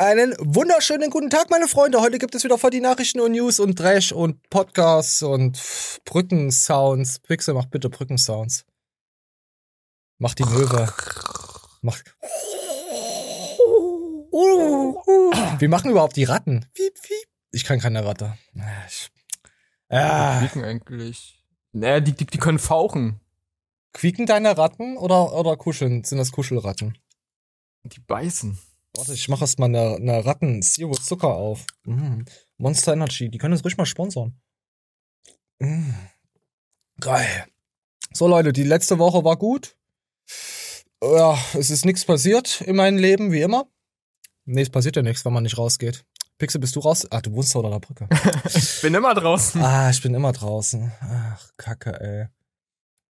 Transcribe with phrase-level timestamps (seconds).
[0.00, 2.00] Einen wunderschönen guten Tag, meine Freunde.
[2.00, 5.60] Heute gibt es wieder voll die Nachrichten und News und Trash und Podcasts und
[6.04, 7.18] Brückensounds.
[7.18, 8.64] Pixel, mach bitte Brückensounds.
[10.18, 10.94] Mach die Möwe.
[11.82, 11.98] Mach.
[15.58, 16.64] Wie machen überhaupt die Ratten?
[17.50, 18.38] Ich kann keine Ratte.
[18.86, 19.10] Ich,
[19.88, 20.38] ah.
[20.38, 21.42] Die quieken eigentlich.
[21.72, 23.18] Naja, die, die, die können fauchen.
[23.92, 26.04] Quieken deine Ratten oder, oder kuscheln?
[26.04, 26.96] Sind das Kuschelratten?
[27.82, 28.60] Die beißen.
[28.98, 31.64] Warte, ich mache erstmal eine, eine Ratten Zero Zucker auf.
[31.84, 32.22] Mm.
[32.56, 34.36] Monster Energy, die können uns ruhig mal sponsern.
[35.60, 35.92] Mm.
[37.00, 37.46] Geil.
[38.12, 39.76] So Leute, die letzte Woche war gut.
[41.00, 43.68] Ja, es ist nichts passiert in meinem Leben, wie immer.
[44.46, 46.04] Nee, es passiert ja nichts, wenn man nicht rausgeht.
[46.38, 47.06] Pixel, bist du raus?
[47.08, 48.08] Ach, du wohnst da unter der Brücke.
[48.52, 49.62] ich bin immer draußen.
[49.62, 50.90] Ah, ich bin immer draußen.
[51.00, 52.26] Ach, Kacke, ey.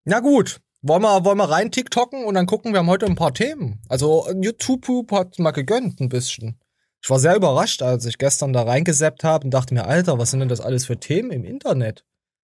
[0.05, 3.17] Na gut, wollen wir, wollen wir rein TikToken und dann gucken, wir haben heute ein
[3.17, 3.81] paar Themen.
[3.89, 6.61] Also YouTube hat mal gegönnt ein bisschen.
[7.03, 10.31] Ich war sehr überrascht, als ich gestern da reingeseppt habe und dachte mir, Alter, was
[10.31, 12.05] sind denn das alles für Themen im Internet?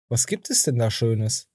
[0.09, 1.49] Was gibt es denn da Schönes?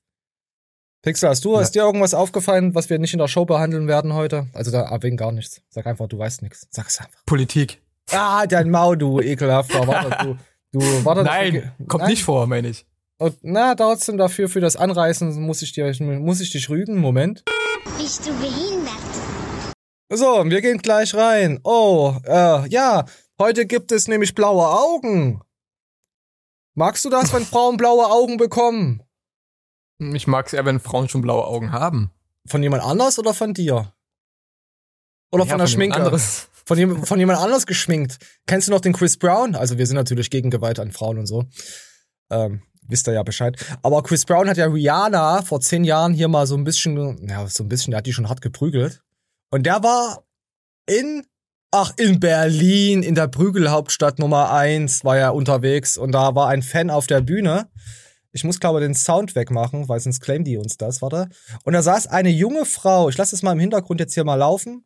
[1.03, 1.59] Pixel, hast du, ja.
[1.59, 4.47] hast dir irgendwas aufgefallen, was wir nicht in der Show behandeln werden heute?
[4.53, 5.61] Also da wegen gar nichts.
[5.69, 6.67] Sag einfach, du weißt nichts.
[6.71, 7.23] Sag es einfach.
[7.25, 7.81] Politik.
[8.11, 9.87] Ah, dein Mau, du ekelhafter.
[9.87, 10.37] Warte,
[10.71, 11.23] du, du, warte.
[11.23, 12.11] Nein, kommt Nein?
[12.11, 12.85] nicht vor, meine ich.
[13.19, 16.99] Und, na, trotzdem dafür, für das Anreißen muss ich, dir, muss ich dich rügen.
[16.99, 17.43] Moment.
[17.97, 18.93] Bist du behindert?
[20.13, 21.59] So, wir gehen gleich rein.
[21.63, 23.05] Oh, äh, ja,
[23.39, 25.41] heute gibt es nämlich blaue Augen.
[26.75, 29.01] Magst du das, wenn Frauen blaue Augen bekommen?
[29.99, 32.11] Ich mag es eher, wenn Frauen schon blaue Augen haben.
[32.45, 33.93] Von jemand anders oder von dir?
[35.31, 36.19] Oder ja, von der von Schminke?
[36.65, 38.17] Von, jem, von jemand anders geschminkt.
[38.45, 39.55] Kennst du noch den Chris Brown?
[39.55, 41.45] Also wir sind natürlich gegen Gewalt an Frauen und so.
[42.29, 43.55] Ähm, wisst ihr ja Bescheid.
[43.81, 47.47] Aber Chris Brown hat ja Rihanna vor zehn Jahren hier mal so ein bisschen, ja,
[47.47, 49.01] so ein bisschen, der hat die schon hart geprügelt.
[49.51, 50.23] Und der war
[50.87, 51.25] in,
[51.71, 56.63] ach, in Berlin, in der Prügelhauptstadt Nummer eins, war er unterwegs und da war ein
[56.63, 57.69] Fan auf der Bühne.
[58.31, 61.29] Ich muss, glaube den Sound wegmachen, weil sonst claimen die uns das, warte.
[61.63, 64.35] Und da saß eine junge Frau, ich lasse es mal im Hintergrund jetzt hier mal
[64.35, 64.85] laufen.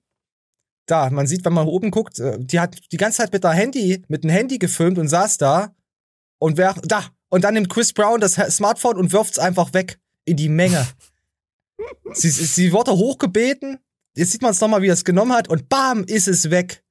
[0.85, 3.51] Da, man sieht, wenn man oben guckt, äh, die hat die ganze Zeit mit der
[3.51, 5.75] Handy, mit dem Handy gefilmt und saß da.
[6.39, 9.99] Und wer, da, und dann nimmt Chris Brown das Smartphone und wirft es einfach weg
[10.25, 10.85] in die Menge.
[12.13, 13.79] sie, sie wurde hochgebeten.
[14.15, 15.47] Jetzt sieht man es nochmal, wie er es genommen hat.
[15.47, 16.83] Und bam, ist es weg.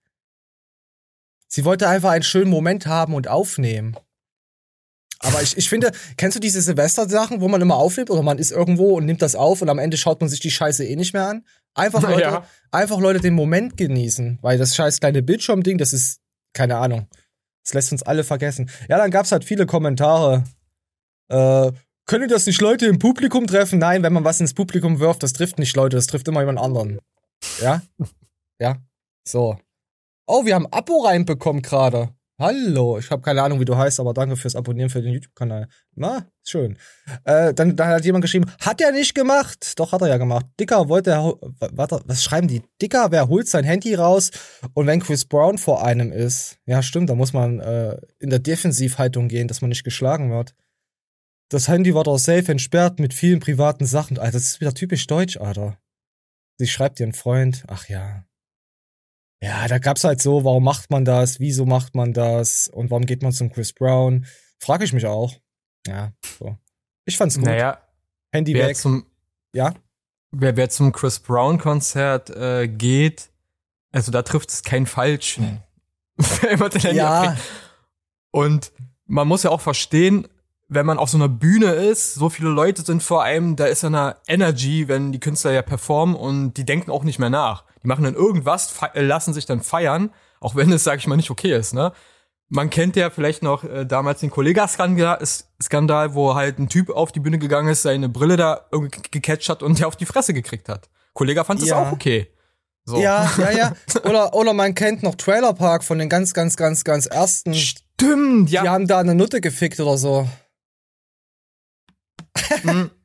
[1.47, 3.97] Sie wollte einfach einen schönen Moment haben und aufnehmen.
[5.19, 8.51] Aber ich, ich finde, kennst du diese Silvester-Sachen, wo man immer aufnimmt oder man ist
[8.51, 11.13] irgendwo und nimmt das auf und am Ende schaut man sich die Scheiße eh nicht
[11.13, 11.45] mehr an?
[11.75, 12.47] Einfach Leute, ja.
[12.71, 16.21] einfach Leute den Moment genießen, weil das scheiß kleine Bildschirmding, das ist,
[16.55, 17.07] keine Ahnung.
[17.65, 18.71] Das lässt uns alle vergessen.
[18.89, 20.45] Ja, dann gab's halt viele Kommentare.
[21.29, 21.73] Äh,
[22.07, 23.79] können das nicht Leute im Publikum treffen?
[23.79, 26.59] Nein, wenn man was ins Publikum wirft, das trifft nicht Leute, das trifft immer jemand
[26.59, 26.99] anderen.
[27.61, 27.83] Ja?
[28.61, 28.77] ja?
[29.27, 29.59] So.
[30.27, 32.15] Oh, wir haben Abo reinbekommen gerade.
[32.41, 35.69] Hallo, ich habe keine Ahnung, wie du heißt, aber danke fürs Abonnieren für den YouTube-Kanal.
[35.95, 36.79] Na, schön.
[37.25, 39.79] Äh, dann, dann hat jemand geschrieben, hat er nicht gemacht.
[39.79, 40.47] Doch, hat er ja gemacht.
[40.59, 41.35] Dicker wollte er,
[41.73, 42.63] warte, was schreiben die?
[42.81, 44.31] Dicker, wer holt sein Handy raus?
[44.73, 48.39] Und wenn Chris Brown vor einem ist, ja stimmt, da muss man äh, in der
[48.39, 50.55] Defensivhaltung gehen, dass man nicht geschlagen wird.
[51.51, 54.19] Das Handy war doch safe entsperrt mit vielen privaten Sachen.
[54.19, 55.77] Alter, das ist wieder typisch deutsch, Alter.
[56.57, 58.25] Sie schreibt dir ein Freund, ach ja,
[59.43, 63.07] ja, da gab's halt so, warum macht man das, wieso macht man das und warum
[63.07, 64.27] geht man zum Chris Brown?
[64.59, 65.35] Frage ich mich auch.
[65.87, 66.57] Ja, so.
[67.07, 67.47] Ich fand's gut.
[67.47, 67.79] Naja,
[68.33, 68.77] Handy wer weg.
[68.77, 69.07] Zum,
[69.55, 69.75] ja?
[70.31, 73.31] Wer, wer zum Chris Brown Konzert äh, geht,
[73.93, 75.39] also da trifft es kein Falsch.
[75.39, 75.59] Hm.
[76.93, 77.37] ja.
[78.31, 78.73] Und
[79.07, 80.29] man muss ja auch verstehen,
[80.69, 83.83] wenn man auf so einer Bühne ist, so viele Leute sind vor einem, da ist
[83.83, 87.65] ja eine Energy, wenn die Künstler ja performen und die denken auch nicht mehr nach.
[87.83, 90.11] Die machen dann irgendwas, äh, lassen sich dann feiern,
[90.41, 91.93] auch wenn es, sag ich mal, nicht okay ist, ne?
[92.53, 97.21] Man kennt ja vielleicht noch äh, damals den Kollega-Skandal, wo halt ein Typ auf die
[97.21, 100.69] Bühne gegangen ist, seine Brille da irgendwie gecatcht hat und der auf die Fresse gekriegt
[100.69, 100.91] hat.
[101.13, 101.81] Kollega fand das ja.
[101.81, 102.29] auch okay.
[102.85, 102.99] So.
[102.99, 103.73] Ja, ja, ja.
[104.05, 107.55] Oder, oder man kennt noch Trailer Park von den ganz, ganz, ganz, ganz ersten.
[107.55, 108.63] Stimmt, ja.
[108.63, 110.29] Die haben da eine Nutte gefickt oder so.
[112.65, 112.91] Mhm.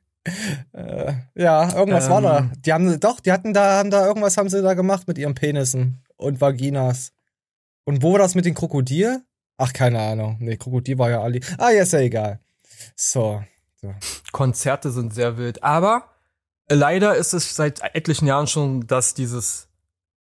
[0.74, 2.38] Äh, ja, irgendwas ähm, war da.
[2.40, 2.52] Ähm.
[2.66, 5.36] Die haben doch, die hatten da, haben da irgendwas haben sie da gemacht mit ihren
[5.36, 7.14] Penissen und Vaginas.
[7.86, 9.22] Und wo war das mit den Krokodil?
[9.58, 10.38] Ach, keine Ahnung.
[10.40, 11.42] Nee, Krokodil war ja Ali.
[11.58, 12.40] Ah, ja, ist ja egal.
[12.96, 13.44] So.
[13.80, 13.94] so.
[14.32, 15.64] Konzerte sind sehr wild.
[15.64, 16.10] Aber
[16.68, 19.70] leider ist es seit etlichen Jahren schon, dass dieses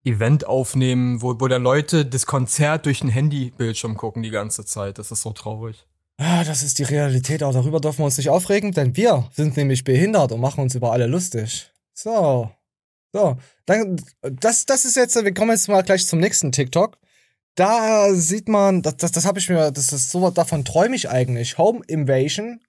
[0.05, 4.99] Event aufnehmen, wo, wo dann Leute das Konzert durch ein Handybildschirm gucken die ganze Zeit.
[4.99, 5.87] Das ist so traurig.
[6.19, 9.57] Ah, das ist die Realität, auch darüber dürfen wir uns nicht aufregen, denn wir sind
[9.57, 11.71] nämlich behindert und machen uns über alle lustig.
[11.93, 12.51] So.
[13.13, 13.37] So.
[13.67, 16.99] Dann, das, das ist jetzt, wir kommen jetzt mal gleich zum nächsten TikTok.
[17.57, 21.09] da sieht man, das, das, das habe ich mir, das ist so, davon träume ich
[21.11, 21.59] eigentlich.
[21.59, 22.61] Home Invasion.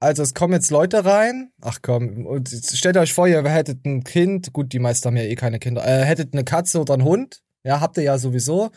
[0.00, 1.52] Also es kommen jetzt Leute rein.
[1.60, 5.24] Ach komm, und stellt euch vor, ihr hättet ein Kind, gut, die meisten haben ja
[5.24, 7.42] eh keine Kinder, äh, hättet eine Katze oder einen Hund.
[7.64, 8.70] Ja, habt ihr ja sowieso.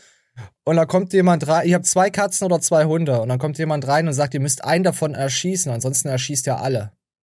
[0.63, 3.57] Und dann kommt jemand rein, ihr habt zwei Katzen oder zwei Hunde, und dann kommt
[3.57, 6.91] jemand rein und sagt, ihr müsst einen davon erschießen, ansonsten erschießt ihr alle.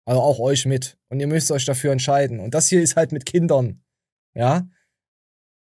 [0.07, 0.97] Also auch euch mit.
[1.09, 2.39] Und ihr müsst euch dafür entscheiden.
[2.39, 3.81] Und das hier ist halt mit Kindern.
[4.35, 4.67] Ja?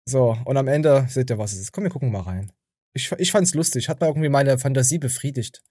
[0.06, 1.72] So, und am Ende seht ihr, was es ist.
[1.72, 2.52] Komm, wir gucken mal rein.
[2.92, 5.62] Ich, ich fand's lustig, hat mal irgendwie meine Fantasie befriedigt.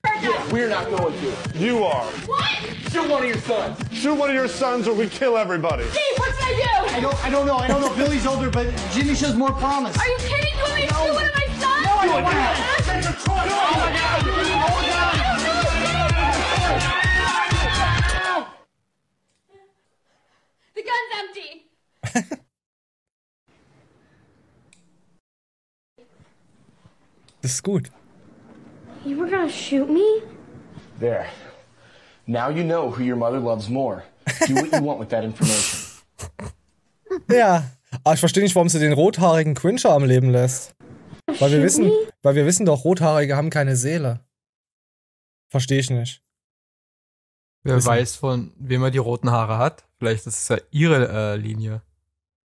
[0.52, 1.58] We're not going to.
[1.58, 2.06] You are.
[2.28, 2.44] What?
[2.92, 3.78] Shoot one of your sons.
[3.92, 5.84] Shoot one of your sons or we kill everybody.
[5.86, 6.98] Steve, what did I do?
[6.98, 7.58] I don't, I don't know.
[7.58, 7.96] I don't know.
[7.96, 9.98] Billy's older, but Jimmy shows more promise.
[9.98, 10.54] Are you kidding?
[10.56, 11.42] You want me to shoot one of my sons?
[11.42, 11.43] No,
[27.42, 27.92] Das ist gut.
[29.04, 30.21] You were gonna shoot me?
[31.00, 31.25] There.
[32.25, 34.04] Now you know who your mother loves more.
[34.48, 35.80] Do what you want with that information.
[37.30, 37.63] Ja.
[38.04, 40.74] Aber ich verstehe nicht, warum sie den rothaarigen Quincher am Leben lässt.
[41.25, 41.92] Weil wir wissen,
[42.22, 44.20] weil wir wissen doch, Rothaarige haben keine Seele.
[45.50, 46.24] Verstehe ich nicht.
[47.64, 47.88] Wer Wissen.
[47.88, 49.86] weiß, von wem er die roten Haare hat.
[49.98, 51.81] Vielleicht ist es ja ihre äh, Linie.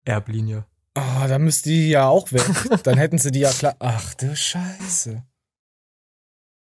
[0.05, 0.65] Erblinie.
[0.93, 2.45] Ah, da müsste die ja auch weg.
[2.83, 3.75] Dann hätten sie die ja klar.
[3.79, 5.23] Ach du Scheiße.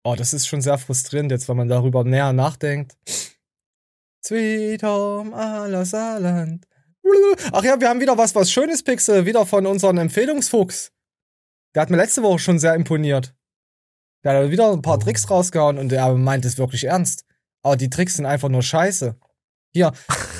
[0.03, 2.95] Oh, das ist schon sehr frustrierend jetzt, wenn man darüber näher nachdenkt.
[4.23, 6.65] Sweet Home Allersaarland.
[7.51, 9.25] Ach ja, wir haben wieder was, was Schönes, Pixel.
[9.25, 10.91] Wieder von unserem Empfehlungsfuchs.
[11.77, 13.35] Der hat mir letzte Woche schon sehr imponiert.
[14.23, 17.23] Der hat wieder ein paar Tricks rausgehauen und er meint es wirklich ernst.
[17.61, 19.15] Aber die Tricks sind einfach nur scheiße.
[19.73, 19.91] Hier,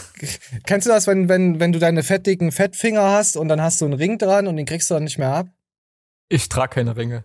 [0.66, 3.86] kennst du das, wenn, wenn, wenn du deine fettigen Fettfinger hast und dann hast du
[3.86, 5.48] einen Ring dran und den kriegst du dann nicht mehr ab?
[6.28, 7.24] Ich trage keine Ringe.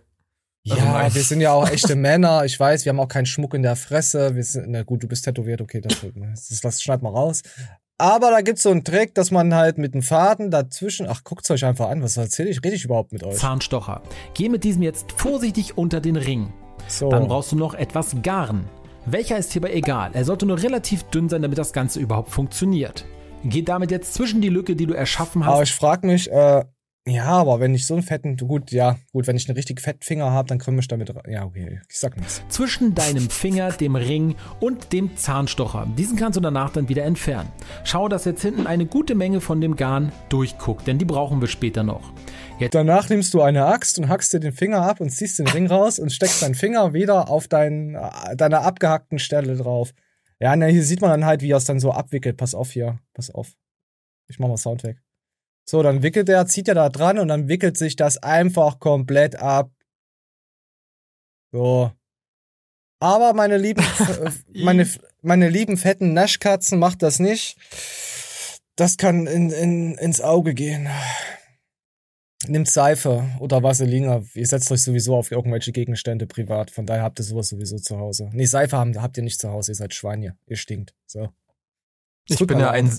[0.61, 1.15] Ja, Also nein.
[1.15, 2.45] wir sind ja auch echte Männer.
[2.45, 4.35] Ich weiß, wir haben auch keinen Schmuck in der Fresse.
[4.35, 6.05] Wir sind, na gut, du bist tätowiert, okay, das,
[6.49, 7.41] das, das schneid mal raus.
[7.97, 11.49] Aber da gibt's so einen Trick, dass man halt mit dem Faden dazwischen, ach, guckt's
[11.51, 12.63] euch einfach an, was erzähle ich?
[12.63, 13.37] Rede ich überhaupt mit euch?
[13.37, 14.01] Zahnstocher.
[14.33, 16.51] Geh mit diesem jetzt vorsichtig unter den Ring.
[16.87, 17.09] So.
[17.09, 18.67] Dann brauchst du noch etwas Garn.
[19.05, 20.11] Welcher ist hierbei egal.
[20.13, 23.05] Er sollte nur relativ dünn sein, damit das Ganze überhaupt funktioniert.
[23.43, 25.53] Geh damit jetzt zwischen die Lücke, die du erschaffen hast.
[25.53, 26.63] Aber ich frag mich, äh,
[27.05, 30.01] ja, aber wenn ich so einen fetten, gut, ja, gut, wenn ich einen richtig fetten
[30.03, 32.41] Finger habe, dann können wir damit, ra- ja, okay, ich sag nichts.
[32.47, 35.85] zwischen deinem Finger, dem Ring und dem Zahnstocher.
[35.97, 37.51] Diesen kannst du danach dann wieder entfernen.
[37.83, 41.47] Schau, dass jetzt hinten eine gute Menge von dem Garn durchguckt, denn die brauchen wir
[41.49, 42.13] später noch.
[42.71, 45.67] Danach nimmst du eine Axt und hackst dir den Finger ab und ziehst den Ring
[45.67, 49.93] raus und steckst deinen Finger wieder auf dein, äh, deiner abgehackten Stelle drauf.
[50.39, 52.37] Ja, ne, hier sieht man dann halt, wie er es dann so abwickelt.
[52.37, 53.51] Pass auf hier, pass auf.
[54.29, 55.02] Ich mach mal Sound weg.
[55.65, 59.35] So, dann wickelt er, zieht er da dran und dann wickelt sich das einfach komplett
[59.37, 59.71] ab.
[61.51, 61.91] So.
[62.99, 64.31] Aber meine lieben, äh,
[64.63, 64.89] meine,
[65.21, 67.57] meine lieben fetten Naschkatzen macht das nicht.
[68.75, 70.89] Das kann in, in, ins Auge gehen.
[72.47, 74.25] Nimmt Seife oder Vaseline.
[74.33, 76.71] Ihr setzt euch sowieso auf irgendwelche Gegenstände privat.
[76.71, 78.29] Von daher habt ihr sowas sowieso zu Hause.
[78.33, 79.71] Nee, Seife habt ihr nicht zu Hause.
[79.71, 80.35] Ihr seid Schweine.
[80.47, 80.93] Ihr stinkt.
[81.05, 81.29] So.
[82.27, 82.91] Ich bin ja ein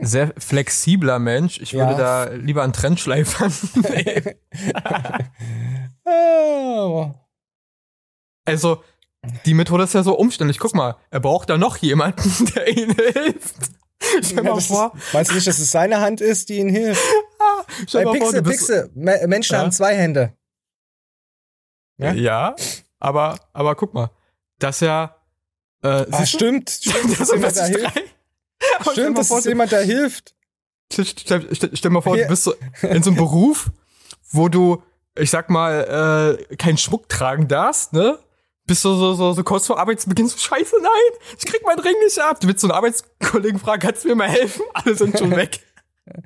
[0.00, 1.60] sehr flexibler Mensch.
[1.60, 1.98] Ich würde Ja.
[2.26, 4.34] da lieber einen Trendschleifern nehmen.
[6.04, 7.14] Ah,
[8.44, 8.82] Also,
[9.44, 10.58] die Methode ist ja so umständlich.
[10.58, 13.56] Guck mal, er braucht da noch jemanden, der ihm hilft.
[14.22, 16.68] Stell ja, mal vor, ist, meinst du nicht, dass es seine Hand ist, die ihn
[16.70, 17.02] hilft?
[17.86, 18.90] stell Ey, mal vor, Pixel, Pixel.
[18.94, 19.58] Me Menschen Ja?
[19.60, 20.32] haben zwei Hände.
[21.98, 22.12] ja?
[22.12, 22.56] Ja?
[23.00, 24.10] aber, aber guck mal,
[24.60, 25.16] das ja,
[25.82, 26.70] äh, Ah, stimmt.
[26.70, 27.96] Stimmt, dass Das da hilft.
[27.96, 28.02] drei.
[28.92, 30.34] Stimmt, das vor, ist du- jemand, der hilft.
[30.92, 32.24] Stell, stell, stell, stell mal vor, Hier.
[32.24, 33.70] du bist so in so einem Beruf,
[34.30, 34.82] wo du,
[35.18, 38.18] ich sag mal, äh, keinen Schmuck tragen darfst, ne?
[38.66, 41.94] Bist du so, so, so kurz vor Arbeitsbeginn so, scheiße, nein, ich krieg meinen Ring
[42.04, 42.40] nicht ab.
[42.40, 44.62] Du willst so einen Arbeitskollegen fragen, kannst du mir mal helfen?
[44.74, 45.60] Alle sind schon weg.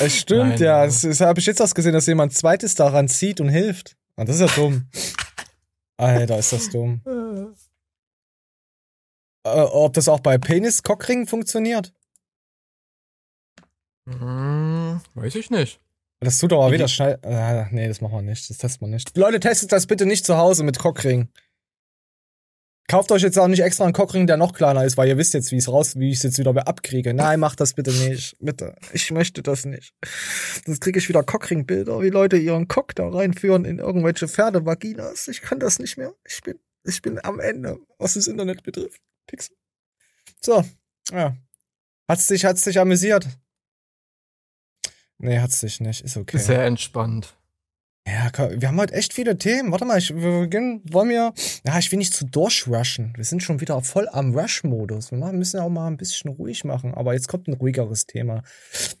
[0.00, 0.84] Es stimmt, Nein, ja.
[0.86, 3.94] Das, das habe ich jetzt erst gesehen, dass jemand zweites daran zieht und hilft.
[4.16, 4.86] Ah, das ist ja dumm.
[5.98, 7.02] Alter, ist das dumm.
[9.46, 11.92] Äh, ob das auch bei Penis-Cockringen funktioniert?
[14.08, 15.80] Hm, weiß ich nicht.
[16.20, 17.18] Das tut aber wieder schnell.
[17.22, 18.48] Äh, nee, das machen wir nicht.
[18.48, 19.16] Das testen wir nicht.
[19.16, 21.28] Leute, testet das bitte nicht zu Hause mit Cockring.
[22.88, 25.34] Kauft euch jetzt auch nicht extra einen Cockring, der noch kleiner ist, weil ihr wisst
[25.34, 27.14] jetzt, wie es raus, wie ich es jetzt wieder abkriege.
[27.14, 28.36] Nein, macht das bitte nicht.
[28.38, 28.76] Bitte.
[28.92, 29.92] Ich möchte das nicht.
[30.64, 35.26] Sonst kriege ich wieder Cockring-Bilder, wie Leute ihren Cock da reinführen in irgendwelche Pferdevaginas.
[35.28, 36.14] Ich kann das nicht mehr.
[36.24, 39.02] Ich bin, ich bin am Ende, was das Internet betrifft.
[39.26, 39.56] Pixel.
[40.40, 40.64] So,
[41.12, 41.36] ja.
[42.08, 43.26] Hat's dich, hat's dich amüsiert?
[45.18, 46.02] Nee, hat's dich nicht.
[46.02, 46.38] Ist okay.
[46.38, 47.36] Sehr entspannt.
[48.08, 48.30] Ja,
[48.60, 49.72] wir haben heute echt viele Themen.
[49.72, 51.32] Warte mal, ich, wir beginnen, wollen wir,
[51.66, 53.12] ja, ich will nicht zu durchrushen.
[53.16, 55.10] Wir sind schon wieder voll am Rush-Modus.
[55.10, 58.44] Wir müssen ja auch mal ein bisschen ruhig machen, aber jetzt kommt ein ruhigeres Thema.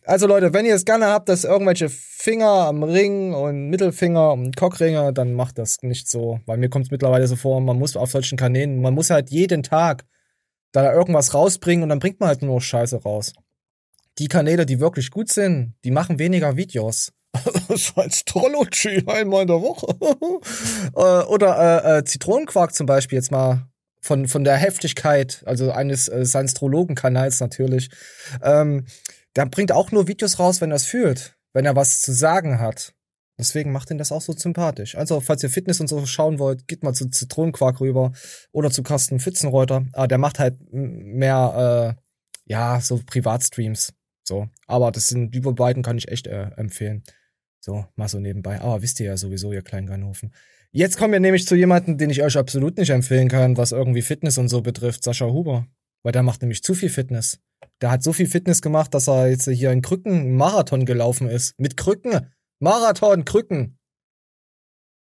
[0.04, 4.56] Also Leute, wenn ihr es gerne habt, dass irgendwelche Finger am Ring und Mittelfinger und
[4.56, 6.40] Cockringe, dann macht das nicht so.
[6.46, 9.30] Weil mir kommt es mittlerweile so vor, man muss auf solchen Kanälen, man muss halt
[9.30, 10.04] jeden Tag
[10.72, 13.32] da irgendwas rausbringen und dann bringt man halt nur Scheiße raus.
[14.18, 17.12] Die Kanäle, die wirklich gut sind, die machen weniger Videos.
[17.68, 19.86] Das jetzt Trollochi einmal in der Woche.
[20.94, 23.66] Äh, Oder äh, äh, Zitronenquark zum Beispiel jetzt mal
[24.00, 27.90] von, von der Heftigkeit, also eines äh, Science-Trologen-Kanals natürlich.
[28.42, 28.86] Ähm,
[29.34, 32.60] der bringt auch nur Videos raus, wenn er es fühlt, wenn er was zu sagen
[32.60, 32.94] hat.
[33.38, 34.94] Deswegen macht ihn das auch so sympathisch.
[34.96, 38.12] Also, falls ihr Fitness und so schauen wollt, geht mal zu Zitronenquark rüber
[38.52, 39.84] oder zu Carsten Pfützenreuter.
[39.92, 42.02] Aber der macht halt mehr, äh,
[42.46, 43.92] ja, so Privatstreams.
[44.24, 44.48] So.
[44.66, 47.02] Aber das sind, die beiden kann ich echt äh, empfehlen.
[47.60, 48.60] So, mal so nebenbei.
[48.60, 50.32] Aber wisst ihr ja sowieso, ihr kleinen Ganhofen.
[50.72, 54.02] Jetzt kommen wir nämlich zu jemandem, den ich euch absolut nicht empfehlen kann, was irgendwie
[54.02, 55.04] Fitness und so betrifft.
[55.04, 55.66] Sascha Huber.
[56.02, 57.38] Weil der macht nämlich zu viel Fitness.
[57.80, 61.28] Der hat so viel Fitness gemacht, dass er jetzt hier in Krücken einen Marathon gelaufen
[61.28, 61.58] ist.
[61.58, 62.30] Mit Krücken.
[62.58, 63.78] Marathon, Krücken.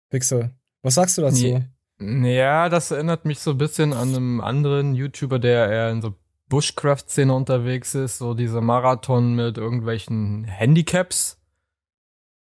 [0.09, 0.51] Pixel.
[0.81, 1.63] Was sagst du dazu?
[1.99, 2.35] Nee.
[2.35, 6.15] Ja, das erinnert mich so ein bisschen an einen anderen YouTuber, der eher in so
[6.49, 11.39] Bushcraft-Szene unterwegs ist, so diese Marathon mit irgendwelchen Handicaps.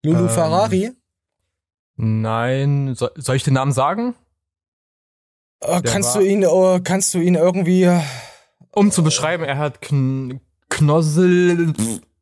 [0.04, 0.92] Lulu ähm, Ferrari?
[1.96, 4.16] Nein, so, soll ich den Namen sagen?
[5.62, 8.02] Äh, kannst war- du ihn, äh, kannst du ihn irgendwie, äh,
[8.72, 11.74] Um zu beschreiben, er hat Kn Knossel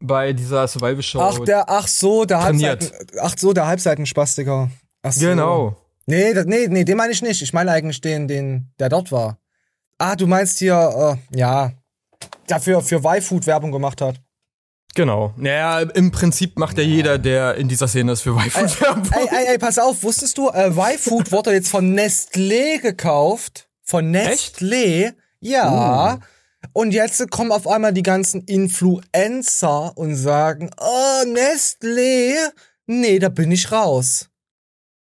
[0.04, 1.20] bei dieser Survival-Show.
[1.20, 2.82] ach, der, ach so, der trainiert.
[2.82, 4.70] Halbseiten, ach so, der Halbseitenspastiker.
[5.02, 5.26] Ach so.
[5.26, 5.78] Genau.
[6.06, 7.42] Nee, das, nee, nee, den meine ich nicht.
[7.42, 9.40] Ich meine eigentlich den, den, der dort war.
[9.98, 11.72] Ah, du meinst hier, äh, ja,
[12.50, 14.20] der für, Y-Food Werbung gemacht hat.
[14.96, 15.34] Genau.
[15.38, 19.10] Naja, im Prinzip macht ja jeder, der in dieser Szene ist für Y-Food Werbung.
[19.12, 23.70] Ey, ey, ey, pass auf, wusstest du, äh, Y-Food wurde jetzt von Nestlé gekauft.
[23.82, 25.14] Von Nestlé?
[25.40, 26.20] Ja.
[26.72, 32.36] Und jetzt kommen auf einmal die ganzen Influencer und sagen, oh, Nestlé,
[32.88, 34.30] nee, da bin ich raus.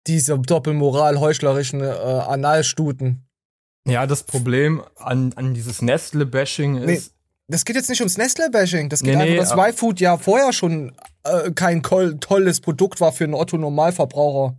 [0.08, 3.25] Diese Doppelmoral, heuchlerischen äh, Analstuten.
[3.88, 7.13] Ja, das Problem an, an dieses Nestle-Bashing ist,
[7.48, 8.89] Das geht jetzt nicht ums Nestle-Bashing.
[8.89, 13.01] Das geht Nee, einfach, nee, dass aber- Y-Food ja vorher schon äh, kein tolles Produkt
[13.01, 14.56] war für einen Otto-Normalverbraucher.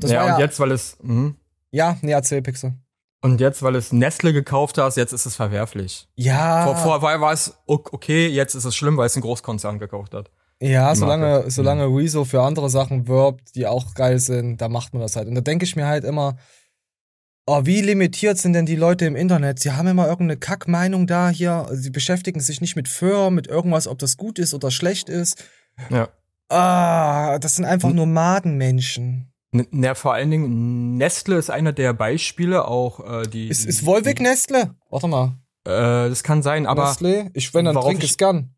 [0.00, 1.36] Das ja, war ja, und jetzt, weil es, mhm.
[1.70, 2.74] ja, nee, erzähl, Pixel.
[3.22, 6.08] Und jetzt, weil es Nestle gekauft hast, jetzt ist es verwerflich.
[6.14, 10.14] Ja, Vor, vorher war es okay, jetzt ist es schlimm, weil es ein Großkonzern gekauft
[10.14, 10.30] hat.
[10.62, 15.02] ja, solange, solange Rezo für andere Sachen wirbt, die auch geil sind, da macht man
[15.02, 15.28] das halt.
[15.28, 16.36] Und da denke ich mir halt immer,
[17.46, 19.58] oh, wie limitiert sind denn die Leute im Internet?
[19.58, 21.66] Sie haben immer irgendeine Kackmeinung da hier.
[21.72, 25.42] Sie beschäftigen sich nicht mit Firmen, mit irgendwas, ob das gut ist oder schlecht ist.
[25.88, 26.08] Ja.
[26.48, 27.96] Ah, das sind einfach Hm.
[27.96, 29.29] nur Madenmenschen.
[29.52, 33.48] Na, vor allen Dingen, Nestle ist einer der Beispiele, auch äh, die.
[33.48, 34.76] Ist, ist Volvic Nestle?
[34.90, 35.38] Warte mal.
[35.64, 37.30] Äh, das kann sein, aber Nestle?
[37.34, 38.54] Ich, wenn, dann trinke ich- ich gern.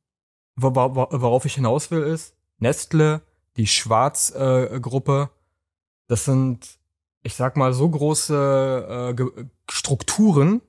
[0.56, 3.22] wo- wo- wo- worauf ich hinaus will, ist, Nestle,
[3.56, 5.36] die Schwarz-Gruppe, äh,
[6.08, 6.78] das sind,
[7.22, 10.60] ich sag mal, so große äh, Strukturen,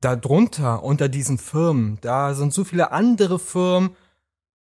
[0.00, 3.96] darunter, unter diesen Firmen, da sind so viele andere Firmen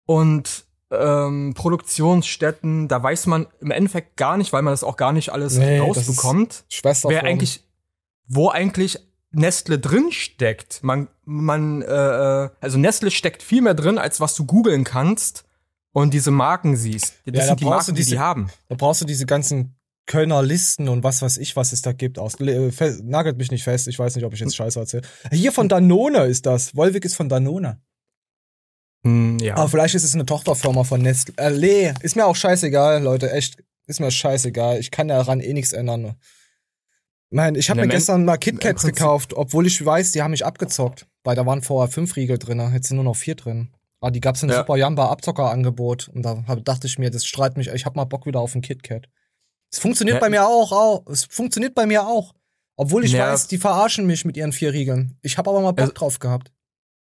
[0.05, 5.11] und ähm, Produktionsstätten, da weiß man im Endeffekt gar nicht, weil man das auch gar
[5.13, 7.63] nicht alles Nee, rausbekommt, Schwester wer eigentlich,
[8.27, 8.99] wo eigentlich
[9.31, 10.83] Nestle drin steckt.
[10.83, 15.43] Man, man, äh, also Nestle steckt viel mehr drin, als was du googeln kannst
[15.91, 17.15] und diese Marken siehst.
[17.25, 18.49] Das Ja, da sind die brauchst du Marken, die diese- die haben.
[18.69, 19.75] Da brauchst du diese ganzen
[20.07, 22.19] Kölner Listen und was weiß ich, was es da gibt.
[22.19, 22.71] Aus, äh,
[23.03, 25.01] nagelt mich nicht fest, ich weiß nicht, ob ich jetzt Scheiße erzähle.
[25.31, 26.75] Hier von Danone ist das.
[26.75, 27.81] Volvic ist von Danone.
[29.05, 29.55] Hm, ja.
[29.55, 31.33] Aber vielleicht ist es eine Tochterfirma von Nestle.
[31.37, 33.63] Äh, Lee, ist mir auch scheißegal, Leute, echt.
[33.87, 34.79] Ist mir scheißegal.
[34.79, 36.15] Ich kann daran eh nichts ändern.
[37.29, 41.05] Mein, ich habe mir gestern mal KitKats gekauft, obwohl ich weiß, die haben mich abgezockt.
[41.23, 43.69] Weil da waren vorher fünf Riegel drin, jetzt sind nur noch vier drin.
[43.99, 44.57] Aber die gab's in Ja.
[44.57, 46.09] Super Jamba Abzockerangebot.
[46.09, 48.55] Und da hab, dachte ich mir, das strahlt mich, ich hab mal Bock wieder auf
[48.55, 49.07] ein KitKat.
[49.71, 51.05] Es funktioniert Ja, bei mir auch, auch.
[51.07, 52.33] Es funktioniert bei mir auch.
[52.77, 53.31] Obwohl ich Ja.
[53.31, 55.17] weiß, die verarschen mich mit ihren vier Riegeln.
[55.21, 56.51] Ich habe aber mal Bock Also- drauf gehabt.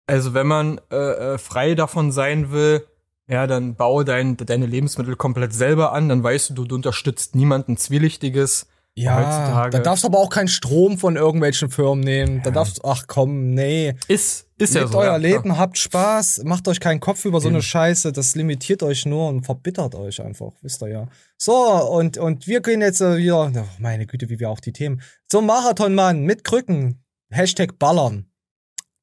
[0.06, 2.86] Also wenn man äh, äh, frei davon sein will,
[3.26, 7.34] ja, dann baue dein, deine Lebensmittel komplett selber an, dann weißt du, du, du unterstützt
[7.34, 8.66] niemanden Zwielichtiges.
[8.96, 12.42] Ja, heutzutage- da darfst du aber auch keinen Strom von irgendwelchen Firmen nehmen.
[12.44, 13.94] Da darfst du, ach komm, nee.
[14.06, 14.98] Ist, ist ja Lebt so.
[14.98, 17.60] euer ja, Leben, habt Spaß, macht euch keinen Kopf über so eine.
[17.60, 18.12] Scheiße.
[18.12, 21.08] Das limitiert euch nur und verbittert euch einfach, wisst ihr ja.
[21.36, 24.72] So, und, und wir gehen jetzt äh, wieder, oh, meine Güte, wie wir auch die
[24.72, 25.00] Themen.
[25.28, 27.02] Zum Marathonmann mit Krücken.
[27.30, 28.26] Hashtag ballern.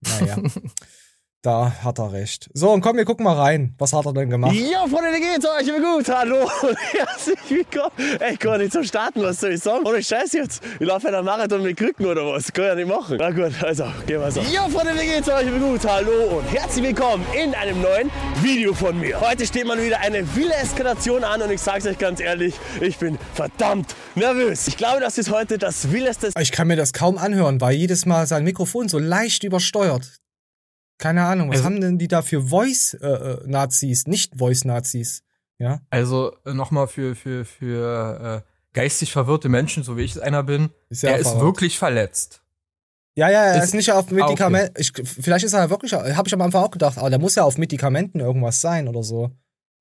[0.02, 0.36] Naja.
[1.44, 2.52] Da hat er recht.
[2.54, 3.74] So, und komm, wir gucken mal rein.
[3.80, 4.54] Was hat er denn gemacht?
[4.54, 5.68] Ja, Freunde, wie geht's euch?
[5.68, 6.08] Immer gut.
[6.08, 7.92] Hallo und herzlich willkommen.
[8.20, 9.84] Ey, ich kann nicht so starten, was soll ich sagen?
[9.84, 10.62] Ohne Scheiß jetzt.
[10.80, 12.54] Ich laufe einen Marathon mit Krücken oder was?
[12.54, 13.18] Kann ja nicht machen.
[13.20, 14.40] Na gut, also, gehen wir so.
[14.54, 15.48] Ja, Freunde, wie geht's euch?
[15.48, 15.84] Immer gut.
[15.84, 18.12] Hallo und herzlich willkommen in einem neuen
[18.44, 19.20] Video von mir.
[19.20, 23.00] Heute steht mal wieder eine wilde Eskalation an und ich sag's euch ganz ehrlich, ich
[23.00, 24.68] bin verdammt nervös.
[24.68, 28.06] Ich glaube, das ist heute das wildeste Ich kann mir das kaum anhören, weil jedes
[28.06, 30.21] Mal sein Mikrofon so leicht übersteuert.
[31.02, 35.24] Keine Ahnung, was Also- haben denn die da für Voice-Nazis, nicht Voice-Nazis?
[35.60, 35.82] Ja?
[35.90, 41.04] Also nochmal für, für, für äh, geistig verwirrte Menschen, so wie ich einer bin, Ist
[41.04, 42.42] er ist wirklich verletzt.
[43.16, 44.74] Ja, ja, er ist, Ist- nicht auf Medikamenten.
[44.80, 47.44] Ich, vielleicht ist er wirklich, habe ich am Anfang auch gedacht, aber der muss ja
[47.44, 49.32] auf Medikamenten irgendwas sein oder so.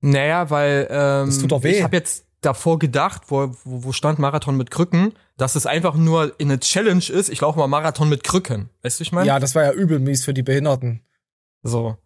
[0.01, 1.77] Naja, weil ähm, Das tut doch weh.
[1.77, 5.95] ich habe jetzt davor gedacht, wo, wo, wo stand Marathon mit Krücken, dass es einfach
[5.95, 8.69] nur eine Challenge ist, ich laufe mal Marathon mit Krücken.
[8.81, 9.27] Weißt du, ich meine?
[9.27, 11.01] Ja, das war ja übel mies für die Behinderten.
[11.63, 11.97] So.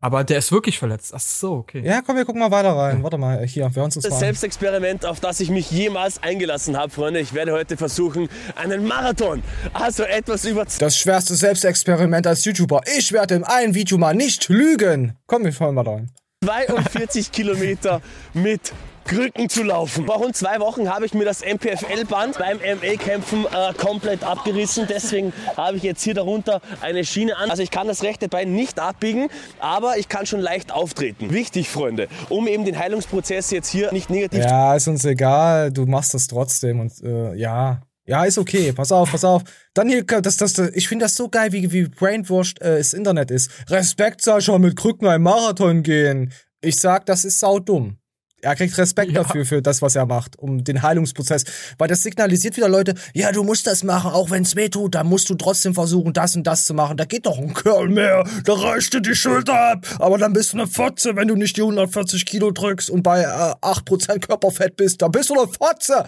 [0.00, 1.12] Aber der ist wirklich verletzt.
[1.14, 1.80] Ach so, okay.
[1.82, 3.02] Ja, komm, wir gucken mal weiter rein.
[3.02, 4.20] Warte mal, hier, wir uns das Das mal an.
[4.20, 7.20] Selbstexperiment, auf das ich mich jemals eingelassen habe, Freunde.
[7.20, 9.42] Ich werde heute versuchen, einen Marathon,
[9.72, 12.82] also etwas über Das schwerste Selbstexperiment als YouTuber.
[12.98, 15.16] Ich werde in einem Video mal nicht lügen.
[15.26, 16.10] Komm, wir fahren mal rein.
[16.44, 18.02] 42 Kilometer
[18.34, 18.74] mit
[19.04, 20.06] Krücken zu laufen.
[20.06, 24.86] Vor rund zwei Wochen habe ich mir das MPFL-Band beim MA-Kämpfen äh, komplett abgerissen.
[24.88, 27.50] Deswegen habe ich jetzt hier darunter eine Schiene an.
[27.50, 31.30] Also ich kann das rechte Bein nicht abbiegen, aber ich kann schon leicht auftreten.
[31.32, 35.70] Wichtig, Freunde, um eben den Heilungsprozess jetzt hier nicht negativ Ja, ist uns egal.
[35.70, 37.82] Du machst das trotzdem und äh, ja.
[38.06, 38.72] Ja, ist okay.
[38.72, 39.42] Pass auf, pass auf.
[39.72, 42.92] Dann hier, das, das, das, ich finde das so geil, wie, wie brainwashed äh, das
[42.92, 43.50] Internet ist.
[43.70, 46.30] Respekt, Sascha, mit Krücken einen Marathon gehen.
[46.60, 47.96] Ich sag, das ist saudumm.
[48.44, 51.44] Er kriegt Respekt dafür, für das, was er macht, um den Heilungsprozess.
[51.78, 55.06] Weil das signalisiert wieder Leute, ja, du musst das machen, auch wenn's weh tut, dann
[55.06, 56.96] musst du trotzdem versuchen, das und das zu machen.
[56.96, 59.86] Da geht doch ein Kerl mehr, da reißt dir die Schulter ab.
[59.98, 63.22] Aber dann bist du eine Fotze, wenn du nicht die 140 Kilo drückst und bei
[63.22, 66.04] äh, 8% Körperfett bist, dann bist du eine Fotze.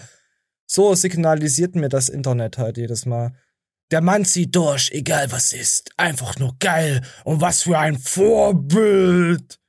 [0.66, 3.32] So signalisiert mir das Internet halt jedes Mal.
[3.92, 5.92] Der Mann zieht durch, egal was ist.
[5.96, 7.02] Einfach nur geil.
[7.24, 9.60] Und was für ein Vorbild.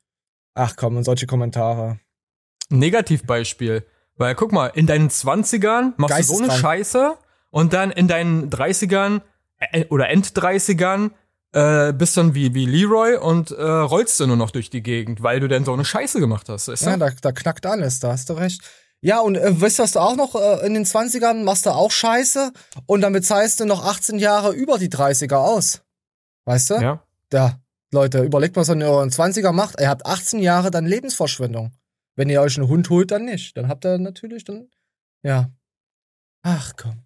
[0.55, 1.99] Ach komm, und solche Kommentare.
[2.69, 3.85] Negativbeispiel.
[4.17, 6.51] Weil guck mal, in deinen 20ern machst du so eine.
[6.51, 7.15] Scheiße
[7.51, 9.21] und dann in deinen 30ern
[9.59, 11.11] äh, oder End-30ern
[11.53, 15.23] äh, bist dann wie, wie Leroy und äh, rollst du nur noch durch die Gegend,
[15.23, 16.67] weil du denn so eine Scheiße gemacht hast.
[16.67, 16.89] Weißt du?
[16.89, 18.61] Ja, da, da knackt alles, da hast du recht.
[19.01, 21.69] Ja, und äh, weißt du, was du auch noch äh, in den 20ern machst du
[21.69, 22.51] auch Scheiße
[22.87, 25.81] und dann bezahlst du noch 18 Jahre über die 30er aus.
[26.45, 26.73] Weißt du?
[26.75, 27.03] ja.
[27.29, 27.59] Da,
[27.91, 29.79] Leute, überlegt mal, was ihr in euren 20er macht.
[29.81, 31.73] Ihr habt 18 Jahre dann Lebensverschwendung.
[32.17, 33.55] Wenn ihr euch einen Hund holt, dann nicht.
[33.55, 34.69] Dann habt ihr natürlich dann,
[35.21, 35.51] ja.
[36.41, 37.03] Ach komm.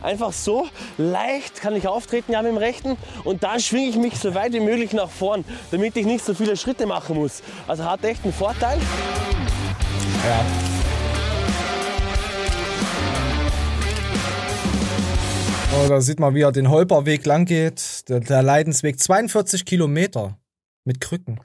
[0.00, 2.96] Einfach so leicht kann ich auftreten, ja, mit dem rechten.
[3.24, 6.34] Und dann schwinge ich mich so weit wie möglich nach vorn, damit ich nicht so
[6.34, 7.42] viele Schritte machen muss.
[7.66, 8.78] Also hat echt einen Vorteil.
[10.24, 10.44] Ja.
[15.74, 18.08] Oh, da sieht man, wie er den Holperweg lang geht.
[18.08, 19.00] Der, der Leidensweg.
[19.00, 20.38] 42 Kilometer.
[20.84, 21.40] Mit Krücken.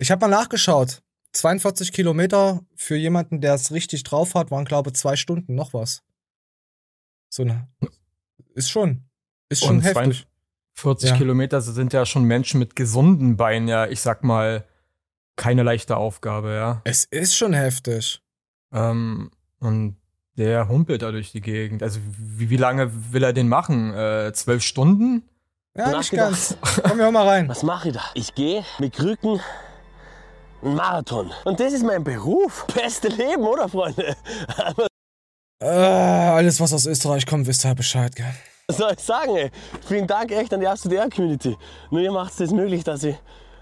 [0.00, 1.02] Ich habe mal nachgeschaut.
[1.32, 5.74] 42 Kilometer für jemanden, der es richtig drauf hat, waren, glaube ich, zwei Stunden noch
[5.74, 6.02] was.
[7.28, 7.68] So eine.
[8.54, 9.04] Ist schon.
[9.48, 10.26] Ist schon Und heftig.
[10.74, 11.16] 42 Ja.
[11.16, 14.64] Kilometer sind ja schon Menschen mit gesunden Beinen, ja, ich sag mal,
[15.36, 16.80] keine leichte Aufgabe, ja.
[16.84, 18.22] Es ist schon heftig.
[18.72, 19.96] Ähm, und
[20.36, 21.82] der humpelt da durch die Gegend.
[21.82, 23.92] Also wie, wie lange will er den machen?
[23.92, 25.28] Äh, zwölf Stunden?
[25.76, 26.30] Ja, nicht Nachgedacht.
[26.30, 26.56] ganz.
[26.82, 27.48] Komm, wir hör mal rein.
[27.48, 28.02] Was mache ich da?
[28.14, 29.40] Ich gehe mit Krücken
[30.62, 31.30] Marathon.
[31.44, 32.66] Und das ist mein Beruf.
[32.74, 34.14] Beste Leben, oder, Freunde?
[35.62, 38.32] Äh, alles, was aus Österreich kommt, wisst ihr Bescheid, gell?
[38.68, 39.50] Was soll ich sagen, ey?
[39.86, 41.56] Vielen Dank echt an die ASTDR-Community.
[41.90, 43.16] Nur ihr macht es möglich, dass ich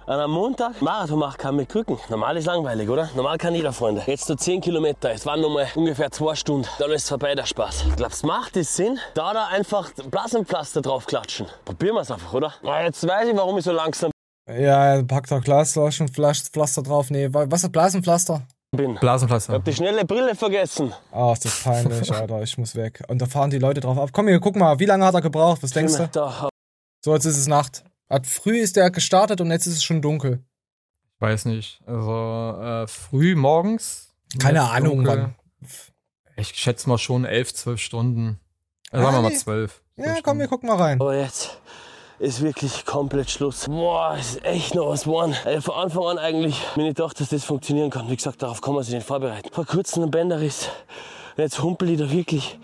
[0.07, 1.99] an einem Montag Marathon machen kann mit Krücken.
[2.09, 3.11] Normal ist langweilig, oder?
[3.15, 4.03] Normal kann jeder, Freunde.
[4.07, 5.11] Jetzt nur 10 Kilometer.
[5.11, 6.67] Es waren nur mal ungefähr zwei Stunden.
[6.79, 7.85] Dann ist vorbei der Spaß.
[7.97, 11.47] Glaubst macht es Sinn, da da einfach Blasenpflaster drauf klatschen?
[11.65, 12.55] Probieren wir es einfach, oder?
[12.63, 14.11] Na, jetzt weiß ich, warum ich so langsam
[14.49, 17.11] Ja, packt da Glasflaschen, Pflaster drauf.
[17.11, 18.43] Nee, wa- was ist Blasenpflaster?
[18.71, 18.97] bin.
[18.97, 19.55] Blasenpflaster.
[19.55, 20.93] Hab die schnelle Brille vergessen.
[21.11, 22.43] Ah, ist das peinlich, Alter.
[22.43, 23.03] Ich muss weg.
[23.09, 24.11] Und da fahren die Leute drauf ab.
[24.13, 25.63] Komm hier, guck mal, wie lange hat er gebraucht?
[25.63, 26.07] Was denkst du?
[26.09, 26.49] Da,
[27.05, 27.85] So, jetzt ist es Nacht.
[28.11, 30.43] Hat früh ist der gestartet und jetzt ist es schon dunkel.
[31.19, 31.81] Weiß nicht.
[31.87, 34.15] Also äh, früh morgens.
[34.39, 35.17] Keine Ahnung, dunkel.
[35.19, 35.35] wann.
[36.37, 38.39] Ich schätze mal schon elf, zwölf Stunden.
[38.91, 39.37] Also sagen wir mal nee.
[39.37, 39.83] zwölf.
[39.97, 41.01] Ja, komm, wir gucken mal rein.
[41.01, 41.59] Aber jetzt
[42.19, 43.67] ist wirklich komplett Schluss.
[43.67, 45.35] Boah, ist echt noch was geworden.
[45.45, 48.09] Ey, von Anfang an eigentlich bin ich gedacht, dass das funktionieren kann.
[48.11, 49.49] Wie gesagt, darauf kann man sich nicht vorbereiten.
[49.53, 50.69] Vor kurzem ein Bänderriss.
[51.37, 52.59] Und jetzt humpel ich da wirklich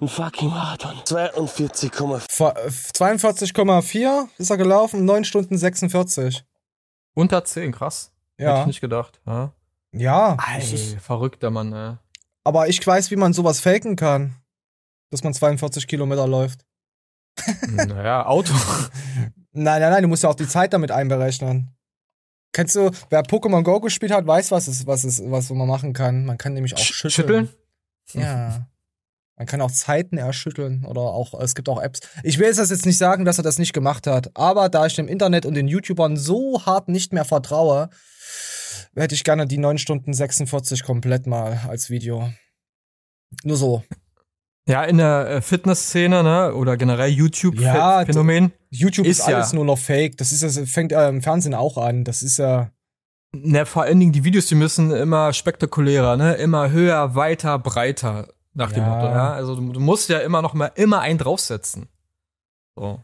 [0.00, 0.94] Ein fucking Marathon.
[1.04, 2.20] 42,4.
[2.28, 6.44] Ver- äh, 42,4 ist er gelaufen, 9 Stunden 46.
[7.14, 8.10] Unter 10, krass.
[8.36, 8.60] Hätte Ja.
[8.62, 9.20] ich nicht gedacht.
[9.26, 9.52] Ja.
[9.92, 11.98] Ja, Ey, verrückter Mann, ne?
[12.42, 14.34] aber ich weiß, wie man sowas faken kann.
[15.10, 16.64] Dass man 42 Kilometer läuft.
[17.70, 18.52] Naja, Auto.
[19.52, 21.76] Nein, nein, nein, du musst ja auch die Zeit damit einberechnen.
[22.52, 25.92] Kennst du, wer Pokémon Go gespielt hat, weiß, was es, was es, was man machen
[25.92, 26.24] kann.
[26.24, 27.48] Man kann nämlich auch Sch- schütteln.
[28.08, 28.22] schütteln?
[28.24, 28.68] Ja.
[29.36, 32.00] Man kann auch Zeiten erschütteln oder auch, es gibt auch Apps.
[32.22, 34.94] Ich will das jetzt nicht sagen, dass er das nicht gemacht hat, aber da ich
[34.94, 37.90] dem Internet und den YouTubern so hart nicht mehr vertraue,
[38.94, 42.30] hätte ich gerne die 9 Stunden 46 komplett mal als Video.
[43.42, 43.82] Nur so.
[44.66, 46.54] Ja, in der äh, Fitnessszene, ne?
[46.54, 48.52] Oder generell Ja, YouTube-Phänomen.
[48.70, 50.16] YouTube ist, Ist ja- alles nur noch Fake.
[50.16, 52.04] Das ist das fängt äh, im Fernsehen auch an.
[52.04, 52.70] Das ist ja.
[53.32, 56.34] Ne, vor allen Dingen die Videos, die müssen immer spektakulärer, ne?
[56.34, 58.28] Immer höher, weiter, breiter.
[58.54, 58.88] Nach dem Ja.
[58.88, 59.32] Motto, ja.
[59.34, 61.88] Also du, du musst ja immer noch mal immer einen draufsetzen.
[62.76, 63.02] So.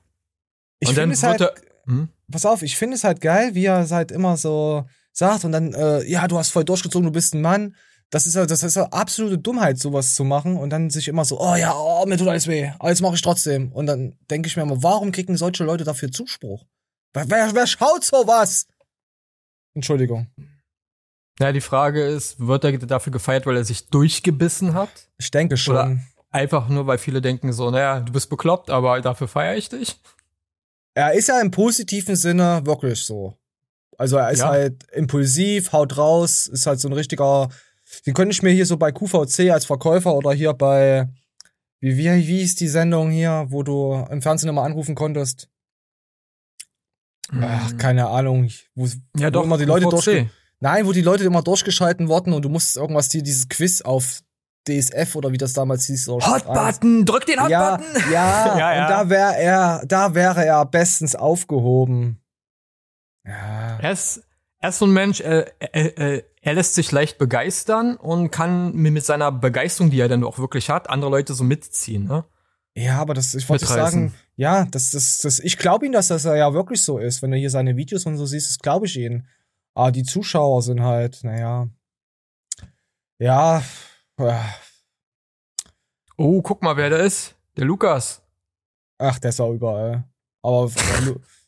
[0.79, 1.41] Ich finde es halt.
[1.41, 1.55] er,
[1.87, 2.09] hm?
[2.31, 5.53] pass auf, ich finde es halt geil, wie er es halt immer so sagt und
[5.53, 7.75] dann, äh, ja, du hast voll durchgezogen, du bist ein Mann.
[8.13, 11.25] Das ist ja, das ist ja absolute Dummheit, sowas zu machen und dann sich immer
[11.25, 13.71] so, oh ja, oh, mir tut alles weh, alles mache ich trotzdem.
[13.73, 16.65] Und dann denke ich mir immer, warum kriegen solche Leute dafür Zuspruch?
[17.15, 18.67] Wer, wer, wer schaut sowas?
[19.75, 20.27] Entschuldigung.
[21.39, 24.91] Ja, die Frage ist, wird er dafür gefeiert, weil er sich durchgebissen hat?
[25.19, 25.75] Ich denke schon.
[25.75, 25.99] Oder-
[26.33, 29.97] Einfach nur, weil viele denken so, naja, du bist bekloppt, aber dafür feiere ich dich.
[30.95, 33.37] Er ist ja im positiven Sinne wirklich so.
[33.99, 34.49] Also er ist Ja.
[34.51, 37.49] halt impulsiv, haut raus, ist halt so ein richtiger.
[38.07, 41.09] Den könnte ich mir hier so bei QVC als Verkäufer oder hier bei
[41.81, 45.49] wie wie wie ist die Sendung hier, wo du im Fernsehen immer anrufen konntest?
[47.41, 48.87] Ach, keine Ahnung, wo.
[49.17, 50.27] Ja, wo doch, immer die Leute durch
[50.63, 54.23] Nein, wo die Leute immer durchgeschalten wurden und du musst irgendwas hier dieses Quiz auf
[54.69, 56.09] DSF oder wie das damals hieß.
[56.09, 56.45] Hot.
[56.47, 58.13] Button, drück den Hot Ja, Button.
[58.13, 58.83] ja, Ja, ja.
[58.83, 62.21] und da wäre er, da wäre er bestens aufgehoben.
[63.27, 63.79] Ja.
[63.91, 64.23] Ist,
[64.61, 69.05] er ist so ein Mensch, er, er, er lässt sich leicht begeistern und kann mit
[69.05, 72.05] seiner Begeisterung, die er dann auch wirklich hat, andere Leute so mitziehen.
[72.05, 72.25] Ne?
[72.75, 76.25] Ja, aber das, ich wollte sagen, ja, das, das, das, ich glaube ihm, dass das
[76.25, 77.23] ja wirklich so ist.
[77.23, 79.27] Wenn du hier seine Videos und so siehst, das glaube ich ihm.
[79.75, 81.69] Aber die Zuschauer sind halt, naja.
[83.19, 83.63] Ja.
[86.17, 87.35] Oh, guck mal, wer da ist.
[87.57, 88.23] Der Lukas.
[88.99, 90.05] ach, der ist auch überall.
[90.43, 90.71] Aber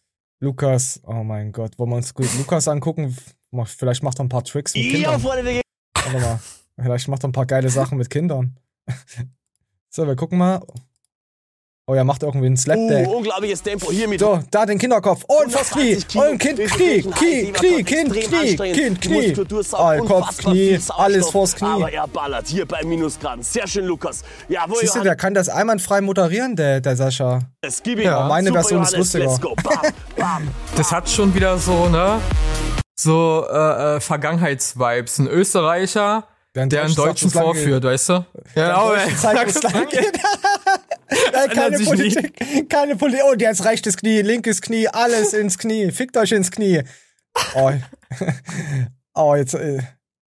[0.42, 3.16] Lukas, oh mein Gott, wollen wir uns gut Lukas angucken?
[3.64, 5.20] Vielleicht macht er ein paar Tricks mit Ja, Kindern.
[5.20, 5.62] Freunde, wir gehen.
[5.94, 6.40] Warte mal.
[6.80, 8.58] Vielleicht macht er ein paar geile Sachen mit Kindern.
[9.94, 10.62] So, wir gucken mal.
[11.88, 13.08] Oh, er macht irgendwie einen Slapback.
[13.08, 15.24] Uh, unglaubliches Tempo hier mit So, da den Kinderkopf.
[15.24, 15.96] Und vors Knie.
[15.96, 16.30] 180 Kilo.
[16.30, 18.72] Und Kind, Knie, Knie, Knie, Kind, Knie.
[18.72, 19.34] Kind, Knie.
[19.72, 21.66] Ah, Kopf, Knie, alles vors Knie.
[21.66, 23.42] Aber er ballert hier bei Minusgraden.
[23.42, 24.22] Sehr schön, Lukas.
[24.48, 27.40] Jawohl, Siehst du, der kann das einwandfrei moderieren, der, der Sascha.
[27.82, 28.04] Gib ihm.
[28.04, 29.24] Ja, meine Super, Version ist lustiger.
[29.24, 29.56] Let's go.
[29.56, 29.80] Bam,
[30.16, 30.48] bam.
[30.76, 32.20] Das hat schon wieder so, ne?
[32.94, 35.18] So äh, äh, Vergangenheits-Vibes.
[35.18, 38.24] Ein Österreicher, Der einen der einen Deutschen es vorführt, weißt du?
[38.54, 39.64] Ja, Deutschen zeigt,
[41.32, 43.22] Äh, keine sich Politik, keine Politik.
[43.24, 45.90] Oh, jetzt rechtes Knie, linkes Knie, alles ins Knie.
[45.90, 46.82] Fickt euch ins Knie.
[47.54, 47.72] Oh,
[49.14, 49.82] oh jetzt, äh,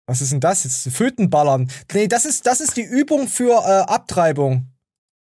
[0.05, 0.63] was ist denn das?
[0.63, 1.69] Jetzt Fötenballern.
[1.93, 4.67] Nee, das ist, das ist die Übung für äh, Abtreibung.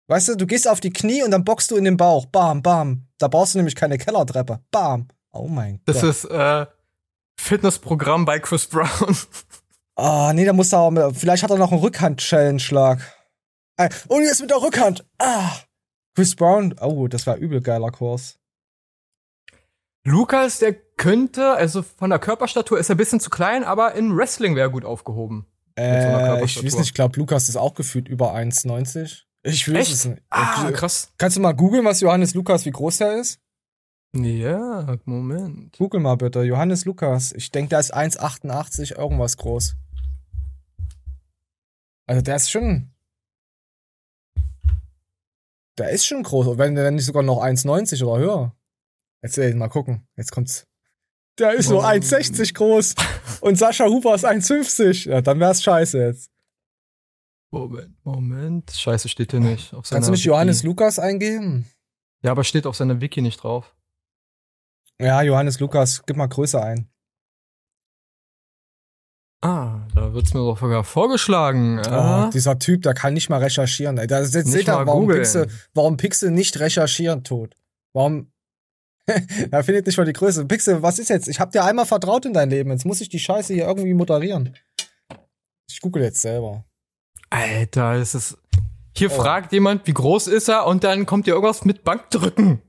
[0.08, 2.26] Weißt du, du gehst auf die Knie und dann boxst du in den Bauch.
[2.26, 3.06] Bam, bam.
[3.18, 4.60] Da brauchst du nämlich keine Kellertreppe.
[4.70, 5.08] Bam.
[5.32, 6.10] Oh mein Das Gott.
[6.10, 6.66] ist äh,
[7.36, 9.16] Fitnessprogramm bei Chris Brown.
[9.96, 12.98] Ah, nee, da muss er auch, vielleicht hat er noch einen Rückhand-Challengeschlag.
[14.08, 15.04] Und jetzt mit der Rückhand.
[15.18, 15.50] Ah.
[16.14, 18.38] Chris Brown, oh, das war übel geiler Kurs.
[20.04, 24.16] Lukas, der könnte, also von der Körperstatur ist er ein bisschen zu klein, aber in
[24.16, 25.46] Wrestling wäre er gut aufgehoben.
[25.76, 26.66] so Äh, ich Körperstatur.
[26.66, 29.22] weiß nicht, ich glaube, Lukas ist auch gefühlt über 1,90.
[29.42, 29.92] Ich weiß Echt?
[29.92, 30.22] es nicht.
[30.30, 31.12] Ah, krass.
[31.18, 33.40] Kannst du mal googeln, was Johannes Lukas, wie groß der ist?
[34.14, 35.76] Ja, Moment.
[35.76, 36.42] Google mal bitte.
[36.42, 37.32] Johannes Lukas.
[37.32, 39.74] Ich denke, der ist 1,88 irgendwas groß.
[42.06, 42.93] Also der ist schon.
[45.78, 48.56] Der ist schon groß, wenn, wenn nicht sogar noch 1,90 oder höher.
[49.22, 50.06] Jetzt ey, mal gucken.
[50.16, 50.66] Jetzt kommt's.
[51.38, 51.84] Der ist nur Oh.
[51.86, 52.94] 1,60 groß.
[53.40, 55.08] Und Sascha Huber ist 1,50.
[55.08, 56.30] Ja, dann wär's scheiße jetzt.
[57.50, 58.70] Moment, Moment.
[58.70, 59.70] Scheiße, steht hier nicht.
[59.70, 60.28] Kannst du nicht Wiki.
[60.28, 61.68] Johannes Lukas eingeben?
[62.22, 63.74] Ja, aber steht auf seiner Wiki nicht drauf.
[65.00, 66.88] Ja, Johannes Lukas, gib mal Größe ein.
[69.44, 71.78] Ah, da wird's mir doch sogar vorgeschlagen.
[71.78, 73.98] Oh, Ah, dieser Typ, der kann nicht mal recherchieren.
[73.98, 74.06] Ey.
[74.06, 75.20] Da seht ihr, warum googeln.
[75.20, 77.54] Pixel, warum Pixel nicht recherchieren tut.
[77.92, 78.32] Warum?
[79.06, 80.46] er findet nicht mal die Größe.
[80.46, 81.28] Pixel, was ist jetzt?
[81.28, 82.70] Ich hab dir einmal vertraut in dein Leben.
[82.70, 84.56] Jetzt muss ich die Scheiße hier irgendwie moderieren.
[85.70, 86.64] Ich google jetzt selber.
[87.28, 88.38] Alter, es ist.
[88.96, 89.14] Hier oh.
[89.14, 92.62] fragt jemand, wie groß ist er und dann kommt hier irgendwas mit Bankdrücken.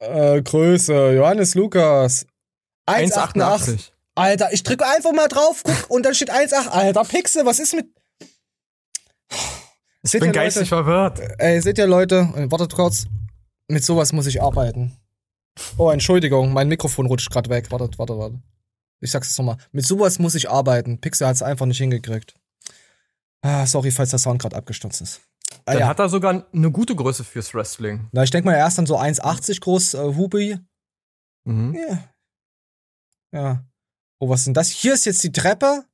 [0.00, 2.26] Äh, Größe, Johannes Lukas.
[2.86, 3.92] 1,88.
[4.14, 6.68] Alter, ich drücke einfach mal drauf, guck, und dann steht 1,8.
[6.68, 7.86] Alter, Pixel, was ist mit.
[10.02, 11.20] Ich seht bin geistig verwirrt.
[11.38, 13.06] Ey, seht ihr Leute, wartet kurz.
[13.68, 14.96] Mit sowas muss ich arbeiten.
[15.78, 17.70] Oh, Entschuldigung, mein Mikrofon rutscht gerade weg.
[17.70, 18.40] Wartet, wartet, wartet.
[19.00, 19.56] Ich sag's jetzt nochmal.
[19.72, 21.00] Mit sowas muss ich arbeiten.
[21.00, 22.34] Pixel hat's einfach nicht hingekriegt.
[23.42, 25.20] Ah, sorry, falls der Sound gerade abgestürzt ist.
[25.64, 25.88] Ah, Dann ja.
[25.88, 28.08] hat er sogar eine gute Größe fürs Wrestling.
[28.12, 30.58] Na, ich denke mal, er ist dann so 1,80 groß, äh, Hubi.
[31.44, 31.74] Mhm.
[31.74, 32.04] Ja.
[33.32, 33.64] Ja.
[34.22, 34.70] Oh, was ist denn das?
[34.70, 35.84] Hier ist jetzt die Treppe.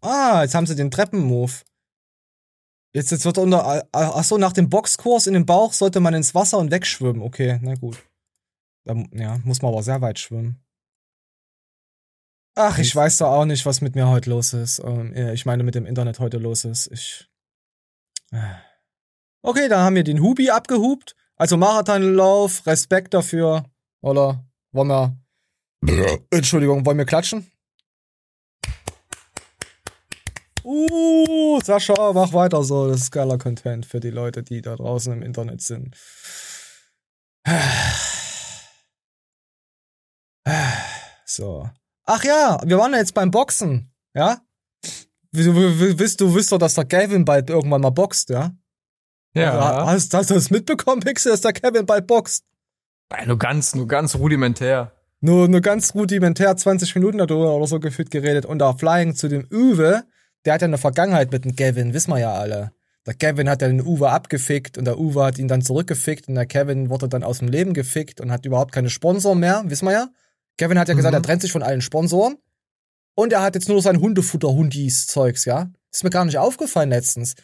[0.00, 1.64] Ah, jetzt haben sie den Treppenmove.
[2.94, 3.88] Jetzt, jetzt wird unter.
[3.90, 7.22] Ach so, nach dem Boxkurs in den Bauch sollte man ins Wasser und wegschwimmen.
[7.22, 8.08] Okay, na gut.
[8.84, 10.64] Da, ja, muss man aber sehr weit schwimmen.
[12.54, 14.78] Ach, ich weiß doch auch nicht, was mit mir heute los ist.
[14.78, 16.86] Ähm, ich meine, mit dem Internet heute los ist.
[16.92, 17.28] Ich.
[18.30, 18.54] Äh.
[19.42, 21.16] Okay, dann haben wir den Hubi abgehupt.
[21.34, 23.64] Also Marathonlauf, Respekt dafür.
[24.02, 25.16] Oder wollen wir.
[26.30, 27.50] Entschuldigung, wollen wir klatschen?
[30.66, 32.88] Uh, Sascha, mach weiter so.
[32.88, 35.96] Das ist geiler Content für die Leute, die da draußen im Internet sind.
[41.24, 41.68] So.
[42.04, 44.40] Ach ja, wir waren ja jetzt beim Boxen, ja?
[45.32, 48.52] Du, du, du wisst doch, dass der Kevin bald irgendwann mal boxt, ja?
[49.34, 49.52] Ja.
[49.52, 52.44] Also, hast, hast du das mitbekommen, Pixel, dass der Kevin bald boxt?
[53.12, 54.92] Ja, nur ganz, nur ganz rudimentär.
[55.20, 58.46] Nur, nur ganz rudimentär 20 Minuten darüber oder so gefühlt geredet.
[58.46, 60.04] Und auch Flying zu dem Uwe,
[60.44, 62.72] der hat ja eine Vergangenheit mit dem Kevin, wissen wir ja alle.
[63.06, 66.34] Der Kevin hat ja den Uwe abgefickt und der Uwe hat ihn dann zurückgefickt und
[66.34, 69.86] der Kevin wurde dann aus dem Leben gefickt und hat überhaupt keine Sponsor mehr, wissen
[69.86, 70.08] wir ja.
[70.58, 71.18] Kevin hat ja gesagt, mhm.
[71.18, 72.36] er trennt sich von allen Sponsoren.
[73.14, 75.70] Und er hat jetzt nur sein Hundefutter-Hundis-Zeugs, ja?
[75.96, 77.34] ist mir gar nicht aufgefallen letztens.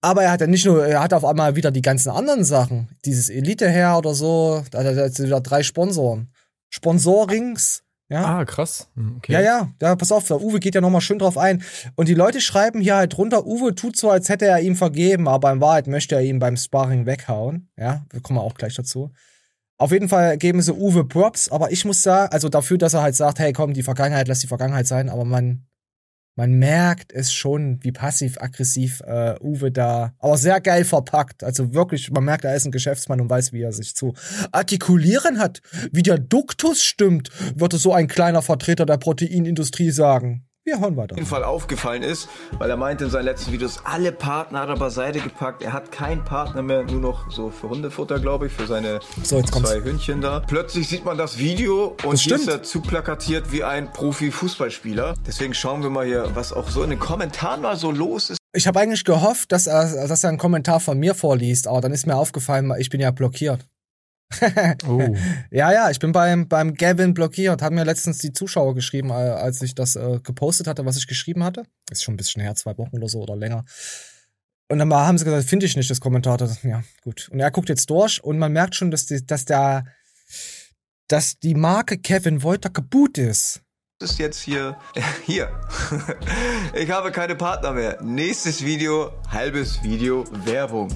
[0.00, 2.96] Aber er hat ja nicht nur, er hat auf einmal wieder die ganzen anderen Sachen.
[3.04, 4.64] Dieses Elite her oder so.
[4.70, 6.32] Da hat er jetzt wieder drei Sponsoren.
[6.70, 7.82] Sponsorings.
[8.08, 8.38] Ja.
[8.38, 8.88] Ah, krass.
[8.94, 9.32] Hm, okay.
[9.32, 11.62] Ja, ja, ja, pass auf, Uwe geht ja nochmal schön drauf ein.
[11.96, 15.26] Und die Leute schreiben hier halt drunter, Uwe tut so, als hätte er ihm vergeben,
[15.28, 17.68] aber in Wahrheit möchte er ihm beim Sparring weghauen.
[17.76, 19.12] Ja, wir kommen auch gleich dazu.
[19.78, 23.02] Auf jeden Fall geben sie Uwe Props, aber ich muss sagen, also dafür, dass er
[23.02, 25.66] halt sagt, hey komm, die Vergangenheit, lass die Vergangenheit sein, aber man,
[26.36, 31.42] man merkt es schon, wie passiv-aggressiv äh, Uwe da, aber sehr geil verpackt.
[31.42, 34.14] Also wirklich, man merkt, er ist ein Geschäftsmann und weiß, wie er sich zu
[34.52, 35.62] artikulieren hat.
[35.92, 40.46] Wie der Duktus stimmt, würde so ein kleiner Vertreter der Proteinindustrie sagen.
[40.68, 41.12] Wir hören weiter.
[41.12, 44.68] Auf jeden Fall aufgefallen ist, weil er meinte in seinen letzten Videos, alle Partner hat
[44.68, 45.62] er beiseite gepackt.
[45.62, 49.40] Er hat keinen Partner mehr, nur noch so für Hundefutter, glaube ich, für seine so,
[49.42, 50.40] zwei Hündchen da.
[50.40, 55.14] Plötzlich sieht man das Video und hier ist er zu plakatiert wie ein Profi-Fußballspieler.
[55.24, 58.38] Deswegen schauen wir mal hier, was auch so in den Kommentaren mal so los ist.
[58.52, 61.92] Ich habe eigentlich gehofft, dass er, dass er einen Kommentar von mir vorliest, aber dann
[61.92, 63.64] ist mir aufgefallen, ich bin ja blockiert
[64.88, 65.16] oh.
[65.50, 67.62] Ja, ja, ich bin beim, beim Gavin blockiert.
[67.62, 71.06] Haben mir letztens die Zuschauer geschrieben, äh, als ich das äh, gepostet hatte, was ich
[71.06, 71.64] geschrieben hatte.
[71.90, 73.64] Ist schon ein bisschen her, zwei Wochen oder so oder länger.
[74.68, 76.38] Und dann haben sie gesagt, finde ich nicht das Kommentar.
[76.64, 77.28] Ja, gut.
[77.30, 79.84] Und er guckt jetzt durch und man merkt schon, dass, die, dass der,
[81.08, 83.62] dass die Marke Kevin Wolter kaputt ist.
[83.98, 84.76] Das ist jetzt hier,
[85.24, 85.48] hier.
[86.74, 88.02] ich habe keine Partner mehr.
[88.02, 90.90] Nächstes Video, halbes Video, Werbung.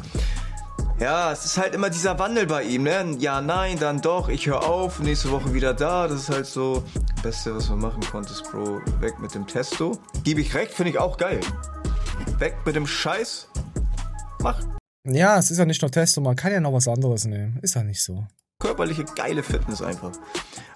[1.01, 3.17] Ja, es ist halt immer dieser Wandel bei ihm, ne?
[3.21, 6.07] Ja, nein, dann doch, ich höre auf, nächste Woche wieder da.
[6.07, 6.85] Das ist halt so
[7.15, 8.83] das Beste, was man machen konnte, Bro.
[9.01, 9.99] Weg mit dem Testo.
[10.25, 11.41] Gebe ich recht, finde ich auch geil.
[12.39, 13.49] Weg mit dem Scheiß.
[14.43, 14.61] Mach.
[15.09, 17.59] Ja, es ist ja nicht nur Testo, man kann ja noch was anderes nehmen.
[17.63, 18.27] Ist ja nicht so.
[18.59, 20.13] Körperliche geile Fitness einfach.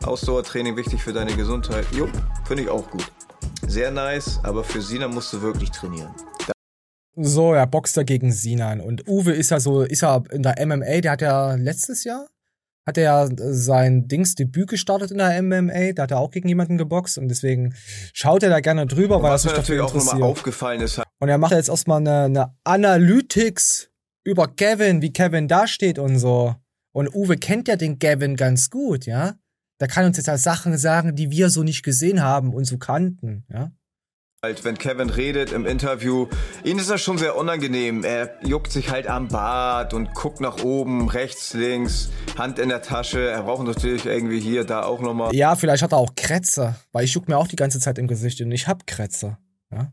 [0.04, 1.84] Ausdauertraining wichtig für deine Gesundheit.
[1.92, 2.08] Jo,
[2.46, 3.12] finde ich auch gut.
[3.66, 6.14] Sehr nice, aber für Sina musst du wirklich trainieren.
[7.16, 8.80] So, er boxt da gegen Sinan.
[8.80, 12.26] Und Uwe ist ja so, ist ja in der MMA, der hat ja letztes Jahr,
[12.86, 16.48] hat er ja sein Dings Debüt gestartet in der MMA, da hat er auch gegen
[16.48, 17.74] jemanden geboxt und deswegen
[18.12, 20.08] schaut er da gerne drüber, und weil er sich dafür interessiert.
[20.08, 21.00] auch nochmal aufgefallen ist.
[21.20, 23.90] Und er macht jetzt erstmal eine, eine Analytics
[24.24, 26.54] über Kevin, wie Kevin da steht und so.
[26.92, 29.34] Und Uwe kennt ja den Kevin ganz gut, ja.
[29.78, 32.78] Da kann uns jetzt halt Sachen sagen, die wir so nicht gesehen haben und so
[32.78, 33.72] kannten, ja.
[34.44, 36.28] Halt, wenn Kevin redet im Interview,
[36.64, 38.04] ihm ist das schon sehr unangenehm.
[38.04, 42.82] Er juckt sich halt am Bart und guckt nach oben, rechts, links, Hand in der
[42.82, 43.26] Tasche.
[43.26, 45.34] Er braucht natürlich irgendwie hier, da auch nochmal.
[45.34, 48.06] Ja, vielleicht hat er auch Krätze, weil ich juck mir auch die ganze Zeit im
[48.06, 49.38] Gesicht und ich hab Krätze.
[49.72, 49.90] Ja?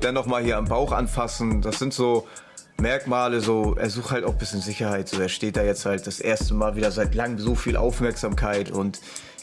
[0.00, 1.60] Dann nochmal hier am Bauch anfassen.
[1.60, 2.26] Das sind so
[2.78, 5.10] Merkmale, so, er sucht halt auch ein bisschen Sicherheit.
[5.10, 8.70] So, er steht da jetzt halt das erste Mal wieder seit langem so viel Aufmerksamkeit
[8.70, 9.02] und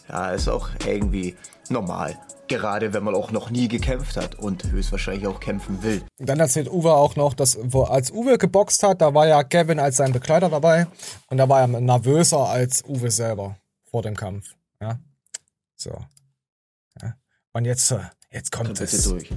[0.09, 1.35] ja, ist auch irgendwie
[1.69, 2.17] normal.
[2.51, 6.03] Gerade wenn man auch noch nie gekämpft hat und höchstwahrscheinlich auch kämpfen will.
[6.17, 9.79] Dann erzählt Uwe auch noch, dass wo, als Uwe geboxt hat, da war ja Gavin
[9.79, 10.87] als sein Begleiter dabei
[11.29, 13.55] und da war er nervöser als Uwe selber
[13.89, 14.55] vor dem Kampf.
[14.81, 14.99] Ja,
[15.75, 15.91] so.
[17.01, 17.13] Ja.
[17.53, 17.99] Und jetzt, äh,
[18.31, 19.03] jetzt kommt es.
[19.03, 19.29] durch.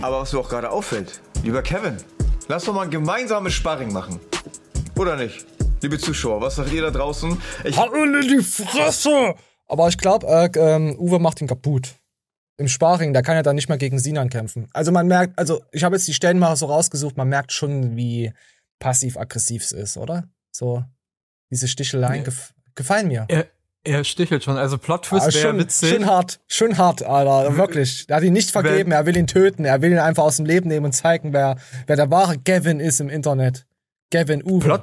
[0.00, 1.96] Aber was mir auch gerade auffällt, lieber Kevin,
[2.48, 4.20] lass doch mal ein gemeinsames Sparring machen.
[4.98, 5.46] Oder nicht?
[5.82, 7.36] Liebe Zuschauer, was sagt ihr da draußen?
[7.64, 9.34] Ich ihn in die Fresse!
[9.66, 11.96] Aber ich glaube, äh, ähm, Uwe macht ihn kaputt.
[12.58, 14.68] Im Sparring, da kann er dann nicht mehr gegen Sinan kämpfen.
[14.72, 17.96] Also man merkt, also ich habe jetzt die Stellen mal so rausgesucht, man merkt schon,
[17.96, 18.32] wie
[18.78, 20.24] passiv-aggressiv es ist, oder?
[20.50, 20.84] So,
[21.50, 23.24] diese Sticheleien gef gefallen mir.
[23.28, 23.46] Er,
[23.84, 24.56] er stichelt schon.
[24.56, 25.90] Also Plot Twist Ah, wäre schon, witzig.
[25.90, 28.06] schon hart, schon hart, Alter, wirklich.
[28.08, 30.46] Er hat ihn nicht vergeben, er will ihn töten, er will ihn einfach aus dem
[30.46, 33.66] Leben nehmen und zeigen, wer, wer der wahre Gavin ist im Internet.
[34.10, 34.60] Gavin Uwe.
[34.64, 34.82] Plot,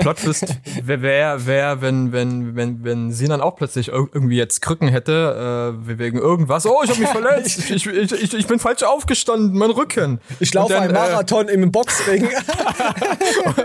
[0.00, 0.46] Plot Twist
[0.82, 5.98] wäre, wär, wenn, wenn, wenn, wenn Sinan auch plötzlich ir- irgendwie jetzt Krücken hätte, äh,
[5.98, 6.66] wegen irgendwas.
[6.66, 7.64] Oh, ich habe mich verletzt.
[7.70, 10.20] Ich, ich, ich, ich bin falsch aufgestanden, mein Rücken.
[10.40, 12.24] ich laufe dann, einen Marathon im Boxring.
[12.24, 12.30] Äh,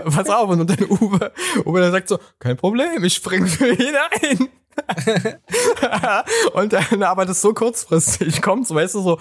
[0.10, 1.32] pass auf, und dann Uwe,
[1.64, 4.48] Uwe der sagt so, kein Problem, ich spring für ihn ein.
[6.54, 9.20] und dann aber das ist so kurzfristig kommt, so, weißt du, so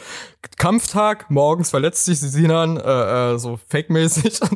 [0.57, 4.39] Kampftag, morgens verletzt sich Sinan, äh, äh, so fake-mäßig.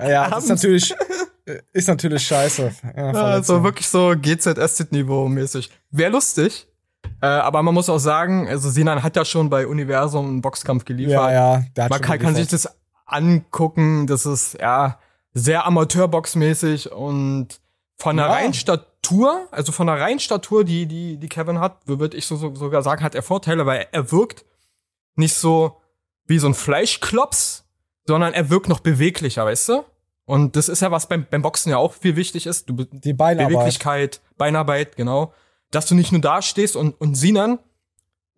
[0.00, 0.94] Ja, das ist natürlich,
[1.44, 2.70] äh, ist natürlich scheiße.
[2.96, 5.70] Ja, so wirklich so GZSZ-Niveau mäßig.
[5.90, 6.68] Wäre lustig.
[7.20, 10.84] Äh, aber man muss auch sagen, also Sinan hat ja schon bei Universum einen Boxkampf
[10.84, 11.14] geliefert.
[11.14, 12.68] ja, ja, der hat man schon kann, kann sich das
[13.06, 14.06] angucken.
[14.06, 15.00] Das ist ja
[15.34, 17.48] sehr Amateurboxmäßig und
[17.96, 18.32] von der Ja.
[18.32, 18.54] reinen
[19.04, 22.54] Statur, also von der reinen Statur, die, die, die Kevin hat, würde ich so, so,
[22.54, 24.44] sogar sagen, hat er Vorteile, weil er wirkt
[25.16, 25.80] nicht so
[26.26, 27.64] wie so ein Fleischklops,
[28.06, 29.84] sondern er wirkt noch beweglicher, weißt du?
[30.26, 32.68] Und das ist ja, was beim, beim Boxen ja auch viel wichtig ist.
[32.68, 33.48] Du, Die Beinarbeit.
[33.48, 35.32] Beweglichkeit, Beinarbeit, genau.
[35.70, 37.58] Dass du nicht nur da stehst und, und Sinan,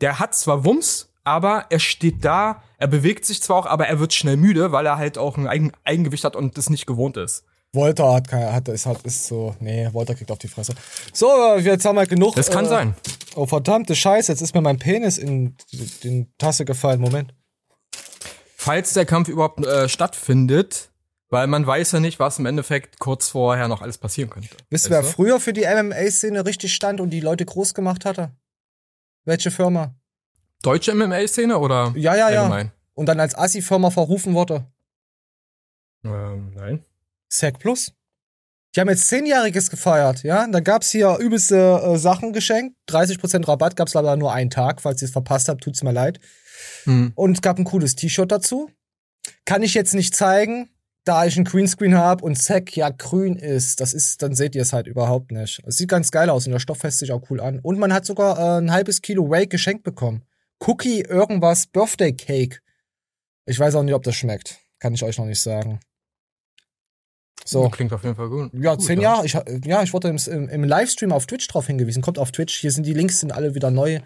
[0.00, 3.98] der hat zwar Wumms, aber er steht da, er bewegt sich zwar auch, aber er
[3.98, 7.16] wird schnell müde, weil er halt auch ein Eigen, Eigengewicht hat und das nicht gewohnt
[7.16, 7.44] ist.
[7.72, 10.74] Wolter hat kein, hat, ist halt, ist so, nee, Wolter kriegt auf die Fresse.
[11.12, 12.34] So, jetzt haben wir genug.
[12.34, 12.94] Das kann äh, sein.
[13.36, 17.00] Oh, verdammte Scheiße, jetzt ist mir mein Penis in die, Tasse gefallen.
[17.00, 17.32] Moment.
[18.56, 20.90] Falls der Kampf überhaupt äh, stattfindet,
[21.28, 24.48] weil man weiß ja nicht, was im Endeffekt kurz vorher noch alles passieren könnte.
[24.68, 28.32] Wisst ihr, wer früher für die MMA-Szene richtig stand und die Leute groß gemacht hatte?
[29.24, 29.94] Welche Firma?
[30.62, 32.42] Deutsche MMA-Szene oder Ja, ja, ja.
[32.42, 32.72] allgemein?
[32.94, 34.66] Und dann als Assi-Firma verrufen wurde?
[36.04, 36.84] Ähm, nein.
[37.30, 37.92] Sec Plus.
[38.74, 40.46] Die haben jetzt Zehnjähriges gefeiert, ja?
[40.46, 42.76] Da gab's hier übelste äh, Sachen geschenkt.
[42.88, 44.80] 30% Rabatt gab's leider nur einen Tag.
[44.80, 46.20] Falls ihr es verpasst habt, tut's mir leid.
[46.84, 47.12] Hm.
[47.16, 48.70] Und es gab ein cooles T-Shirt dazu.
[49.44, 50.70] Kann ich jetzt nicht zeigen,
[51.04, 53.80] da ich einen Greenscreen habe und Zack ja grün ist.
[53.80, 55.60] Das ist, dann seht ihr es halt überhaupt nicht.
[55.66, 57.58] Es sieht ganz geil aus und der Stoff fässt sich auch cool an.
[57.58, 60.22] Und man hat sogar äh, ein halbes Kilo Whey geschenkt bekommen.
[60.60, 62.60] Cookie irgendwas Birthday Cake.
[63.46, 64.60] Ich weiß auch nicht, ob das schmeckt.
[64.78, 65.80] Kann ich euch noch nicht sagen.
[67.44, 67.68] So.
[67.68, 68.50] Klingt auf jeden Fall gut.
[68.54, 69.24] Ja, gut, zehn Jahre.
[69.26, 72.02] Ich, ja, ich wurde im, im, Livestream auf Twitch drauf hingewiesen.
[72.02, 72.58] Kommt auf Twitch.
[72.58, 74.00] Hier sind die Links, sind alle wieder neu.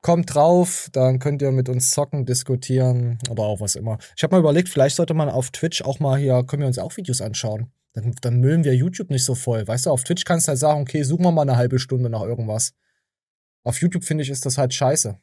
[0.00, 3.98] Kommt drauf, dann könnt ihr mit uns zocken, diskutieren oder auch was immer.
[4.16, 6.78] Ich habe mal überlegt, vielleicht sollte man auf Twitch auch mal hier, können wir uns
[6.78, 7.72] auch Videos anschauen.
[7.94, 9.66] Dann, dann müllen wir YouTube nicht so voll.
[9.66, 12.08] Weißt du, auf Twitch kannst du halt sagen, okay, suchen wir mal eine halbe Stunde
[12.10, 12.74] nach irgendwas.
[13.64, 15.18] Auf YouTube finde ich, ist das halt scheiße.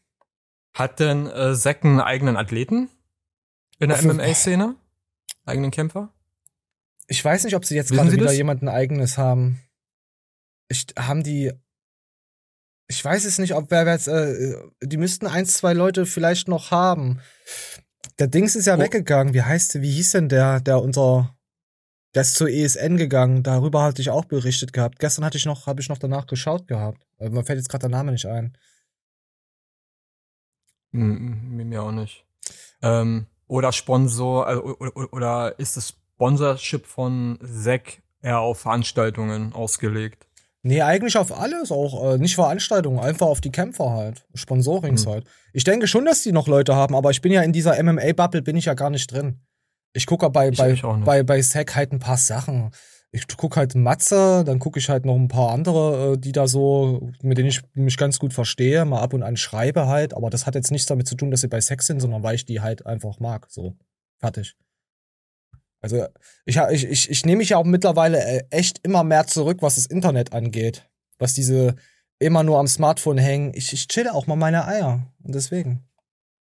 [0.73, 2.89] Hat denn äh, Zack einen eigenen Athleten
[3.80, 4.75] in der MMA-Szene?
[5.45, 6.13] Eigenen Kämpfer?
[7.08, 8.36] Ich weiß nicht, ob sie jetzt gerade wieder das?
[8.38, 9.62] jemanden eigenes haben.
[10.68, 11.54] Ich, haben die.
[12.88, 16.72] Ich weiß es nicht, ob wer jetzt, äh, die müssten eins, zwei Leute vielleicht noch
[16.72, 17.20] haben.
[18.20, 18.80] Der Dings ist ja Oh.
[18.80, 19.34] weggegangen.
[19.34, 21.36] Wie heißt, wie hieß denn der, der unser,
[22.13, 23.44] der ist zur ESN gegangen.
[23.44, 25.00] Darüber hatte ich auch berichtet gehabt.
[25.00, 27.06] Gestern hatte ich noch, habe ich noch danach geschaut gehabt.
[27.18, 28.56] Aber mir fällt jetzt gerade der Name nicht ein.
[30.94, 32.26] Hm, mir auch nicht.
[32.82, 40.28] Ähm, oder Sponsor, also, oder, oder ist das Sponsorship von Zack eher auf Veranstaltungen ausgelegt?
[40.63, 45.12] Nee, eigentlich auf alles, auch äh, nicht Veranstaltungen, einfach auf die Kämpfer halt, Sponsorings Hm.
[45.12, 45.25] halt.
[45.54, 48.41] Ich denke schon, dass die noch Leute haben, aber ich bin ja in dieser MMA-Bubble,
[48.41, 49.41] bin ich ja gar nicht drin.
[49.93, 50.73] Ich gucke bei, Ich- bei,
[51.04, 52.71] bei, bei Sack halt ein paar Sachen.
[53.12, 56.47] Ich gucke halt Matze, dann gucke ich halt noch ein paar andere, äh, die da
[56.47, 60.30] so, mit denen ich mich ganz gut verstehe, mal ab und an schreibe halt, aber
[60.30, 62.45] das hat jetzt nichts damit zu tun, dass sie bei Sex sind, sondern weil ich
[62.45, 63.76] die halt einfach mag, so.
[64.20, 64.55] Fertig.
[65.86, 66.08] Also
[66.46, 69.76] ich, ich, ich, ich nehme mich ja auch mittlerweile äh, echt immer mehr zurück, was
[69.76, 70.90] das Internet angeht.
[71.20, 71.76] Was diese
[72.18, 73.52] immer nur am Smartphone hängen.
[73.54, 75.14] Ich, ich chille auch mal meine Eier.
[75.22, 75.88] Und deswegen.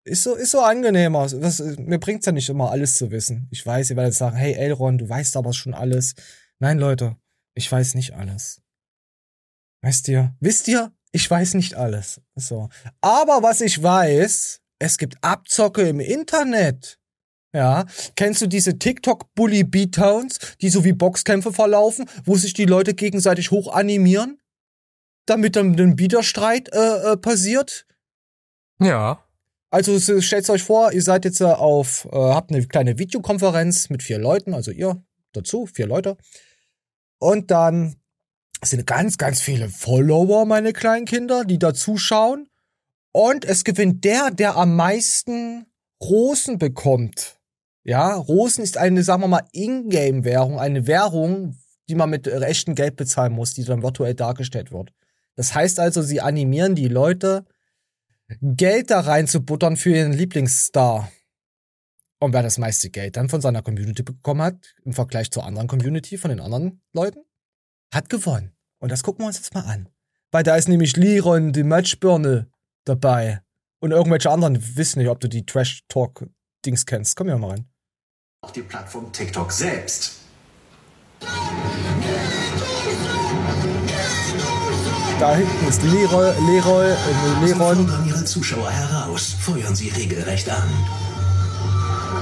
[0.05, 1.29] Ist so, ist so angenehmer.
[1.29, 3.47] Das, mir bringt's ja nicht immer alles zu wissen.
[3.51, 6.15] Ich weiß, ihr werdet sagen, hey Elron, du weißt aber schon alles.
[6.59, 7.17] Nein, Leute,
[7.53, 8.63] ich weiß nicht alles.
[9.83, 10.35] Weißt ihr?
[10.41, 10.93] Wisst ihr?
[11.13, 12.23] Ich weiß nicht alles.
[12.37, 12.71] So.
[13.03, 16.99] Aber was ich weiß, es gibt Abzocke im Internet.
[17.53, 17.87] Ja,
[18.17, 22.95] kennst du diese TikTok Bully Beatdowns, die so wie Boxkämpfe verlaufen, wo sich die Leute
[22.95, 24.39] gegenseitig hoch animieren,
[25.27, 27.87] damit dann ein Biederstreit äh, äh, passiert?
[28.81, 29.23] Ja.
[29.71, 34.03] Also stellt euch vor, ihr seid jetzt äh, auf, äh, habt eine kleine Videokonferenz mit
[34.03, 36.17] vier Leuten, also ihr dazu, vier Leute.
[37.19, 37.97] Und dann
[38.63, 42.49] sind ganz, ganz viele Follower, meine kleinen Kinder, die da zuschauen.
[43.13, 45.67] Und es gewinnt der, der am meisten
[46.03, 47.36] Rosen bekommt.
[47.89, 51.57] Ja, Rosen ist eine, sagen wir mal, Ingame-Währung, eine Währung,
[51.89, 54.93] die man mit echtem Geld bezahlen muss, die dann virtuell dargestellt wird.
[55.37, 57.45] Das heißt also, sie animieren die Leute,
[58.41, 61.13] Geld da reinzubuttern für ihren Lieblingsstar.
[62.19, 65.69] Und wer das meiste Geld dann von seiner Community bekommen hat, im Vergleich zur anderen
[65.69, 67.21] Community von den anderen Leuten,
[67.95, 68.51] hat gewonnen.
[68.81, 69.89] Und das gucken wir uns jetzt mal an.
[70.33, 72.51] Weil da ist nämlich Liron, die Matchbirne,
[72.85, 73.43] dabei.
[73.79, 77.15] Und irgendwelche anderen wissen nicht, ob du die Trash-Talk-Dings kennst.
[77.15, 77.69] Komm ja mal rein.
[78.43, 80.17] Auf die Plattform TikTok selbst.
[85.19, 87.47] Da hinten ist Leroy, Leroy, äh, Leron.
[87.47, 90.69] Sie fordern ihre Zuschauer heraus, feuern sie regelrecht an.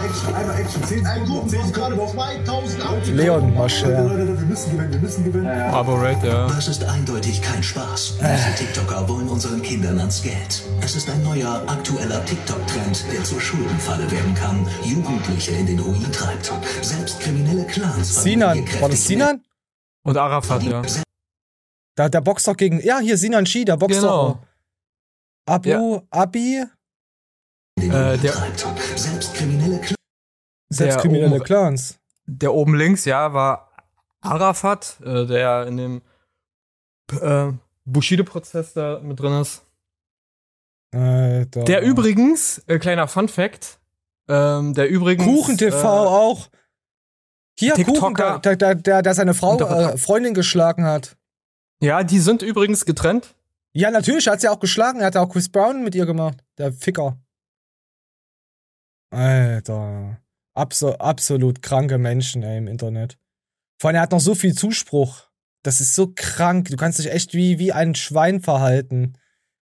[0.05, 0.83] Action, einmal Action.
[0.85, 2.09] 10 Sekunden, 10 Sekunden.
[2.09, 3.01] 2000 Euro.
[3.13, 5.47] Leon Leute, wir müssen gewinnen, wir müssen gewinnen.
[5.49, 6.47] Arborate, ja.
[6.49, 8.19] Das ist eindeutig kein Spaß.
[8.19, 10.63] Diese TikToker wollen unseren Kindern ans Geld.
[10.81, 16.11] Es ist ein neuer, aktueller TikTok-Trend, der zur Schuldenfalle werden kann, Jugendliche in den Ruin
[16.13, 16.53] treibt.
[16.83, 18.65] Selbst kriminelle Clans Sinan.
[18.81, 19.43] War das Sinan?
[20.05, 20.83] Und Arafat, ja.
[21.97, 22.81] Da, der boxt doch gegen.
[22.81, 24.29] Ja, hier Sinan Shi, der boxt Genau.
[24.29, 24.39] doch.
[25.47, 26.03] Abu, Ja.
[26.11, 26.65] Abi,
[27.79, 28.67] Äh, der- treibt.
[28.97, 29.95] Selbst kriminelle Clans
[30.71, 31.99] selbst Der kriminelle oben- Clans.
[32.27, 33.71] Der oben links, ja, war
[34.21, 36.03] Arafat, äh, der in dem
[37.21, 37.53] äh,
[37.85, 39.63] Bushido-Prozess da mit drin ist.
[40.93, 41.65] Alter.
[41.65, 43.79] Der übrigens, äh, kleiner Fun Fact,
[44.29, 45.25] ähm, der übrigens.
[45.25, 46.49] Kuchen TV äh, auch.
[47.59, 48.39] Hier, Kuchen, TikToker.
[48.39, 51.17] der, der, der, der seine Frau, äh, Freundin geschlagen hat.
[51.81, 53.35] Ja, die sind übrigens getrennt.
[53.73, 55.01] Ja, natürlich, er hat sie auch geschlagen.
[55.01, 56.39] Er hat auch Chris Brown mit ihr gemacht.
[56.59, 57.19] Der Ficker.
[59.15, 60.19] Alter.
[60.55, 63.19] Abso absolut kranke Menschen, ey, im Internet.
[63.81, 65.25] Vor allem, er hat noch so viel Zuspruch.
[65.63, 66.69] Das ist so krank.
[66.69, 69.15] Du kannst dich echt wie, wie ein Schwein verhalten.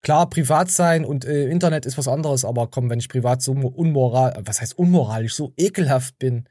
[0.01, 3.51] Klar, privat sein und äh, Internet ist was anderes, aber komm, wenn ich privat so
[3.51, 6.47] unmoral, was heißt unmoralisch, so ekelhaft bin.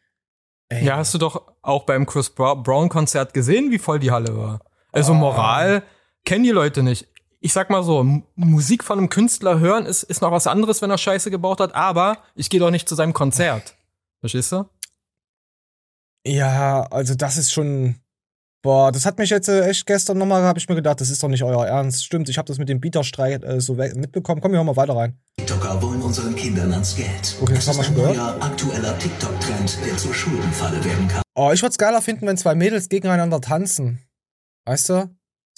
[0.69, 4.37] Ey, Ja, hast du doch auch beim Chris Bra- Brown-Konzert gesehen, wie voll die Halle
[4.37, 4.61] war.
[4.93, 5.17] Also Ah.
[5.17, 5.83] Moral
[6.27, 7.09] kennen die Leute nicht.
[7.41, 10.83] Ich sag mal so, M Musik von einem Künstler hören ist, ist noch was anderes,
[10.83, 13.77] wenn er Scheiße gebaut hat, aber ich gehe doch nicht zu seinem Konzert.
[14.21, 14.65] Verstehst du?
[16.27, 17.97] Ja, also das ist schon.
[18.61, 21.23] Boah, das hat mich jetzt äh, echt gestern nochmal, habe ich mir gedacht, das ist
[21.23, 22.05] doch nicht euer Ernst.
[22.05, 24.41] Stimmt, ich habe das mit dem Bieterstreit äh, so mitbekommen.
[24.41, 25.17] Komm, wir hören mal weiter rein.
[25.37, 27.37] TikToker wollen unseren Kindern ans Geld.
[27.41, 28.17] Okay, das es haben ist wir ein schon gehört.
[28.17, 31.23] neuer, aktueller TikTok-Trend, der zur Schuldenfalle werden kann.
[31.37, 34.01] Oh, ich würde es geiler finden, wenn zwei Mädels gegeneinander tanzen.
[34.67, 35.09] Weißt du?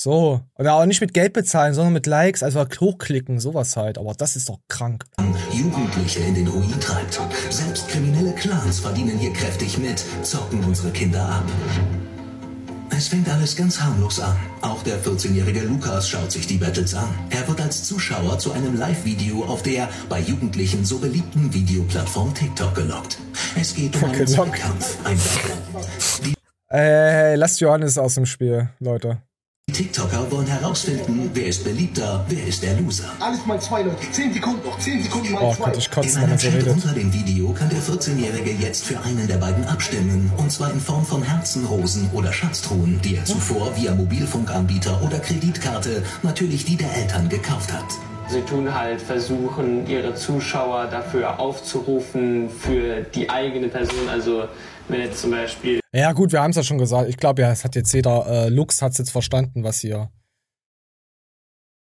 [0.02, 0.40] So.
[0.56, 3.98] Oder auch nicht mit Geld bezahlen, sondern mit Likes, also hochklicken, sowas halt.
[3.98, 5.04] Aber das ist doch krank.
[5.52, 7.20] Jugendliche in den Ruin treibt.
[7.50, 11.44] Selbst kriminelle Clans verdienen hier kräftig mit, zocken unsere Kinder ab.
[12.96, 14.34] Es fängt alles ganz harmlos an.
[14.62, 17.10] Auch der 14-jährige Lukas schaut sich die Battles an.
[17.28, 22.74] Er wird als Zuschauer zu einem Live-Video auf der bei Jugendlichen so beliebten Videoplattform TikTok
[22.74, 23.18] gelockt.
[23.54, 24.26] Es geht um einen.
[24.26, 26.34] Zweikampf, ein Battle.
[26.72, 29.20] Äh, lasst Johannes aus dem Spiel, Leute.
[29.70, 33.04] Die TikToker wollen herausfinden, wer ist beliebter, wer ist der Loser.
[33.20, 33.98] Alles mal zwei, Leute.
[34.10, 34.76] 10 Sekunden noch.
[34.80, 35.64] 10 Sekunden mal Oh zwei.
[35.66, 36.72] Gott, ich kotze, In einem so Chat redet.
[36.74, 40.32] unter dem Video kann der 14-Jährige jetzt für einen der beiden abstimmen.
[40.38, 46.02] Und zwar in Form von Herzenrosen oder Schatztruhen, die er zuvor via Mobilfunkanbieter oder Kreditkarte,
[46.24, 47.84] natürlich die der Eltern, gekauft hat.
[48.28, 54.08] Sie tun halt versuchen, ihre Zuschauer dafür aufzurufen, für die eigene Person.
[54.10, 54.48] Also
[54.90, 57.08] wenn jetzt zum Beispiel Ja, gut, wir haben es ja schon gesagt.
[57.08, 60.10] Ich glaube, ja, es hat jetzt jeder, äh, Lux hat's jetzt verstanden, was hier.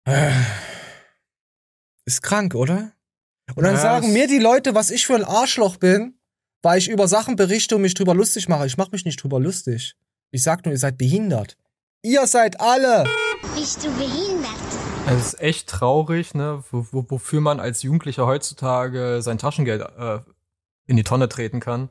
[0.06, 0.30] Äh,
[2.04, 2.92] ist krank, oder?
[3.54, 6.18] Und dann Ja, sagen mir die Leute, was ich für ein Arschloch bin,
[6.62, 8.66] weil ich über Sachen berichte und mich drüber lustig mache.
[8.66, 9.94] Ich mache mich nicht drüber lustig.
[10.32, 11.56] Ich sag nur, ihr seid behindert.
[12.02, 13.04] Ihr seid alle.
[13.54, 14.50] Bist du behindert?
[15.08, 20.18] Es ist echt traurig, ne, wo, wo, wofür man als Jugendlicher heutzutage sein Taschengeld äh,
[20.86, 21.90] in die Tonne treten kann.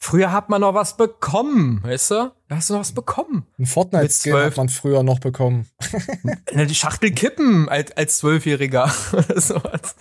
[0.00, 2.32] Früher hat man noch was bekommen, weißt du?
[2.48, 3.46] Da hast du noch was bekommen.
[3.58, 4.50] Ein Fortnite-Skin zwölf.
[4.52, 5.66] hat man früher noch bekommen.
[6.54, 9.96] Die Schachtel kippen als, als Zwölfjähriger oder sowas.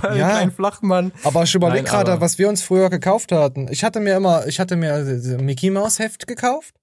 [0.00, 0.36] Weil Ja.
[0.36, 1.12] ein Flachmann.
[1.22, 3.68] Aber ich überlege gerade, was wir uns früher gekauft hatten.
[3.70, 4.98] Ich hatte mir immer, ich hatte mir
[5.40, 6.74] Mickey Mouse Heft gekauft.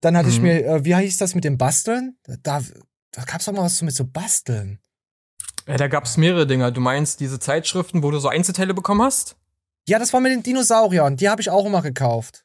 [0.00, 0.42] Dann hatte ich Mhm.
[0.44, 2.16] mir, äh, wie hieß das mit dem Basteln?
[2.44, 2.60] Da,
[3.10, 4.78] da gab's auch mal was mit so Basteln.
[5.66, 6.70] Ja, da gab's mehrere Dinger.
[6.70, 9.36] Du meinst diese Zeitschriften, wo du so Einzelteile bekommen hast?
[9.90, 11.16] Ja, das war mit den Dinosauriern.
[11.16, 12.44] Die habe ich auch immer gekauft.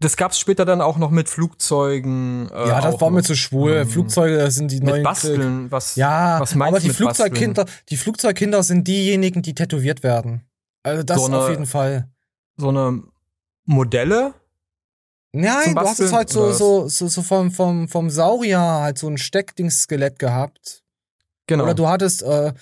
[0.00, 2.48] Das gab's später dann auch noch mit Flugzeugen.
[2.50, 3.72] Äh, ja, das war mir zu schwul.
[3.72, 5.02] Ähm, Flugzeuge sind die mit neuen.
[5.02, 5.70] Basteln.
[5.70, 10.48] Was, Ja, was meinst aber die Flugzeugkinder, die Flugzeugkinder sind diejenigen, die tätowiert werden.
[10.82, 12.08] Also das So eine- auf jeden Fall.
[12.56, 13.02] So eine
[13.66, 14.32] Modelle?
[15.32, 18.96] Nein, du hast es Basteln, halt so, so, so, so vom, vom, vom Saurier halt
[18.96, 20.82] so ein Steckdingsskelett gehabt.
[21.46, 21.64] Genau.
[21.64, 22.54] Oder du hattest, äh,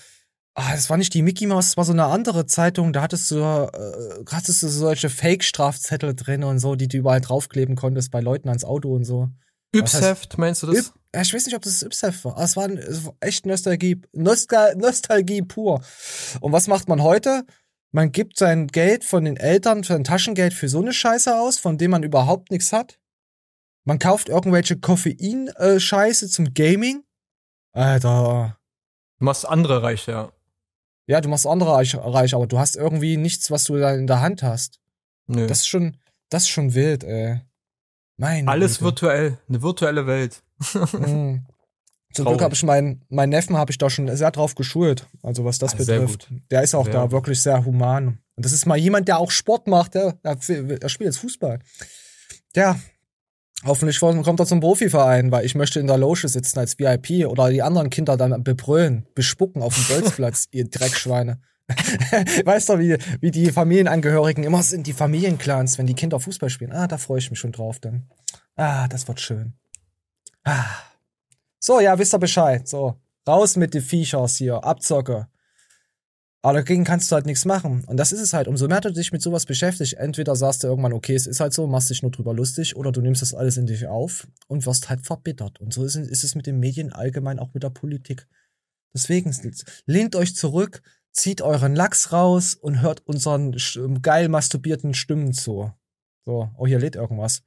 [0.57, 3.30] ah, das war nicht die Mickey Mouse, das war so eine andere Zeitung, da hattest
[3.30, 8.20] du, äh, hattest du solche Fake-Strafzettel drin und so, die du überall draufkleben konntest bei
[8.20, 9.28] Leuten ans Auto und so.
[9.74, 10.92] Ypsheft, meinst du das?
[11.14, 12.32] Ja, ich weiß nicht, ob das Ypsef war.
[12.32, 15.82] aber Es war, echt Nostalgie, Nostal Nostalgie pur.
[16.40, 17.44] Und was macht man heute?
[17.92, 21.59] Man gibt sein Geld von den Eltern für ein Taschengeld für so eine Scheiße aus,
[21.59, 22.98] von dem man überhaupt nichts hat.
[23.84, 27.04] Man kauft irgendwelche Koffein-Scheiße zum Gaming.
[27.72, 28.59] Alter.
[29.18, 30.32] Du machst andere reich, ja.
[31.07, 34.07] Ja, du machst andere reich, reich, aber du hast irgendwie nichts, was du da in
[34.07, 34.80] der Hand hast.
[35.26, 35.46] Nö.
[35.46, 35.96] Das ist schon,
[36.30, 37.40] das ist schon wild, ey.
[38.16, 39.38] Mein Alles virtuell.
[39.48, 40.42] Eine virtuelle Welt.
[40.92, 41.46] Mhm.
[42.14, 42.38] Zum Traurig.
[42.38, 45.59] Glück habe ich meinen, meinen Neffen habe ich da schon sehr drauf geschult, also was
[45.59, 46.30] das sehr betrifft.
[46.50, 47.12] Der ist auch Sehr da gut.
[47.12, 48.20] wirklich sehr human.
[48.36, 51.59] Und das ist mal jemand, der auch Sport macht, der, der, der spielt jetzt Fußball.
[52.54, 52.80] Ja,
[53.66, 57.50] hoffentlich kommt er zum Profiverein, weil ich möchte in der Loge sitzen als VIP oder
[57.50, 61.40] die anderen Kinder dann bebrüllen, bespucken auf dem Bolzplatz, ihr Dreckschweine.
[61.68, 66.72] weißt du, wie, wie die Familienangehörigen immer sind, die Familienclans, wenn die Kinder Fußball spielen.
[66.72, 68.08] Ah, da freue ich mich schon drauf dann.
[68.54, 69.54] Ah, das wird schön.
[70.44, 70.64] Ah.
[71.58, 72.68] So, ja, wisst ihr Bescheid.
[72.68, 75.26] So, raus mit den Viechers hier, Abzocke.
[76.47, 77.82] Aber dagegen kannst du halt nichts machen.
[77.86, 78.47] Und das ist es halt.
[78.47, 81.53] Umso mehr du dich mit sowas beschäftigst, entweder sagst du irgendwann, okay, es ist halt
[81.53, 84.64] so, machst dich nur drüber lustig, oder du nimmst das alles in dich auf und
[84.64, 85.61] wirst halt verbittert.
[85.61, 88.28] Und so ist, ist es mit den Medien allgemein auch mit der Politik.
[88.94, 89.36] Deswegen,
[89.86, 93.51] lehnt euch zurück, zieht euren Lachs raus und hört unseren
[94.01, 95.72] geil masturbierten Stimmen zu.
[96.24, 97.42] So, oh, hier lädt irgendwas.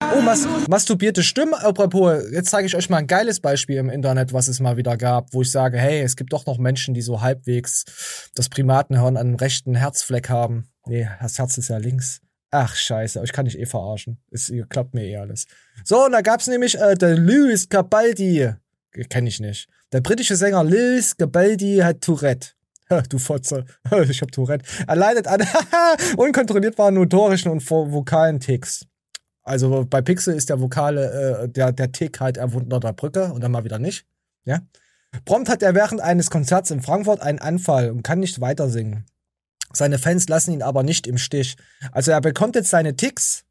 [0.00, 1.54] Oh, mas masturbierte Stimmen.
[1.54, 4.96] Apropos, jetzt zeige ich euch mal ein geiles Beispiel im Internet, was es mal wieder
[4.96, 9.16] gab, wo ich sage, hey, es gibt doch noch Menschen, die so halbwegs das Primatenhirn
[9.16, 10.68] an dem rechten Herzfleck haben.
[10.86, 12.20] Nee, das Herz ist ja links.
[12.50, 14.22] Ach, scheiße, euch kann ich eh verarschen.
[14.30, 15.46] Es klappt mir eh alles.
[15.84, 18.52] So, und da gab's nämlich äh, der Lewis Capaldi.
[19.10, 19.68] Kenne ich nicht.
[19.92, 22.50] Der britische Sänger Lewis Capaldi hat Tourette.
[23.10, 23.66] Du Fotze.
[24.08, 24.64] Ich hab Tourette.
[24.86, 25.42] Er leidet an
[26.16, 28.86] unkontrollierbaren motorischen und vo- vokalen Ticks.
[29.48, 33.32] Also bei Pixel ist der vokale, äh, der, der Tick halt erwunden unter der Brücke
[33.32, 34.06] und dann mal wieder nicht.
[34.44, 34.60] Ja.
[35.24, 39.06] Prompt hat er während eines Konzerts in Frankfurt einen Anfall und kann nicht weiter singen.
[39.72, 41.56] Seine Fans lassen ihn aber nicht im Stich.
[41.92, 43.44] Also er bekommt jetzt seine Ticks,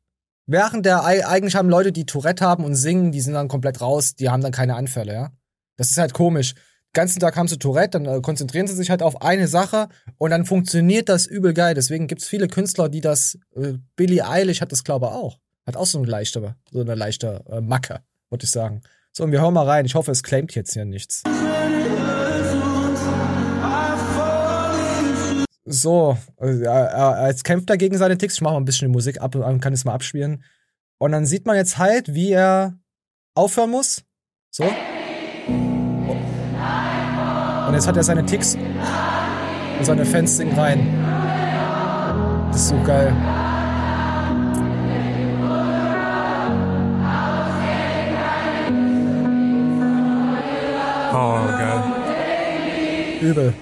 [0.46, 3.82] während der ei- eigentlich haben Leute, die Tourette haben und singen, die sind dann komplett
[3.82, 5.32] raus, die haben dann keine Anfälle, ja.
[5.78, 6.54] Das ist halt komisch.
[6.54, 9.90] Den ganzen Tag haben sie Tourette, dann äh, konzentrieren sie sich halt auf eine Sache
[10.18, 11.76] und dann funktioniert das übel geil.
[11.76, 15.38] Deswegen gibt's viele Künstler, die das, äh, Billie Eilish hat das glaube ich auch.
[15.68, 18.00] Hat auch so eine leichte, so eine leichte äh, Macke,
[18.30, 18.82] würde ich sagen.
[19.12, 19.86] So, und wir hören mal rein.
[19.86, 21.24] Ich hoffe, es claimt jetzt hier nichts.
[25.66, 28.36] So, äh, er jetzt kämpft er gegen seine Ticks.
[28.36, 30.46] Ich mache mal ein bisschen die Musik ab und kann es mal abspielen.
[31.00, 32.80] Und dann sieht man jetzt halt, wie er
[33.36, 34.04] aufhören muss.
[34.50, 34.64] So.
[34.64, 34.74] Und
[37.74, 38.56] jetzt hat er seine Ticks.
[38.56, 40.88] Und seine Fans singen rein.
[42.52, 43.14] Das ist so geil.
[53.22, 53.54] Übel.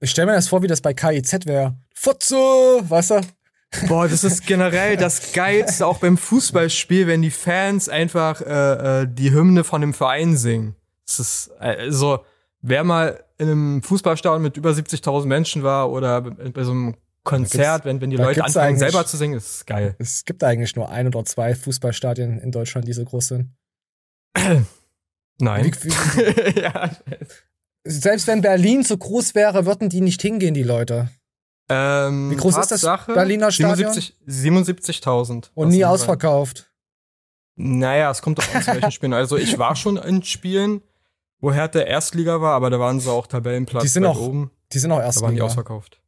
[0.00, 1.76] Ich stelle mir das vor, wie das bei KIZ wäre.
[1.94, 3.20] Fotze, weißt du?
[3.88, 9.06] Boah, das ist generell das Geilste, auch beim Fußballspiel, wenn die Fans einfach äh, äh,
[9.10, 10.76] die Hymne von dem Verein singen.
[11.06, 12.20] Das ist, also,
[12.62, 16.94] wer mal in einem Fußballstadion mit über 70.000 Menschen war oder bei so einem
[17.26, 19.94] Konzert, wenn, wenn die Leute anfangen, selber zu singen, ist geil.
[19.98, 23.50] Es gibt eigentlich nur ein oder zwei Fußballstadien in Deutschland, die so groß sind.
[25.38, 25.64] Nein.
[25.64, 26.90] Wie, wie, ja.
[27.84, 31.10] selbst wenn Berlin so groß wäre, würden die nicht hingehen, die Leute.
[31.68, 33.92] Ähm, Wie groß ist das Tatsache, Berliner Stadion?
[33.92, 35.50] 77 77.000.
[35.54, 36.70] Und Was nie ausverkauft.
[37.56, 39.14] Naja, es kommt doch an zu welchen Spielen.
[39.14, 40.82] Also ich war schon in Spielen,
[41.40, 44.50] wo Hertha Erstliga war, aber da waren sie auch Tabellenplatz Die sind auch oben.
[44.72, 45.44] Die sind auch Da waren die Erstliga.
[45.44, 46.00] ausverkauft.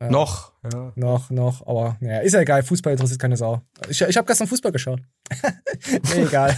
[0.00, 0.10] Ja.
[0.10, 0.92] Noch, ja.
[0.94, 3.62] Noch, noch, aber naja, ist ja egal, Fußball interessiert keine Sau.
[3.88, 5.00] Ich, ich habe gestern Fußball geschaut.
[6.14, 6.54] nee, egal.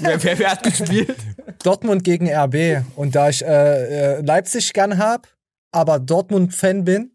[0.00, 1.14] wer, wer, wer hat gespielt?
[1.62, 2.84] Dortmund gegen RB.
[2.96, 5.28] Und da ich äh, äh, Leipzig gern hab,
[5.70, 7.12] aber Dortmund-Fan bin,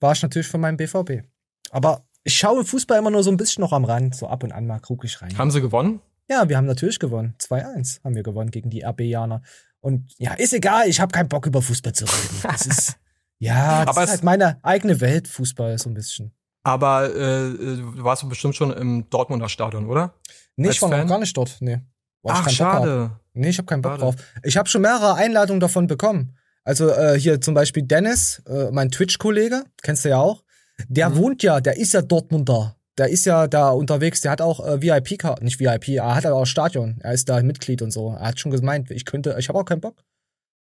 [0.00, 1.22] war ich natürlich für meinen BVB.
[1.70, 4.52] Aber Ich schaue Fußball immer nur so ein bisschen noch am Rand, so ab und
[4.52, 5.36] an mal gucke ich rein.
[5.38, 6.00] Haben sie gewonnen?
[6.28, 7.34] Ja, wir haben natürlich gewonnen.
[7.40, 9.42] 2-1 haben wir gewonnen gegen die RB-Janer.
[9.80, 12.40] Und ja, ist egal, ich habe keinen Bock über Fußball zu reden.
[12.42, 12.96] Das ist,
[13.44, 16.32] ja, das Aber ist halt meine eigene Welt, Fußball, so ein bisschen.
[16.62, 20.14] Aber äh, du warst doch bestimmt schon im Dortmunder Stadion, oder?
[20.56, 21.56] Nee, Als ich war noch gar nicht dort.
[21.60, 21.80] Nee.
[22.26, 23.10] Ich Ach, schade.
[23.34, 24.02] Nee, ich habe keinen Bock Schade.
[24.02, 24.14] drauf.
[24.42, 26.36] Ich habe schon mehrere Einladungen davon bekommen.
[26.64, 30.42] Also äh, hier zum Beispiel Dennis, äh, mein Twitch-Kollege, kennst du ja auch.
[30.88, 31.16] Der Mhm.
[31.16, 32.76] wohnt ja, der ist ja Dortmunder.
[32.96, 36.36] Der ist ja da unterwegs, der hat auch äh, VIP-Karten, nicht VIP, er hat aber
[36.36, 36.96] auch Stadion.
[37.02, 38.10] Er ist da Mitglied und so.
[38.14, 39.96] Er hat schon gemeint, ich könnte, ich habe auch keinen Bock.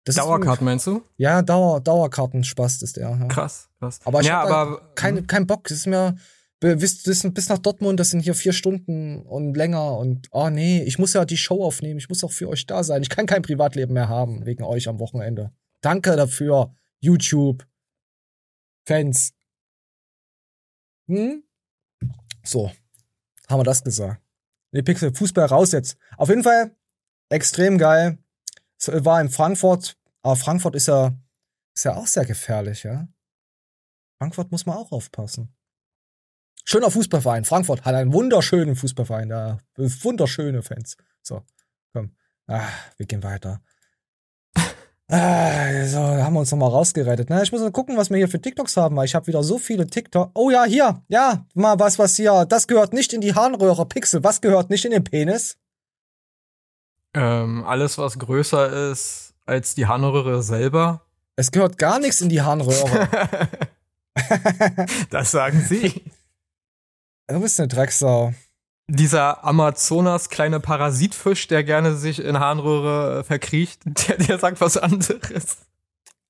[0.05, 1.03] Das Dauerkarten meinst du?
[1.17, 3.11] Ja, Dauer, Dauerkartenspaß ist der.
[3.11, 3.29] Ja.
[3.29, 4.01] Krass, krass.
[4.05, 5.65] Aber ich ja, hab aber da kein, Bock.
[5.65, 6.17] Das ist mir
[6.61, 10.83] bis, bis, bis nach Dortmund, das sind hier vier Stunden und länger und oh nee,
[10.83, 11.99] ich muss ja die Show aufnehmen.
[11.99, 13.03] Ich muss auch für euch da sein.
[13.03, 15.53] Ich kann kein Privatleben mehr haben wegen euch am Wochenende.
[15.81, 17.67] Danke dafür, YouTube,
[18.87, 19.35] Fans.
[21.07, 21.45] Hm?
[22.45, 22.73] So,
[23.49, 24.21] haben wir das gesagt.
[24.73, 25.97] Nee, Pixel, Fußball raus jetzt.
[26.17, 26.77] Auf jeden Fall
[27.29, 28.19] extrem geil.
[28.79, 31.17] Es war in Frankfurt, aber Frankfurt ist ja,
[31.75, 33.09] ist ja auch sehr gefährlich, ja.
[34.19, 35.55] Frankfurt muss man auch aufpassen.
[36.65, 37.45] Schöner Fußballverein.
[37.45, 39.31] Frankfurt hat einen wunderschönen Fußballverein.
[39.31, 40.97] Da wunderschöne Fans.
[41.23, 41.43] So,
[41.95, 42.15] komm.
[42.47, 43.63] Ah, wir gehen weiter.
[45.11, 47.31] Ah, so, da haben wir uns nochmal rausgerettet.
[47.31, 47.43] Ne?
[47.43, 49.57] Ich muss mal gucken, was wir hier für TikToks haben, weil ich habe wieder so
[49.57, 50.33] viele TikTok.
[50.35, 51.03] Oh ja, hier.
[51.09, 52.45] Ja, mal was, was hier.
[52.45, 53.87] Das gehört nicht in die Harnröhre.
[53.87, 55.57] Pixel, was gehört nicht in den Penis?
[57.15, 61.03] Ähm, alles, was größer ist als die Harnröhre selber.
[61.37, 63.09] Es gehört gar nichts in die Harnröhre.
[65.11, 66.03] Das sagen sie.
[67.29, 68.35] du bist eine Drecksau.
[68.89, 74.77] Dieser Amazonas kleine Parasitfisch, der gerne sich in Harnröhre äh, verkriecht, der, der sagt was
[74.77, 75.59] anderes.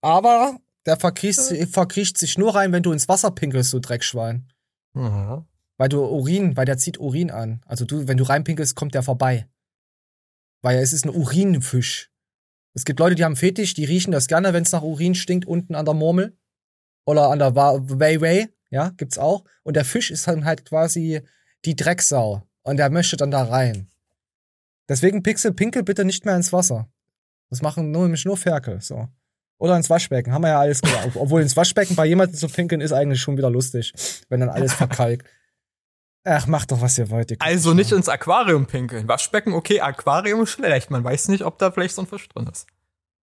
[0.01, 1.41] Aber der verkriecht,
[1.73, 4.49] verkriecht sich nur rein, wenn du ins Wasser pinkelst, du Dreckschwein.
[4.95, 5.45] Mhm.
[5.77, 7.63] Weil du Urin, weil der zieht Urin an.
[7.67, 9.47] Also du, wenn du reinpinkelst, kommt der vorbei.
[10.63, 12.11] Weil es ist ein Urinfisch.
[12.75, 15.47] Es gibt Leute, die haben Fetisch, die riechen das gerne, wenn es nach Urin stinkt,
[15.47, 16.37] unten an der Murmel.
[17.05, 19.45] Oder an der Way, ja, gibt's auch.
[19.63, 21.23] Und der Fisch ist dann halt quasi
[21.65, 22.43] die Drecksau.
[22.63, 23.89] Und der möchte dann da rein.
[24.89, 26.89] Deswegen Pixel, pinkel bitte nicht mehr ins Wasser.
[27.51, 29.09] Das machen nur, nämlich nur Ferkel, so.
[29.59, 31.11] Oder ins Waschbecken, haben wir ja alles gemacht.
[31.15, 33.93] Obwohl ins Waschbecken bei jemandem zu pinkeln ist eigentlich schon wieder lustig,
[34.29, 35.27] wenn dann alles verkalkt.
[36.31, 37.31] Ach, macht doch, was ihr wollt.
[37.31, 39.09] Ihr Also nicht ins Aquarium pinkeln.
[39.09, 40.91] Waschbecken, okay, Aquarium schlecht.
[40.91, 42.67] Man weiß nicht, ob da vielleicht so ein Fisch drin ist.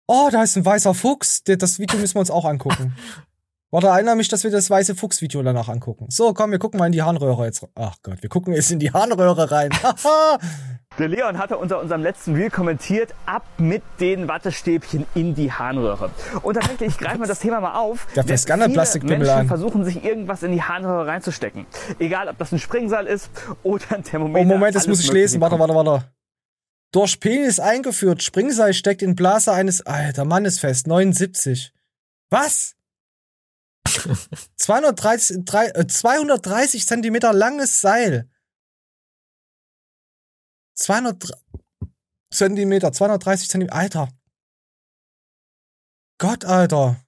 [0.09, 1.45] Oh, da ist ein weißer Fuchs.
[1.45, 2.97] Das Video müssen wir uns auch angucken.
[3.71, 6.07] Warte, erinnere mich, dass wir das weiße Fuchs-Video danach angucken.
[6.09, 7.65] So, komm, wir gucken mal in die Harnröhre jetzt.
[7.77, 9.71] Ach Gott, wir gucken jetzt in die Harnröhre rein.
[10.99, 16.11] Der Leon hatte unter unserem letzten Reel kommentiert, ab mit den Wattestäbchen in die Harnröhre.
[16.43, 18.07] Und tatsächlich, ich greife mal das Thema mal auf.
[18.15, 19.49] Der fasst gerne viele Menschen an.
[19.49, 21.65] versuchen sich irgendwas in die Harnröhre reinzustecken.
[21.99, 23.31] Egal, ob das ein Springseil ist
[23.63, 24.41] oder ein Thermometer.
[24.45, 25.41] oh, Moment, das muss ich lesen.
[25.41, 26.05] Warte, warte, warte.
[26.93, 28.23] Durch Penis eingeführt.
[28.23, 29.87] Springseil steckt in Blase eines.
[29.87, 30.87] Alter, Mann ist fest.
[30.89, 31.73] 79.
[32.31, 32.75] Was?
[34.57, 38.29] 230, drei, äh, 230 Zentimeter langes Seil.
[40.81, 41.31] 200
[42.33, 43.77] Zentimeter, 230 Zentimeter.
[43.77, 44.09] Alter.
[46.19, 47.05] Gott, Alter.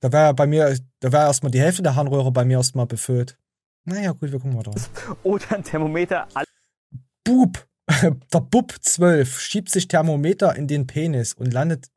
[0.00, 3.38] Da wäre bei mir, da wäre erstmal die Hälfte der Harnröhre bei mir erstmal befüllt.
[3.84, 4.90] Naja, gut, wir gucken mal drauf.
[5.22, 6.28] Oder ein Thermometer.
[7.24, 7.66] Bub.
[8.32, 11.90] Der Bub 12 schiebt sich Thermometer in den Penis und landet.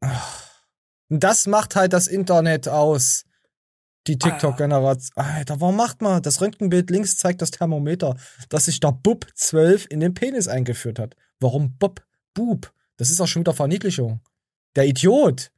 [0.00, 0.62] Ach.
[1.10, 3.24] Und Das macht halt das Internet aus.
[4.08, 5.12] Die TikTok-Generation.
[5.16, 6.22] Alter, warum macht man?
[6.22, 8.16] Das Röntgenbild links zeigt das Thermometer,
[8.48, 11.14] dass sich der Bub 12 in den Penis eingeführt hat.
[11.40, 12.02] Warum Bub?
[12.32, 12.72] Bub.
[12.96, 14.20] Das ist auch schon wieder Verniedlichung.
[14.76, 15.50] Der Idiot.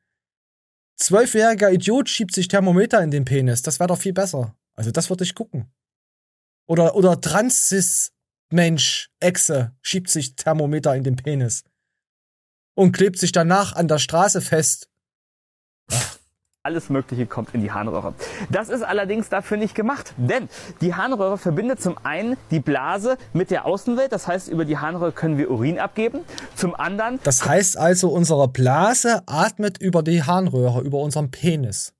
[0.97, 3.63] Zwölfjähriger Idiot schiebt sich Thermometer in den Penis.
[3.63, 4.57] Das wäre doch viel besser.
[4.75, 5.71] Also das würde ich gucken.
[6.67, 8.13] Oder, oder Transis
[8.53, 11.65] Mensch, Echse, schiebt sich Thermometer in den Penis.
[12.75, 14.89] Und klebt sich danach an der Straße fest.
[16.63, 18.13] Alles Mögliche kommt in die Harnröhre.
[18.51, 20.51] Das ist allerdings dafür nicht gemacht, denn
[20.83, 25.13] die Harnröhre verbindet zum einen die Blase mit der Außenwelt, das heißt, über die Harnröhre
[25.13, 26.21] können wir Urin abgeben.
[26.57, 31.95] Zum anderen Das heißt also, unsere Blase atmet über die Harnröhre, über unseren Penis.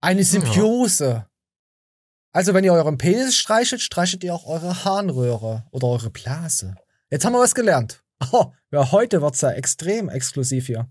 [0.00, 1.26] Eine Symbiose.
[2.32, 6.76] Also, wenn ihr euren Penis streichelt, streichelt ihr auch eure Harnröhre oder eure Blase.
[7.10, 8.00] Jetzt haben wir was gelernt.
[8.32, 10.88] Oh, ja, heute wird's ja extrem exklusiv hier.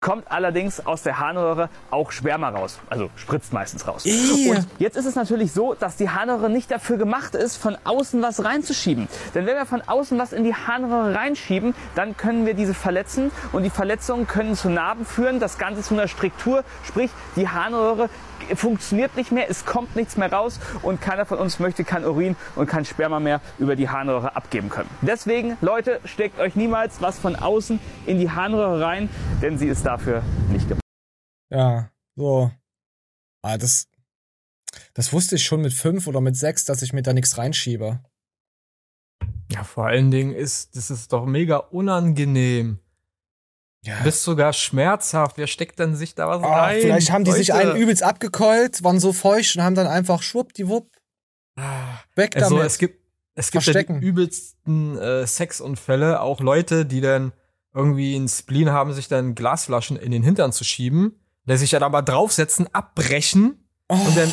[0.00, 2.78] Kommt allerdings aus der Harnröhre auch Sperma raus.
[2.90, 4.04] Also spritzt meistens raus.
[4.04, 4.50] Ih.
[4.50, 8.22] Und jetzt ist es natürlich so, dass die Harnröhre nicht dafür gemacht ist, von außen
[8.22, 9.08] was reinzuschieben.
[9.34, 13.30] Denn wenn wir von außen was in die Harnröhre reinschieben, dann können wir diese verletzen
[13.52, 18.10] und die Verletzungen können zu Narben führen, das Ganze zu einer Striktur, sprich die Harnröhre
[18.54, 22.36] funktioniert nicht mehr, es kommt nichts mehr raus und keiner von uns möchte kein Urin
[22.54, 24.90] und kein Sperma mehr über die Harnröhre abgeben können.
[25.02, 29.08] Deswegen, Leute, steckt euch niemals was von außen in die Harnröhre rein,
[29.42, 30.82] denn sie ist dafür nicht gemacht.
[31.50, 32.50] Ja, so.
[33.42, 33.88] Ah, das,
[34.94, 38.00] das wusste ich schon mit fünf oder mit sechs, dass ich mir da nichts reinschiebe.
[39.52, 42.80] Ja, vor allen Dingen ist, das ist doch mega unangenehm.
[43.86, 43.94] Ja.
[44.02, 45.38] Bist sogar schmerzhaft.
[45.38, 46.80] Wer steckt denn sich da was Ah, rein?
[46.80, 47.60] vielleicht haben die sich Leute.
[47.72, 50.90] einen übelst abgekeult, waren so feucht und haben dann einfach schwuppdiwupp.
[52.14, 52.66] Weg Also damit.
[52.70, 53.00] es gibt,
[53.34, 57.32] es gibt ja die übelsten äh, Sexunfälle, auch Leute, die dann
[57.74, 61.82] irgendwie einen Spleen haben, sich dann Glasflaschen in den Hintern zu schieben, der sich dann
[61.82, 64.32] aber draufsetzen, abbrechen und dann,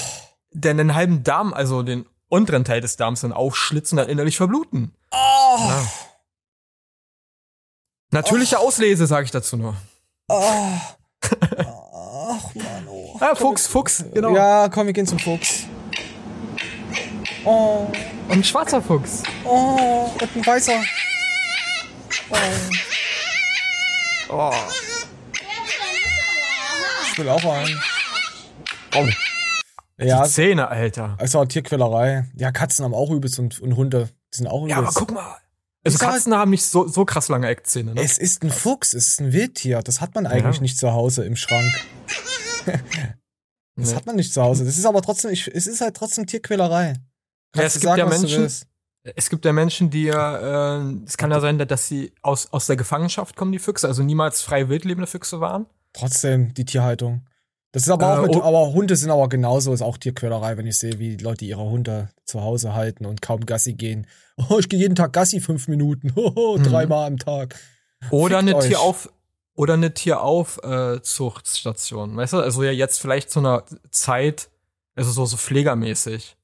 [0.51, 4.37] dann den halben Darm, also den unteren Teil des Darms dann aufschlitzen und dann innerlich
[4.37, 4.93] verbluten.
[5.11, 5.15] Oh,
[5.59, 5.85] Ja.
[8.13, 9.75] Natürliche Auslese, sage ich dazu nur.
[10.29, 10.69] oh.
[11.25, 13.17] Ach, Mann, oh.
[13.19, 14.35] Ah, Fuchs, Fuchs, genau.
[14.35, 15.63] Ja, komm, wir gehen zum Fuchs.
[17.45, 17.87] Oh,
[18.29, 19.23] Und ein schwarzer Fuchs.
[19.43, 20.81] oh, und ein weißer.
[22.29, 22.35] Oh.
[24.29, 24.51] Oh.
[27.11, 27.81] Ich will auch einen.
[28.95, 29.07] Oh.
[29.97, 31.15] Ja, Die Zähne, Alter.
[31.19, 32.25] also Tierquälerei.
[32.35, 34.09] Ja, Katzen haben auch übelst und, und Hunde.
[34.33, 34.71] Die sind auch übelst.
[34.71, 35.37] Ja, aber guck mal.
[35.85, 38.01] Also Katzen haben nicht so, so krass lange Eckzähne, ne?
[38.01, 39.81] Es ist ein Fuchs, es ist ein Wildtier.
[39.81, 40.61] Das hat man eigentlich Ja.
[40.61, 41.73] nicht zu Hause im Schrank.
[43.75, 43.95] Das Nee.
[43.95, 44.65] hat man nicht zu Hause.
[44.65, 46.93] Das ist aber trotzdem, ich, es ist halt trotzdem Tierquälerei.
[47.55, 48.47] Ja, es gibt sagen, ja Menschen,
[49.15, 52.67] es gibt ja Menschen, die ja, äh, es kann ja sein, dass sie aus, aus
[52.67, 55.65] der Gefangenschaft kommen, die Füchse, also niemals frei wild lebende Füchse waren.
[55.93, 57.25] Trotzdem die Tierhaltung.
[57.73, 58.41] Das ist aber Äh, auch mit, oh.
[58.43, 61.63] aber Hunde sind aber genauso, ist auch Tierquälerei, wenn ich sehe, wie die Leute ihre
[61.63, 64.07] Hunde zu Hause halten und kaum Gassi gehen.
[64.49, 66.11] Oh, ich gehe jeden Tag Gassi fünf Minuten.
[66.15, 66.63] Oh, Mhm.
[66.63, 67.55] dreimal am Tag.
[68.09, 68.67] Oder Fickt eine euch.
[68.69, 69.09] Tierauf,
[69.55, 72.15] oder eine Tieraufzuchtstation.
[72.17, 74.49] Weißt du, also ja jetzt vielleicht zu einer Zeit,
[74.95, 76.35] also so, so pflegermäßig.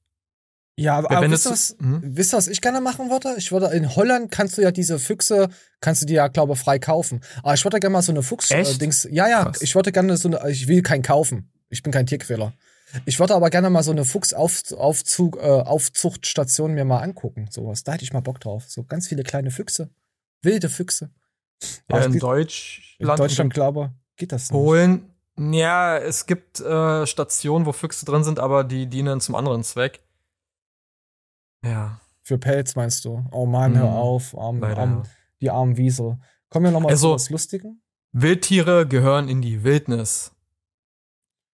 [0.80, 2.00] Ja, aber, aber wisst ihr, du was, zu- hm?
[2.02, 3.34] wisst ihr, was ich gerne machen würde?
[3.36, 5.48] Ich würde, in Holland kannst du ja diese Füchse,
[5.80, 7.20] kannst du die ja, glaube ich, frei kaufen.
[7.42, 8.64] Aber ich würde gerne mal so eine Fuchs, äh,
[9.10, 9.62] ja, ja, Krass.
[9.62, 11.50] ich würde gerne so eine, ich will keinen kaufen.
[11.68, 12.52] Ich bin kein Tierquäler.
[13.06, 17.46] Ich würde aber gerne mal so eine Fuchsaufzug, äh, Aufzuchtstation mir mal angucken.
[17.50, 17.84] Sowas.
[17.84, 18.64] Da hätte ich mal Bock drauf.
[18.66, 19.90] So ganz viele kleine Füchse.
[20.42, 21.10] Wilde Füchse.
[21.90, 24.50] Ja, in geht- Deutschland, in Deutschland, glaube ich, geht das nicht.
[24.52, 25.02] Polen.
[25.38, 30.00] Ja, es gibt äh, Stationen, wo Füchse drin sind, aber die dienen zum anderen Zweck.
[31.64, 32.00] Ja.
[32.22, 33.24] Für Pelz meinst du?
[33.32, 33.78] Oh Mann, Mhm.
[33.78, 34.36] hör auf.
[34.38, 35.10] Arm, Leider, arm, ja.
[35.40, 36.18] die armen Wiesel.
[36.48, 37.82] Kommen wir nochmal Also- zu was Lustigen?
[38.12, 40.32] Wildtiere gehören in die Wildnis.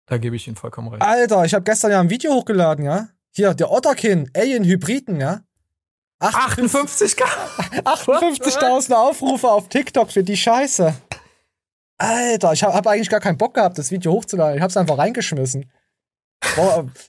[0.05, 1.01] Da gebe ich Ihnen vollkommen recht.
[1.01, 3.09] Alter, ich habe gestern ja ein Video hochgeladen, ja?
[3.31, 5.41] Hier, der Otterkin, Alien-Hybriden, ja?
[6.21, 7.23] 58k!
[7.83, 10.93] 58.000 Aufrufe auf TikTok für die Scheiße.
[11.97, 14.55] Alter, ich habe hab eigentlich gar keinen Bock gehabt, das Video hochzuladen.
[14.57, 15.69] Ich hab's einfach reingeschmissen.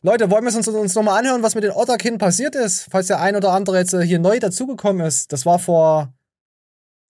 [0.02, 2.86] Leute, wollen wir uns, uns nochmal anhören, was mit den Otterkin passiert ist?
[2.90, 5.32] Falls der ein oder andere jetzt äh, hier neu dazugekommen ist.
[5.32, 6.12] Das war vor,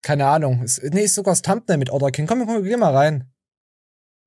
[0.03, 0.63] keine Ahnung.
[0.63, 2.27] Ist, nee, ist sogar das Thumbnail mit Otterkin.
[2.27, 3.31] Komm, komm, geh mal rein.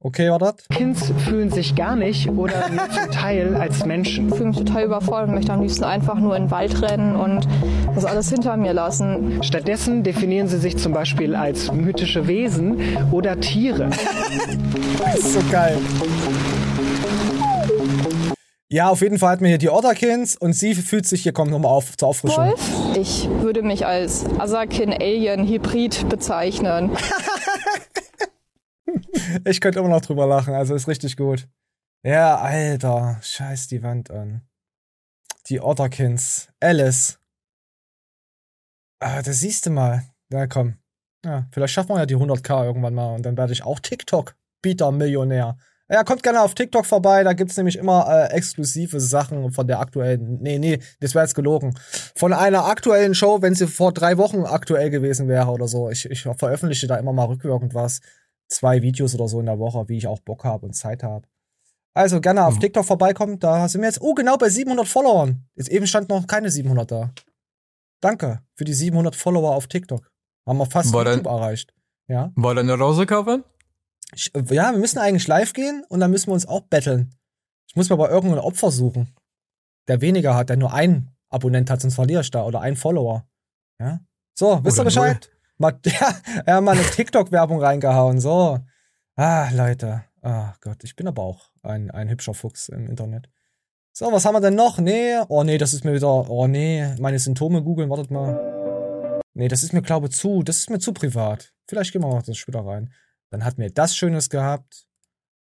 [0.02, 0.66] Okay, wartet.
[0.70, 4.30] Kids fühlen sich gar nicht oder nur zum Teil als Menschen.
[4.30, 7.18] Ich fühle mich total überfordert und möchte am liebsten einfach nur in den Wald rennen
[7.18, 7.46] und
[7.94, 9.44] das alles hinter mir lassen.
[9.44, 12.80] Stattdessen definieren sie sich zum Beispiel als mythische Wesen
[13.12, 13.90] oder Tiere.
[15.00, 15.78] Das ist so geil.
[18.72, 21.50] Ja, auf jeden Fall hat mir hier die Otterkins und sie fühlt sich hier, kommt
[21.50, 22.46] nochmal auf zur Auffrischung.
[22.46, 22.98] Wolf?
[22.98, 26.96] Ich würde mich als Asakin Alien Hybrid bezeichnen.
[29.46, 31.48] Ich könnte immer noch drüber lachen, also ist richtig gut.
[32.04, 34.42] Ja, Alter, scheiß die Wand an.
[35.48, 36.50] Die Otterkins.
[36.60, 37.20] Alice.
[39.00, 40.04] Ah, das siehst du mal.
[40.30, 40.78] Na komm.
[41.24, 45.58] Ja, vielleicht schaffen wir ja die 100k irgendwann mal und dann werde ich auch TikTok-Bieter-Millionär.
[45.92, 49.80] Ja, kommt gerne auf TikTok vorbei, da gibt's nämlich immer äh, exklusive Sachen von der
[49.80, 50.38] aktuellen.
[50.40, 51.74] Nee, nee, das wäre jetzt gelogen.
[52.16, 55.90] Von einer aktuellen Show, wenn sie vor drei Wochen aktuell gewesen wäre oder so.
[55.90, 58.02] Ich, ich veröffentliche da immer mal rückwirkend was.
[58.48, 61.28] Zwei Videos oder so in der Woche, wie ich auch Bock habe und Zeit habe.
[61.96, 65.44] Also gerne auf TikTok vorbeikommen, da sind wir jetzt, oh genau, bei 700 Followern.
[65.56, 67.14] Jetzt eben stand noch keine 700 da.
[68.00, 70.10] Danke für die 700 Follower auf TikTok.
[70.48, 71.74] Haben wir fast War YouTube erreicht.
[72.08, 72.32] Ja.
[72.36, 73.44] Wollen wir eine Rose kaufen?
[74.14, 77.16] Ich, ja, wir müssen eigentlich live gehen und dann müssen wir uns auch betteln.
[77.68, 79.14] Ich muss mir aber irgendein Opfer suchen,
[79.88, 83.28] der weniger hat, der nur einen Abonnent hat, sonst verliere ich da oder einen Follower.
[83.80, 84.00] Ja.
[84.34, 85.30] So, wisst ihr Bescheid?
[85.58, 86.16] Mal, ja,
[86.48, 88.20] ja, mal eine TikTok-Werbung reingehauen.
[88.20, 88.60] So.
[89.16, 90.06] Ah, Leute.
[90.22, 93.30] Ah Gott, ich bin aber auch ein, ein hübscher Fuchs im Internet.
[93.92, 94.80] So, was haben wir denn noch?
[94.80, 99.22] Nee, oh nee, das ist mir wieder, oh nee, meine Symptome googeln, wartet mal.
[99.34, 101.54] Nee, das ist mir, glaube zu, das ist mir zu privat.
[101.68, 102.94] Vielleicht gehen wir noch das später rein.
[103.32, 104.88] Dann hat mir das Schönes gehabt.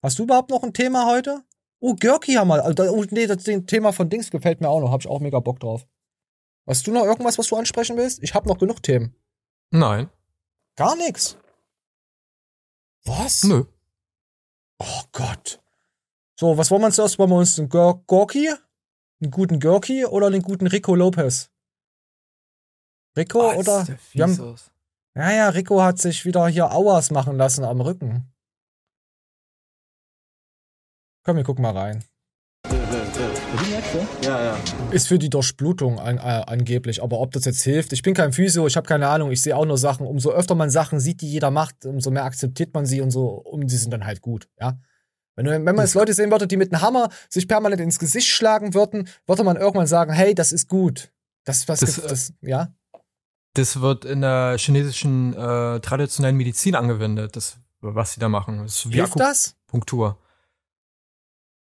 [0.02, 1.44] Hast du überhaupt noch ein Thema heute?
[1.80, 2.64] Oh, Görki haben wir.
[2.64, 4.92] Also, oh, nee, das Thema von Dings gefällt mir auch noch.
[4.92, 5.86] Hab ich auch mega Bock drauf.
[6.68, 8.24] Hast du noch irgendwas, was du ansprechen willst?
[8.24, 9.16] Ich hab noch genug Themen.
[9.72, 10.10] Nein.
[10.76, 11.38] Gar nichts.
[13.06, 13.44] Was?
[13.44, 13.66] Nö.
[14.80, 15.62] Oh Gott.
[16.40, 17.20] So, was wollen wir zuerst?
[17.20, 18.50] Wollen wir uns einen Gor Gorki?
[19.22, 21.50] Einen guten Gorki oder einen guten Rico Lopez?
[23.16, 23.86] Rico Oh, oder?
[23.86, 24.72] sieht der Wir haben, aus.
[25.16, 28.32] Ja, ja, Rico hat sich wieder hier Auers machen lassen am Rücken.
[31.24, 32.04] Komm, wir gucken mal rein.
[34.22, 34.58] Ja, ja.
[34.92, 37.02] Ist für die Durchblutung an, äh, angeblich.
[37.02, 39.32] Aber ob das jetzt hilft, ich bin kein Physio, ich habe keine Ahnung.
[39.32, 40.06] Ich sehe auch nur Sachen.
[40.06, 43.28] Umso öfter man Sachen sieht, die jeder macht, umso mehr akzeptiert man sie und so.
[43.28, 44.80] Und sie sind dann halt gut, ja.
[45.36, 48.28] Wenn, wenn man jetzt Leute sehen würde, die mit einem Hammer sich permanent ins Gesicht
[48.28, 51.12] schlagen würden, würde man irgendwann sagen, hey, das ist gut.
[51.44, 52.74] Das, was Das, das, äh, das, ja.
[53.56, 58.60] Das wird in der chinesischen äh, traditionellen Medizin angewendet, das, was sie da machen.
[58.64, 59.56] Das Hilft das?
[59.68, 60.18] Akupunktur.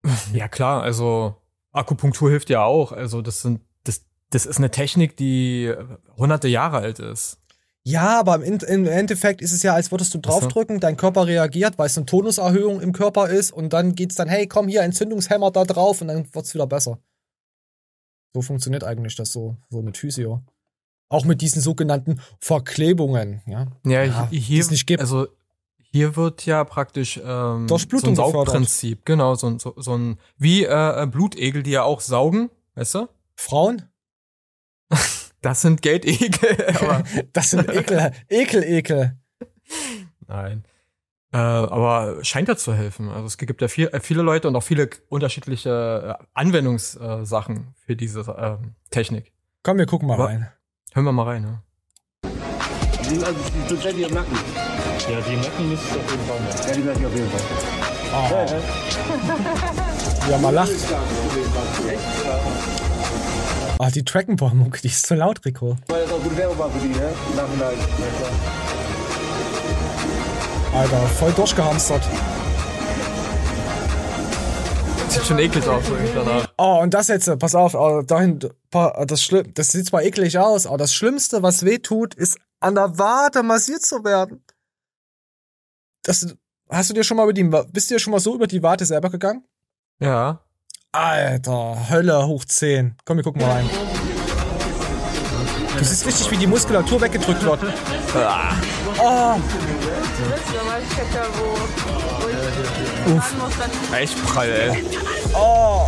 [0.33, 1.35] Ja, klar, also
[1.71, 2.93] Akupunktur hilft ja auch.
[2.93, 5.73] Also, das sind, das, das ist eine Technik, die
[6.15, 7.39] hunderte Jahre alt ist.
[7.83, 11.77] Ja, aber im, im Endeffekt ist es ja, als würdest du draufdrücken, dein Körper reagiert,
[11.77, 15.51] weil es eine Tonuserhöhung im Körper ist und dann geht's dann, hey, komm hier, Entzündungshemmer
[15.51, 16.99] da drauf und dann wird's wieder besser.
[18.33, 20.43] So funktioniert eigentlich das so, so mit Physio.
[21.09, 23.65] Auch mit diesen sogenannten Verklebungen, ja.
[23.83, 25.01] Ja, die hier, nicht gibt.
[25.01, 25.27] also
[25.91, 28.31] hier wird ja praktisch ähm, Durchblutung so ein.
[28.31, 32.95] Saugprinzip, genau, so, ein- so, so ein, wie äh, Blutegel, die ja auch saugen, weißt
[32.95, 33.07] du?
[33.35, 33.83] Frauen?
[35.41, 37.03] Das sind Geldegel, aber
[37.33, 39.17] Das sind Ekel, Ekel, Ekel.
[40.27, 40.65] Nein.
[41.31, 43.07] Äh, aber scheint ja zu helfen.
[43.09, 47.95] Also es gibt ja viel, äh, viele Leute und auch viele unterschiedliche äh, Anwendungssachen für
[47.95, 49.31] diese ähm, Technik.
[49.63, 50.49] Komm, wir gucken mal Aber- rein.
[50.93, 51.61] Hören wir mal rein, ne?
[53.03, 54.37] Die sind also die die im Nacken.
[55.07, 56.57] Ja, die Nacken müsste es auf jeden Fall machen.
[56.67, 57.41] Ja, die merke ich auf jeden Fall.
[58.11, 58.45] Oh.
[60.25, 60.71] Wie er mal lacht.
[63.77, 65.77] Ah, die Trackenball-Mucke, die ist zu laut, Rico.
[65.87, 67.13] Weil das auch gut Werbung war für die, ne?
[67.29, 67.77] Im Nachhinein.
[70.73, 70.79] Ja.
[70.79, 72.01] Alter, voll durchgehamstert.
[75.09, 75.83] Sieht schon eklig aus
[76.13, 76.47] danach.
[76.57, 78.39] Oh, und das jetzt, äh, pass auf, äh, dahin,
[78.69, 82.75] das, Schlimm, das sieht zwar eklig aus, aber das Schlimmste, was weh tut, ist an
[82.75, 84.43] der Wade massiert zu werden.
[86.03, 86.35] Das,
[86.69, 88.61] hast du dir schon mal über die, bist du dir schon mal so über die
[88.61, 89.43] Wade selber gegangen?
[89.99, 90.43] Ja.
[90.91, 92.95] Alter, Hölle hoch 10.
[93.05, 93.69] Komm, wir gucken mal rein.
[95.77, 97.59] Du siehst richtig, wie die Muskulatur weggedrückt wird.
[98.15, 98.53] Ah.
[98.99, 99.39] Oh,
[103.15, 103.93] Uff.
[103.93, 104.83] Echt prall, ey.
[105.35, 105.87] oh.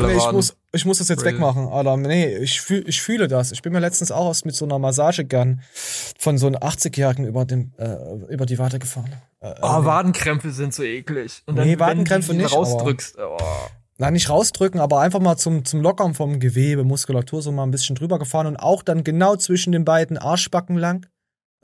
[0.00, 1.34] Nee, ich muss, ich muss das jetzt Crazy.
[1.34, 1.96] wegmachen, Alter.
[1.96, 3.52] Nee, ich, fühl, ich fühle das.
[3.52, 5.60] Ich bin mir letztens auch erst mit so einer Massagegun
[6.18, 7.94] von so einem 80-Jährigen über, dem, äh,
[8.32, 9.12] über die Wade gefahren.
[9.40, 9.86] Äh, Oh, nee.
[9.86, 11.42] Wadenkrämpfe sind so eklig.
[11.46, 13.18] Und Nee, Wadenkrämpfe wenn du nicht, aber- rausdrückst.
[13.18, 13.36] Oh.
[13.98, 17.70] Nein, nicht rausdrücken, aber einfach mal zum, zum Lockern vom Gewebe, Muskulatur so mal ein
[17.70, 21.06] bisschen drüber gefahren und auch dann genau zwischen den beiden Arschbacken lang.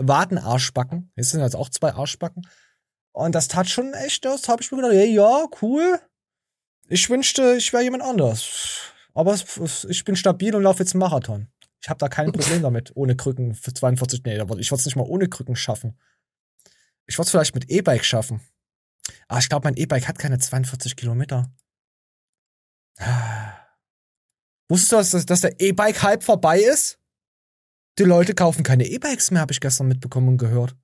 [0.08, 1.12] Wadenarschbacken.
[1.16, 2.46] Es sind jetzt auch zwei Arschbacken.
[3.12, 6.00] Und das tat schon echt, das habe ich mir gedacht, hey, ja, cool.
[6.88, 8.92] Ich wünschte, ich wäre jemand anders.
[9.14, 11.48] Aber ich bin stabil und laufe jetzt einen Marathon.
[11.82, 14.96] Ich habe da kein Problem damit, ohne Krücken für 42, nee, ich würde es nicht
[14.96, 15.98] mal ohne Krücken schaffen.
[17.06, 18.40] Ich es vielleicht mit E-Bike schaffen.
[19.26, 21.50] Aber ich glaube, mein E-Bike hat keine 42 Kilometer.
[24.68, 26.98] Wusstest du, dass, dass- dass der E-Bike-Hype vorbei ist?
[28.00, 30.74] Die Leute kaufen keine E-Bikes mehr, habe ich gestern mitbekommen und gehört.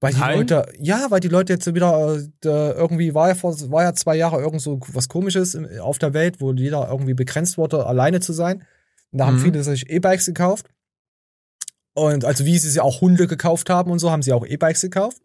[0.00, 0.38] Weil die Nein?
[0.38, 4.16] Leute, ja, weil die Leute jetzt wieder, äh, irgendwie war ja vor, war ja zwei
[4.16, 8.32] Jahre irgend so was komisches auf der Welt, wo jeder irgendwie begrenzt wurde, alleine zu
[8.32, 8.64] sein.
[9.12, 9.42] Und da haben Mhm.
[9.42, 10.66] viele sich E-Bikes gekauft.
[11.94, 14.80] Und also wie sie sie auch Hunde gekauft haben und so, haben sie auch E-Bikes
[14.80, 15.22] gekauft.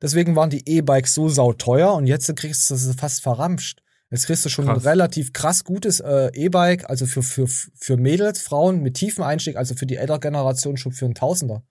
[0.00, 3.82] Deswegen waren die E-Bikes so sauteuer und jetzt kriegst du sie fast verramscht.
[4.10, 4.78] Jetzt kriegst du schon Krass.
[4.78, 9.56] ein relativ krass gutes äh, E-Bike, also für, für, für Mädels, Frauen mit tiefem Einstieg,
[9.56, 11.62] also für die ältere Generation schon für einen Tausender.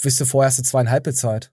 [0.00, 1.52] Wisst du, vorher du zweieinhalb bezahlt.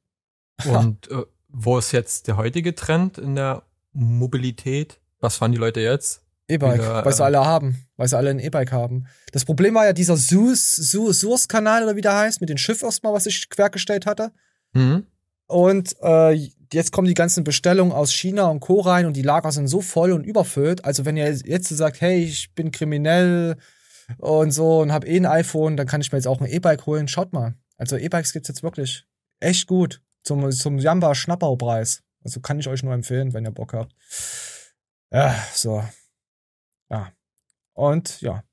[0.66, 5.00] Und äh, wo ist jetzt der heutige Trend in der Mobilität?
[5.20, 6.24] Was fahren die Leute jetzt?
[6.48, 9.06] E-Bike, weil sie äh, alle haben, weil sie alle ein E-Bike haben.
[9.32, 12.82] Das Problem war ja dieser Suez, Suez, Suez-Kanal oder wie der heißt, mit dem Schiff
[12.82, 14.32] erstmal, was ich quergestellt hatte.
[14.74, 15.06] Mhm.
[15.46, 18.82] Und äh, jetzt kommen die ganzen Bestellungen aus China und Co.
[18.82, 20.86] rein und die Lager sind so voll und überfüllt.
[20.86, 23.58] Also wenn ihr jetzt sagt, hey, ich bin kriminell
[24.18, 26.86] und so und hab eh ein iPhone, dann kann ich mir jetzt auch ein E-Bike
[26.86, 27.08] holen.
[27.08, 27.56] Schaut mal.
[27.78, 29.06] Also E-Bikes gibt's jetzt wirklich
[29.40, 30.02] echt gut.
[30.24, 32.04] Zum, zum Jamba-Schnapperpreis.
[32.24, 33.96] Also kann ich euch nur empfehlen, wenn ihr Bock habt.
[35.12, 35.84] Ja, so.
[36.90, 37.12] Ja.
[37.74, 38.44] Und ja.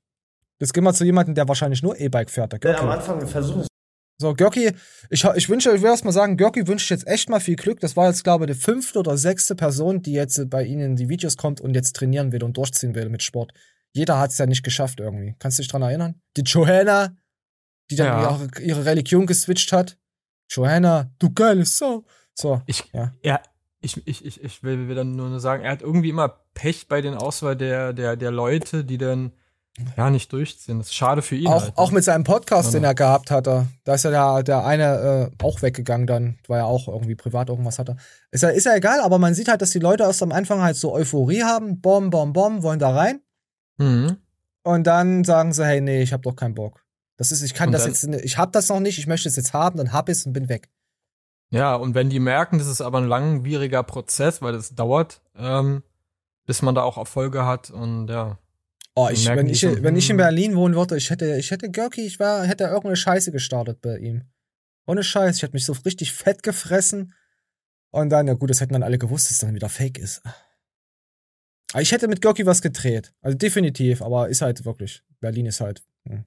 [0.59, 2.53] Jetzt gehen wir zu jemandem, der wahrscheinlich nur E-Bike fährt.
[2.53, 3.67] Der Ja, am Anfang versuchen.
[4.19, 4.71] So, Görki,
[5.11, 7.79] ich, ich wünsche, ich will erst mal sagen, Görki wünscht jetzt echt mal viel Glück.
[7.79, 10.95] Das war jetzt, glaube ich, die fünfte oder sechste Person, die jetzt bei Ihnen in
[10.95, 13.51] die Videos kommt und jetzt trainieren will und durchziehen will mit Sport.
[13.93, 15.35] Jeder hat es ja nicht geschafft irgendwie.
[15.37, 16.19] Kannst du dich dran erinnern?
[16.35, 17.15] Die Johanna,
[17.91, 18.31] die dann Ja.
[18.31, 19.97] ihre, ihre Religion geswitcht hat.
[20.49, 22.03] Johanna, du geile Sau.
[22.33, 23.13] So, Ich, ja.
[23.23, 23.39] ja,
[23.81, 27.01] ich, ich, ich, ich will, will dann nur sagen, er hat irgendwie immer Pech bei
[27.01, 29.31] den Auswahl der, der, der Leute, die dann
[29.95, 30.79] ja nicht durchziehen.
[30.79, 31.47] Das ist schade für ihn.
[31.47, 33.67] Auch, halt, auch mit seinem Podcast, Ja, den er gehabt hatte.
[33.83, 37.49] Da ist ja der, der eine äh, auch weggegangen dann, weil er auch irgendwie privat
[37.49, 37.97] irgendwas hatte.
[38.31, 40.61] Ist ja, ist ja egal, aber man sieht halt, dass die Leute erst am Anfang
[40.61, 43.21] halt so Euphorie haben, bom, bom, bom, wollen da rein.
[43.77, 44.17] Mhm.
[44.63, 46.83] Und dann sagen sie, hey, nee, ich hab doch keinen Bock.
[47.17, 49.35] Das ist, ich kann Und das jetzt, ich hab das noch nicht, ich möchte es
[49.35, 50.69] jetzt haben, dann hab ich's und bin weg.
[51.49, 55.83] Ja, und wenn die merken, das ist aber ein langwieriger Prozess, weil das dauert, ähm,
[56.45, 58.37] bis man da auch Erfolge hat und ja.
[58.99, 61.51] Oh, ich, wenn ich, so, wenn ich in hm, Berlin wohnen würde, ich hätte, ich
[61.51, 64.23] hätte Görki, ich war, hätte irgendeine Scheiße gestartet bei ihm.
[64.87, 67.13] Ohne Scheiß, ich hätte mich so richtig fett gefressen.
[67.91, 70.23] Und dann, ja gut, das hätten dann alle gewusst, dass es dann wieder fake ist.
[71.73, 73.13] Aber ich hätte mit Görki was gedreht.
[73.21, 76.25] Also definitiv, aber ist halt wirklich, Berlin ist halt, hm,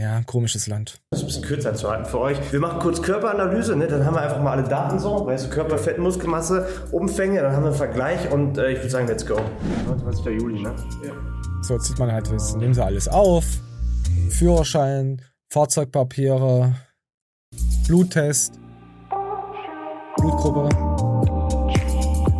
[0.00, 0.98] ja, ein komisches Land.
[1.10, 2.52] Das ist ein bisschen kürzer zu halten für euch.
[2.52, 3.86] Wir machen kurz Körperanalyse, ne?
[3.86, 7.52] dann haben wir einfach mal alle Daten so, weißt du, Körper, Fett, Muskelmasse, Umfänge, dann
[7.52, 9.38] haben wir einen Vergleich und äh, ich würde sagen, let's go.
[9.86, 10.24] 29.
[10.40, 10.74] Juli, ne?
[11.04, 11.12] Ja.
[11.60, 13.44] So, jetzt sieht man halt, das nehmen sie alles auf.
[14.30, 15.20] Führerschein,
[15.52, 16.74] Fahrzeugpapiere,
[17.86, 18.58] Bluttest,
[20.16, 21.09] Blutgruppe.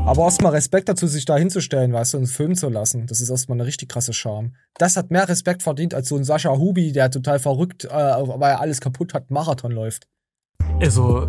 [0.07, 3.07] Aber erstmal Respekt dazu, sich da hinzustellen, weißt du, und filmen zu lassen.
[3.07, 4.55] Das ist erstmal eine richtig krasse Charme.
[4.75, 8.51] Das hat mehr Respekt verdient als so ein Sascha Hubi, der total verrückt, äh, weil
[8.51, 10.09] er alles kaputt hat, Marathon läuft.
[10.81, 11.29] Also,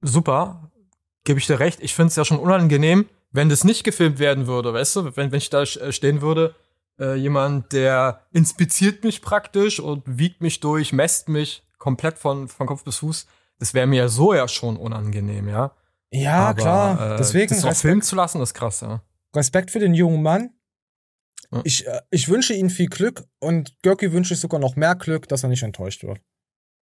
[0.00, 0.70] super,
[1.24, 1.80] gebe ich dir recht.
[1.82, 5.16] Ich finde es ja schon unangenehm, wenn das nicht gefilmt werden würde, weißt du?
[5.16, 6.54] Wenn, wenn ich da äh, stehen würde,
[6.98, 12.66] äh, jemand, der inspiziert mich praktisch und wiegt mich durch, messt mich komplett von, von
[12.66, 13.26] Kopf bis Fuß.
[13.58, 15.72] Das wäre mir ja so ja schon unangenehm, ja.
[16.12, 17.14] Ja, Aber, klar.
[17.14, 19.02] Äh, Deswegen das Respekt, filmen zu lassen, ist krass, ja.
[19.34, 20.50] Respekt für den jungen Mann.
[21.50, 21.62] Ja.
[21.64, 25.26] Ich, äh, ich wünsche ihm viel Glück und Görki wünsche ich sogar noch mehr Glück,
[25.28, 26.20] dass er nicht enttäuscht wird.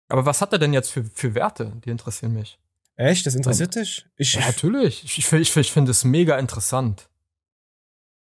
[0.09, 1.73] Aber was hat er denn jetzt für, für Werte?
[1.85, 2.59] Die interessieren mich.
[2.95, 3.27] Echt?
[3.27, 4.07] Das interessiert dich?
[4.17, 5.05] Ich, Ja, natürlich.
[5.05, 7.09] Ich, ich, ich, ich finde es mega interessant.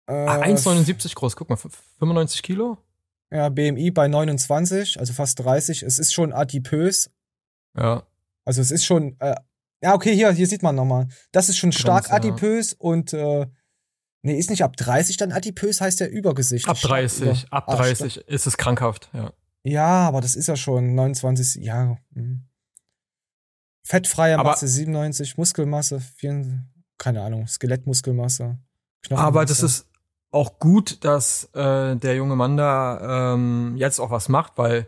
[0.06, 2.78] äh, Ah, 1,79 groß, guck mal, 95 Kilo?
[3.30, 5.84] Ja, BMI bei 29, also fast 30.
[5.84, 7.10] Es ist schon adipös.
[7.76, 8.02] Ja.
[8.44, 9.36] Also es ist schon, äh,
[9.82, 11.08] ja, okay, hier, hier sieht man nochmal.
[11.32, 12.32] Das ist schon stark Grenze, ja.
[12.32, 13.46] adipös und, äh,
[14.22, 16.68] nee, ist nicht ab 30 dann adipös, heißt der Übergesicht.
[16.68, 19.32] Ab Stark 30, über- ab Ah, 30 ist es krankhaft, ja.
[19.62, 21.96] Ja, aber das ist ja schon 29, ja.
[22.14, 22.46] hm.
[23.84, 26.64] Fettfreie Aber- Masse 97, Muskelmasse 4,
[26.98, 28.58] keine Ahnung, Skelettmuskelmasse.
[29.02, 29.26] Knochenmasse.
[29.26, 29.86] Aber das ist
[30.30, 34.86] auch gut, dass äh, der junge Mann da ähm, jetzt auch was macht, weil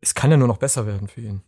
[0.00, 1.42] es kann ja nur noch besser werden für ihn.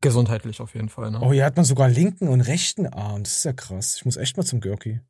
[0.00, 1.20] Gesundheitlich auf jeden Fall, ne?
[1.20, 3.24] Oh, hier hat man sogar linken und rechten Arm.
[3.24, 3.96] Das ist ja krass.
[3.96, 5.00] Ich muss echt mal zum Görki.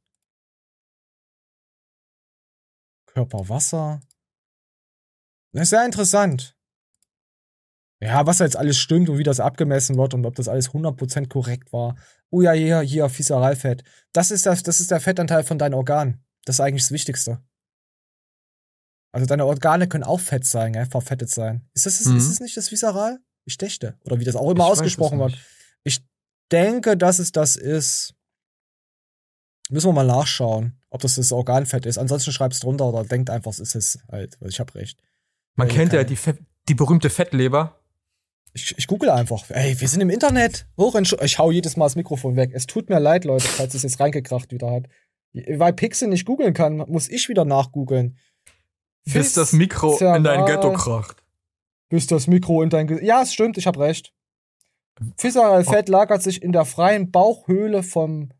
[3.07, 4.01] Körperwasser.
[5.53, 6.55] Das ist sehr interessant.
[8.01, 10.70] Ja, was da jetzt alles stimmt und wie das abgemessen wird und ob das alles
[10.70, 11.97] 100% korrekt war.
[12.30, 13.82] Oh ja, hier, hier, Visceralfett.
[14.12, 16.24] Das ist, das, das ist der Fettanteil von deinen Organen.
[16.45, 17.43] Das ist eigentlich das Wichtigste.
[19.12, 20.86] Also deine Organe können auch fett sein, gell?
[20.86, 21.68] verfettet sein.
[21.74, 22.18] Ist das, Mhm.
[22.18, 23.18] ist das nicht das Visceral?
[23.49, 23.96] Ich dächte.
[24.05, 25.38] Oder wie das auch immer Ich ausgesprochen wird.
[25.82, 26.01] Ich
[26.53, 28.14] denke, dass es das ist.
[29.70, 31.99] Müssen wir mal nachschauen, ob das das Organfett ist.
[31.99, 34.36] Ansonsten schreib's drunter oder denkt einfach, es ist es halt.
[34.40, 35.01] Weil ich habe recht.
[35.57, 36.38] Man Weil kennt ja die, Fett,
[36.68, 37.80] die berühmte Fettleber.
[38.53, 39.44] Ich, ich google einfach.
[39.49, 40.66] Ey, wir sind im Internet.
[40.76, 42.51] Hoch ich hau jedes Mal das Mikrofon weg.
[42.53, 44.88] Es tut mir leid, Leute, falls es jetzt reingekracht wieder hat.
[45.32, 48.18] Weil Pixel nicht googeln kann, muss ich wieder nachgoogeln.
[49.05, 51.22] Bis das Mikro in dein Ghetto kracht.
[51.89, 54.12] Bis das Mikro in dein Ge Ja, es stimmt, ich habe recht.
[55.18, 58.30] Visceralfett lagert sich in der freien Bauchhöhle vom,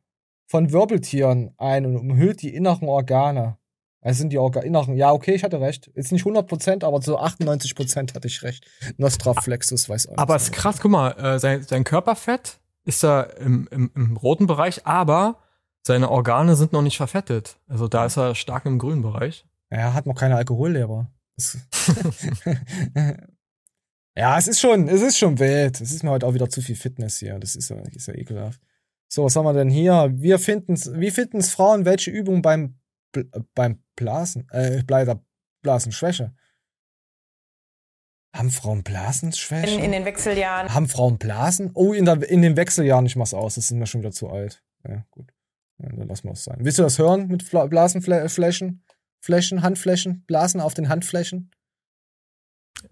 [0.47, 3.57] von Wirbeltieren ein und umhüllt die inneren Organe.
[4.01, 4.97] Also sind die Orga inneren.
[4.97, 5.91] Ja, okay, ich hatte recht.
[5.95, 8.65] Jetzt nicht 100%, aber zu 98% hatte ich recht.
[8.97, 13.23] Nostraflexus weiß auch Aber es ist krass, guck mal, äh, sein, sein Körperfett ist da
[13.23, 15.39] im, im, im roten Bereich, aber
[15.83, 17.59] seine Organe sind noch nicht verfettet.
[17.67, 19.47] Also da ist er stark im grünen Bereich.
[19.69, 21.11] Er hat noch keine Alkoholleber.
[24.19, 25.81] Ja, es ist schon, es ist schon wild.
[25.81, 27.39] Es ist mir heute auch wieder zu viel Fitness hier.
[27.39, 28.61] Das ist ja, ist ja ekelhaft.
[29.07, 30.11] So, was haben wir denn hier?
[30.13, 32.81] Wir finden's, wie finden's Frauen welche Übung beim,
[33.15, 35.25] Bl- äh, beim Blasen, äh, bei der
[35.63, 36.35] Blasenschwäche?
[38.35, 39.77] Haben Frauen Blasenschwäche?
[39.77, 40.75] In, in den Wechseljahren.
[40.75, 41.71] Haben Frauen Blasen?
[41.75, 44.29] Oh, in, der, in den Wechseljahren, ich mach's aus, das sind wir schon wieder zu
[44.29, 44.65] alt.
[44.87, 45.33] Ja, gut.
[45.79, 46.59] Ja, dann lassen wir es sein.
[46.59, 48.85] Willst du das hören mit Fla Blasenflächen?
[49.21, 51.53] Flächen, Handflächen, Blasen auf den Handflächen?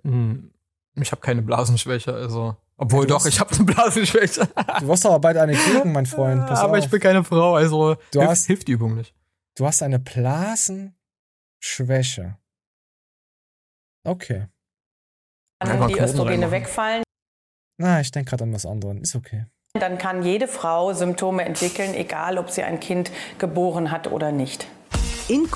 [0.02, 0.52] Hm,
[0.98, 2.56] Ich habe keine Blasenschwäche, also.
[2.78, 4.48] Obwohl Ja, doch, hast- ich habe eine Blasenschwäche.
[4.80, 6.46] Du wirst aber bald eine kriegen, mein Freund.
[6.46, 6.84] Pass aber auf.
[6.84, 9.14] ich bin keine Frau, also Du hilft, hast- hilft die Übung nicht.
[9.56, 12.36] Du hast eine Blasenschwäche.
[14.04, 14.46] Okay.
[15.58, 17.02] Dann die Östrogene wegfallen,
[17.78, 18.98] Na, ich denke gerade an was anderes.
[19.00, 19.46] Ist okay.
[19.74, 24.66] dann kann jede Frau Symptome entwickeln, egal ob sie ein Kind geboren hat oder nicht.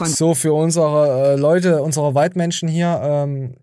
[0.05, 3.57] So, für unsere äh, Leute, unsere Weitmenschen hier, ähm,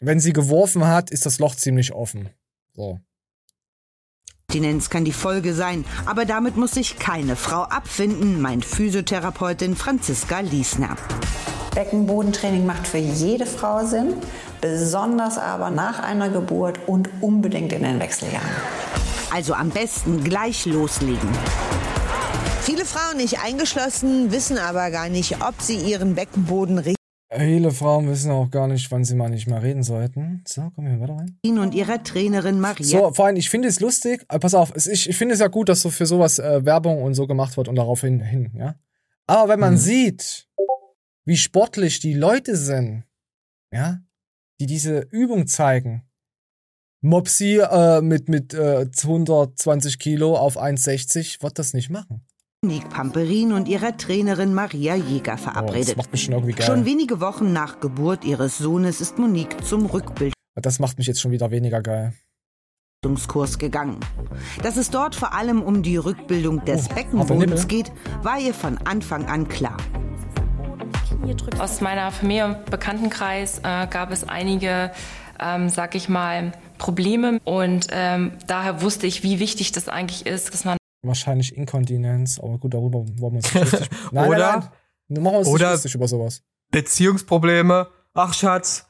[0.00, 2.30] wenn sie geworfen hat, ist das Loch ziemlich offen.
[2.74, 2.98] So.
[4.48, 10.40] Abstinenz kann die Folge sein, aber damit muss sich keine Frau abfinden, meint Physiotherapeutin Franziska
[10.40, 10.96] Liesner.
[11.74, 14.14] Beckenbodentraining macht für jede Frau Sinn,
[14.60, 18.50] besonders aber nach einer Geburt und unbedingt in den Wechseljahren.
[19.32, 21.28] Also am besten gleich loslegen.
[22.62, 26.99] Viele Frauen nicht eingeschlossen, wissen aber gar nicht, ob sie ihren Beckenboden richtig
[27.32, 30.42] Viele Frauen wissen auch gar nicht, wann sie mal nicht mehr reden sollten.
[30.48, 31.38] So, komm hier, warte rein.
[31.58, 32.84] und ihrer Trainerin Maria.
[32.84, 35.46] So, vor allem, ich finde es lustig, äh, pass auf, ich, ich finde es ja
[35.46, 38.50] gut, dass so für sowas äh, Werbung und so gemacht wird und darauf hin, hin
[38.54, 38.74] ja.
[39.28, 40.48] Aber wenn man sieht,
[41.24, 43.04] wie sportlich die Leute sind,
[43.72, 44.00] ja,
[44.58, 46.02] die diese Übung zeigen,
[47.00, 52.26] Mopsi äh, mit, mit äh, 120 Kilo auf 1,60 wird das nicht machen.
[52.62, 55.88] Monique Pamperin und ihrer Trainerin Maria Jäger Oh, verabredet.
[55.88, 56.66] das macht mich schon irgendwie geil.
[56.66, 61.22] Schon wenige Wochen nach Geburt ihres Sohnes ist Monique zum Rückbildungskurs Das macht mich jetzt
[61.22, 62.12] schon wieder weniger geil.
[63.58, 63.98] gegangen.
[64.62, 67.90] Dass es dort vor allem um die Rückbildung des Oh, Beckenbodens geht,
[68.22, 69.78] war ihr von Anfang an klar.
[71.58, 74.92] Aus meiner Familie und Bekanntenkreis äh, gab es einige,
[75.38, 80.52] ähm, sag ich mal, Probleme und ähm, daher wusste ich, wie wichtig das eigentlich ist,
[80.52, 84.68] dass man Wahrscheinlich Inkontinenz, aber gut, darüber wollen wir uns nicht lustig Nein, Oder- nein,
[85.08, 85.22] nein.
[85.22, 86.42] Machen wir uns nicht oder- lustig über sowas.
[86.70, 87.88] Beziehungsprobleme.
[88.14, 88.86] Ach Schatz,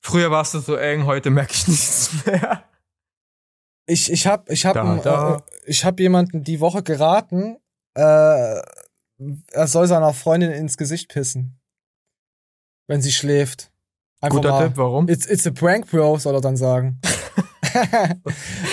[0.00, 2.64] früher warst du so eng, heute merke ich nichts mehr.
[3.86, 5.36] Ich, ich habe ich hab, Da, ein, da.
[5.36, 7.56] Äh, ich hab jemanden die Woche geraten,
[7.94, 8.00] äh,
[9.52, 11.60] er soll seiner Freundin ins Gesicht pissen.
[12.86, 13.70] Wenn sie schläft.
[14.28, 15.08] Guter Tipp, warum?
[15.08, 17.00] It's, it's a prank, bro, soll er dann sagen.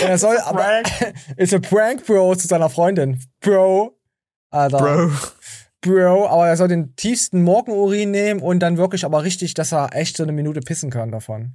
[0.02, 0.82] Er soll, aber,
[1.38, 3.20] it's a prank, bro, zu seiner Freundin.
[3.40, 3.98] Bro.
[4.50, 4.78] Alter.
[4.78, 5.12] Bro.
[5.82, 9.94] Bro, aber er soll den tiefsten Morgenurin nehmen und dann wirklich aber richtig, dass er
[9.96, 11.54] echt so eine Minute pissen kann davon.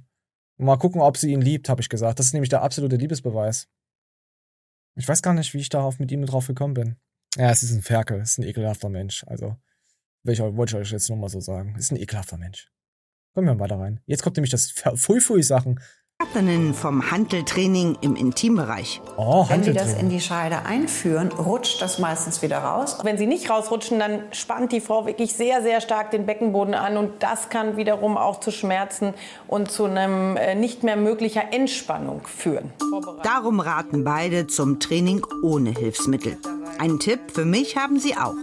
[0.57, 2.19] Und mal gucken, ob sie ihn liebt, habe ich gesagt.
[2.19, 3.67] Das ist nämlich der absolute Liebesbeweis.
[4.95, 6.95] Ich weiß gar nicht, wie ich darauf mit ihm drauf gekommen bin.
[7.35, 9.23] Ja, es ist ein Ferkel, es ist ein ekelhafter Mensch.
[9.27, 9.57] Also,
[10.23, 11.73] will ich, euch- wollte ich euch jetzt nur mal so sagen.
[11.77, 12.71] Es ist ein ekelhafter Mensch.
[13.33, 13.99] Kommen wir mal da rein.
[14.05, 15.79] Jetzt kommt nämlich das Fui-Fui-Sachen.
[16.23, 19.01] Partnerinnen vom Hanteltraining im Intimbereich.
[19.17, 22.97] Oh, Wenn Sie das in die Scheide einführen, rutscht das meistens wieder raus.
[23.03, 26.95] Wenn sie nicht rausrutschen, dann spannt die Frau wirklich sehr, sehr stark den Beckenboden an
[26.95, 29.13] und das kann wiederum auch zu Schmerzen
[29.47, 32.71] und zu einem äh, nicht mehr möglicher Entspannung führen.
[33.23, 36.37] Darum raten beide zum Training ohne Hilfsmittel.
[36.79, 38.35] Ein Tipp für mich haben sie auch.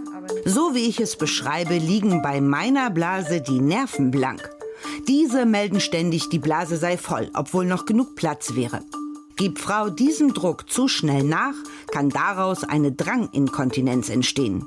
[0.45, 4.47] So wie ich es beschreibe, liegen bei meiner Blase die Nerven blank.
[5.07, 8.81] Diese melden ständig, die Blase sei voll, obwohl noch genug Platz wäre.
[9.37, 11.53] Gibt Frau diesem Druck zu schnell nach,
[11.91, 14.65] kann daraus eine Dranginkontinenz entstehen.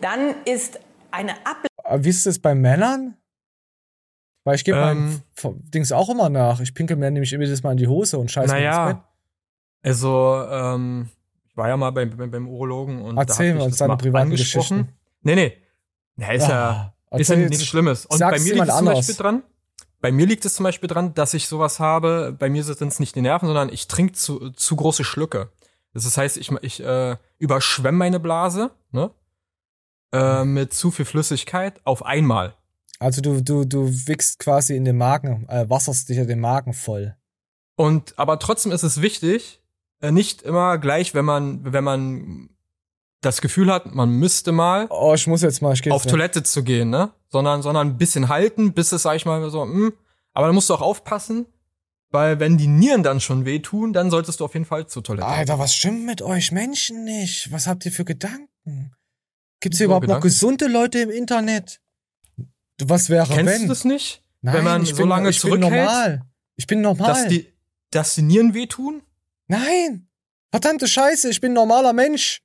[0.00, 0.78] Dann ist
[1.10, 1.66] eine Ab
[1.98, 3.16] Wie ist das bei Männern?
[4.44, 5.22] Weil ich gebe Ähm.
[5.42, 6.60] meinem Dings auch immer nach.
[6.60, 8.76] Ich pinkel mir nämlich immer das Mal in die Hose und scheiße mir ins Bett.
[8.96, 9.08] Naja,
[9.82, 11.08] also, ähm,
[11.48, 13.78] ich war ja mal beim, beim, beim Urologen und Erzähl da hat mich uns das
[13.78, 14.30] deine mal privaten.
[14.30, 14.88] Geschichten.
[15.22, 15.56] Nee, nee.
[16.16, 18.06] Ja, ist ja, Ah, ist ja nichts Schlimmes.
[18.06, 18.94] Und bei mir liegt es zum anders.
[18.98, 19.42] Beispiel dran,
[20.00, 23.00] bei mir liegt es zum Beispiel dran, dass ich sowas habe, bei mir sind es
[23.00, 25.50] nicht die Nerven, sondern ich trinke zu, zu große Schlücke.
[25.94, 29.10] Das heißt, ich, ich äh, überschwemme meine Blase, ne?
[30.12, 32.54] Äh, mit zu viel Flüssigkeit auf einmal.
[32.98, 36.72] Also du, du, du wickst quasi in den Magen, äh, wasserst dich ja den Magen
[36.72, 37.16] voll.
[37.76, 39.60] Und aber trotzdem ist es wichtig,
[40.00, 42.50] äh, nicht immer gleich, wenn man, wenn man
[43.24, 46.10] das Gefühl hat, man müsste mal Oh, ich muss jetzt mal, ich geh auf weg.
[46.10, 47.10] Toilette zu gehen, ne?
[47.30, 49.92] Sondern, sondern ein bisschen halten, bis es, sag ich mal, so, hm.
[50.32, 51.46] Aber da musst du auch aufpassen,
[52.10, 55.26] weil wenn die Nieren dann schon wehtun, dann solltest du auf jeden Fall zur Toilette.
[55.26, 57.50] Alter, was stimmt mit euch Menschen nicht?
[57.52, 58.92] Was habt ihr für Gedanken?
[59.60, 60.28] Gibt's hier So, überhaupt noch Gedanken?
[60.28, 61.80] gesunde Leute im Internet?
[62.78, 63.62] Du, Was wäre Kennst wenn?
[63.62, 64.22] du das nicht?
[64.42, 66.22] Nein, wenn man ich so bin, lange ich bin zurückhält, normal.
[66.56, 67.08] Ich bin normal.
[67.08, 67.52] dass die,
[67.90, 69.02] dass die Nieren wehtun?
[69.48, 70.08] Nein!
[70.50, 72.42] Verdammte Scheiße, ich bin ein normaler Mensch,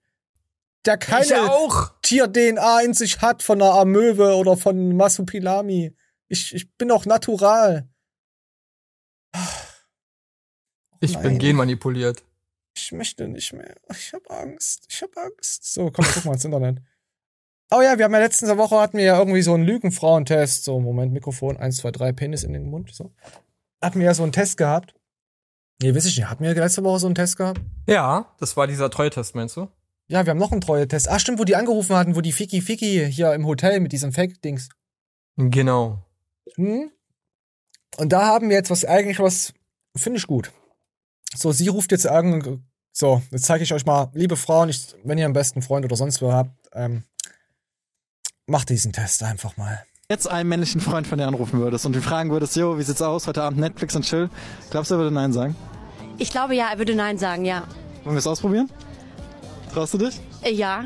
[0.86, 1.50] der keine.
[2.02, 5.96] Tier-DNA in sich hat von einer Amöwe oder von Masupilami.
[6.28, 7.90] Ich, ich bin auch natural.
[11.02, 11.40] Ich bin Nein.
[11.40, 12.24] genmanipuliert.
[12.76, 13.76] Ich möchte nicht mehr.
[13.92, 14.86] Ich habe Angst.
[14.90, 15.74] Ich habe Angst.
[15.74, 16.82] So, komm, guck mal ins Internet.
[17.72, 20.64] Oh ja, wir haben ja letzte Woche hatten wir ja irgendwie so einen Lügenfrauentest.
[20.64, 22.94] So, Moment, Mikrofon, eins, zwei, drei, Penis in den Mund.
[22.94, 23.12] So.
[23.82, 24.96] Hatten wir ja so einen Test gehabt.
[25.82, 26.28] Nee, weiß ich nicht.
[26.28, 27.62] Hatten wir letzte Woche so einen Test gehabt?
[27.88, 29.70] Ja, das war dieser Treue-Test, meinst du?
[30.10, 31.08] Ja, wir haben noch einen Treue-Test.
[31.08, 34.12] Ah, stimmt, wo die angerufen hatten, wo die Fiki Fiki hier im Hotel mit diesem
[34.12, 34.70] Fake-Dings.
[35.38, 36.04] Genau.
[36.56, 36.92] Hm?
[37.98, 39.54] Und da haben wir jetzt was eigentlich was,
[39.96, 40.52] finde ich gut.
[41.36, 45.20] So, sie ruft jetzt an, so, jetzt zeige ich euch mal, liebe Frauen, ich, wenn
[45.20, 47.04] ihr einen besten Freund oder sonst wo habt, ähm,
[48.48, 49.84] macht diesen Test einfach mal.
[50.10, 53.04] Jetzt einen männlichen Freund von dir anrufen würdest und du fragen würdest, jo, wie sieht's
[53.04, 54.32] aus, heute Abend Netflix und Chill,
[54.72, 55.56] glaubst du, er würde Nein sagen?
[56.18, 57.68] Ich glaube ja, er würde Nein sagen, ja.
[58.04, 58.72] Wollen wir es ausprobieren?
[59.72, 60.20] Traust du dich?
[60.42, 60.86] Äh, ja.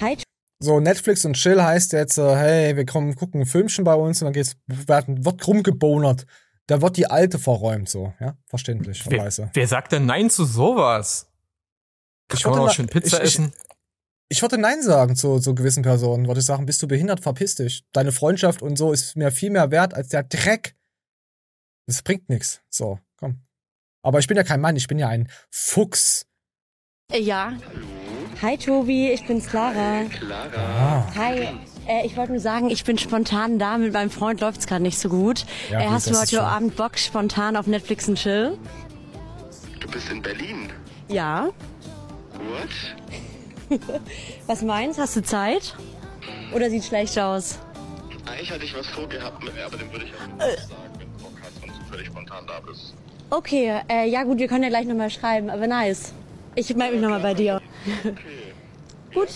[0.00, 0.16] Hi.
[0.58, 4.20] So, Netflix und Chill heißt jetzt, äh, hey, wir kommen, gucken ein Filmchen bei uns
[4.22, 6.26] und dann geht's, wird, wird rumgebonert.
[6.66, 9.50] Da wird die Alte verräumt, so, ja, verständlich, Wer, weiße.
[9.52, 11.30] wer sagt denn Nein zu sowas?
[12.32, 13.52] Ich Kann man würde auch schön Pizza ich, essen?
[14.28, 16.26] Ich, ich würde Nein sagen zu, zu gewissen Personen.
[16.26, 17.84] Würde ich sagen, bist du behindert, verpiss dich.
[17.92, 20.74] Deine Freundschaft und so ist mir viel mehr wert als der Dreck.
[21.86, 22.62] Das bringt nichts.
[22.68, 23.44] So, komm.
[24.02, 26.25] Aber ich bin ja kein Mann, ich bin ja ein Fuchs.
[27.12, 27.52] Äh, ja.
[28.42, 30.04] Hi Tobi, ich bin's Clara.
[30.10, 31.06] Clara.
[31.16, 31.48] Hi.
[31.86, 33.78] Äh, ich wollte nur sagen, ich bin spontan da.
[33.78, 35.46] Mit meinem Freund läuft's gerade nicht so gut.
[35.70, 36.42] Ja, äh, gut, hast du das ist heute.
[36.44, 38.58] Abend Bock spontan auf Netflix und Chill?
[39.78, 40.68] Du bist in Berlin.
[41.08, 41.48] Ja.
[43.68, 43.78] Gut.
[44.48, 44.98] Was meinst?
[44.98, 45.76] Hast du Zeit?
[46.52, 47.60] Oder sieht schlecht aus?
[48.26, 51.22] Eigentlich hatte ich was vorgehabt, mit, aber den würde ich auch nicht sagen, wenn du
[51.22, 52.94] Bock hast, wenn du völlig spontan da bist.
[53.30, 56.12] Okay, äh, ja gut, wir können ja gleich nochmal schreiben, aber nice.
[56.56, 57.60] Ich melde mich nochmal bei dir.
[59.14, 59.28] gut.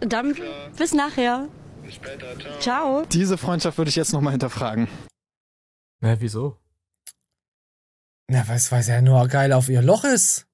[0.00, 0.36] Dann
[0.76, 1.48] bis nachher.
[1.82, 2.58] Bis später, ciao.
[2.58, 3.04] Ciao.
[3.06, 4.88] Diese Freundschaft würde ich jetzt nochmal hinterfragen.
[6.00, 6.58] Na, wieso?
[8.26, 10.46] Na, weil sie ja nur geil auf ihr Loch ist.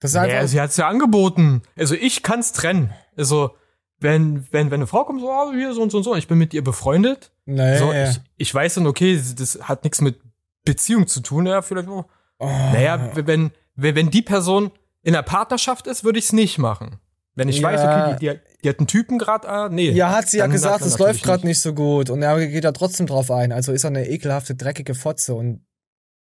[0.00, 0.16] Das ist.
[0.16, 1.62] Ja, sie hat's ja angeboten.
[1.76, 2.92] Also ich kann's trennen.
[3.16, 3.56] Also,
[4.00, 6.18] wenn, wenn, wenn eine Frau kommt, so, ah, hier, so und so und so, und
[6.18, 7.32] ich bin mit ihr befreundet.
[7.46, 7.78] Nee.
[7.78, 10.20] So, ich, ich weiß dann, okay, das hat nichts mit
[10.64, 11.88] Beziehung zu tun, ja, vielleicht.
[11.88, 12.04] Oh.
[12.38, 14.70] Naja, wenn, wenn, die Person
[15.02, 16.98] in einer Partnerschaft ist, würde ich's nicht machen.
[17.34, 17.68] Wenn ich Ja.
[17.68, 19.90] weiß, okay, die, die, die hat einen Typen gerade, ah, nee.
[19.90, 22.08] Ja, hat sie ja gesagt, es läuft gerade nicht so gut.
[22.10, 23.50] Und er geht da trotzdem drauf ein.
[23.52, 25.34] Also ist er eine ekelhafte, dreckige Fotze.
[25.34, 25.66] Und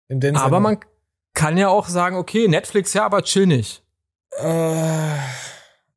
[0.08, 0.78] in dem Aber Sinne- man
[1.34, 3.82] kann ja auch sagen, okay, Netflix, ja, aber chill nicht.
[4.38, 5.16] Äh,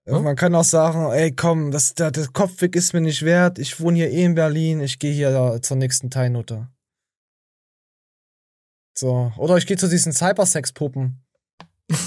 [0.08, 3.58] Man kann auch sagen, ey, komm, das, der, der Kopfweg ist mir nicht wert.
[3.60, 4.80] Ich wohne hier eh in Berlin.
[4.82, 6.68] Ich gehe hier zur nächsten Teilnutte.
[8.98, 9.32] So.
[9.38, 11.25] Oder ich gehe zu diesen Cybersex-Puppen.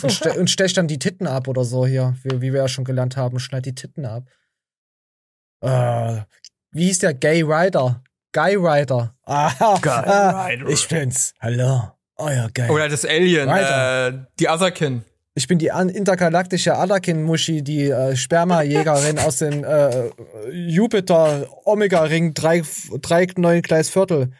[0.02, 2.16] Und, ste und stech dann die Titten ab oder so hier.
[2.22, 3.38] Wie, wie wir ja schon gelernt haben.
[3.38, 4.24] Schneid die Titten ab.
[5.60, 6.22] Äh,
[6.72, 7.14] wie hieß der?
[7.14, 8.02] Gay Rider.
[8.32, 9.14] Guy Rider.
[9.24, 9.78] Aha.
[9.80, 10.68] Guy ah, Rider.
[10.68, 11.34] Ich bin's.
[11.40, 11.92] Hallo.
[12.16, 12.68] Euer Guy.
[12.68, 15.04] Oder das Alien, äh, die Otherkin.
[15.34, 20.10] Ich bin die intergalaktische Anakin-Muschi, die äh, Spermajägerin aus dem äh,
[20.50, 22.62] Jupiter-Omega-Ring 3,
[23.00, 24.32] 3 9 Gleis Viertel.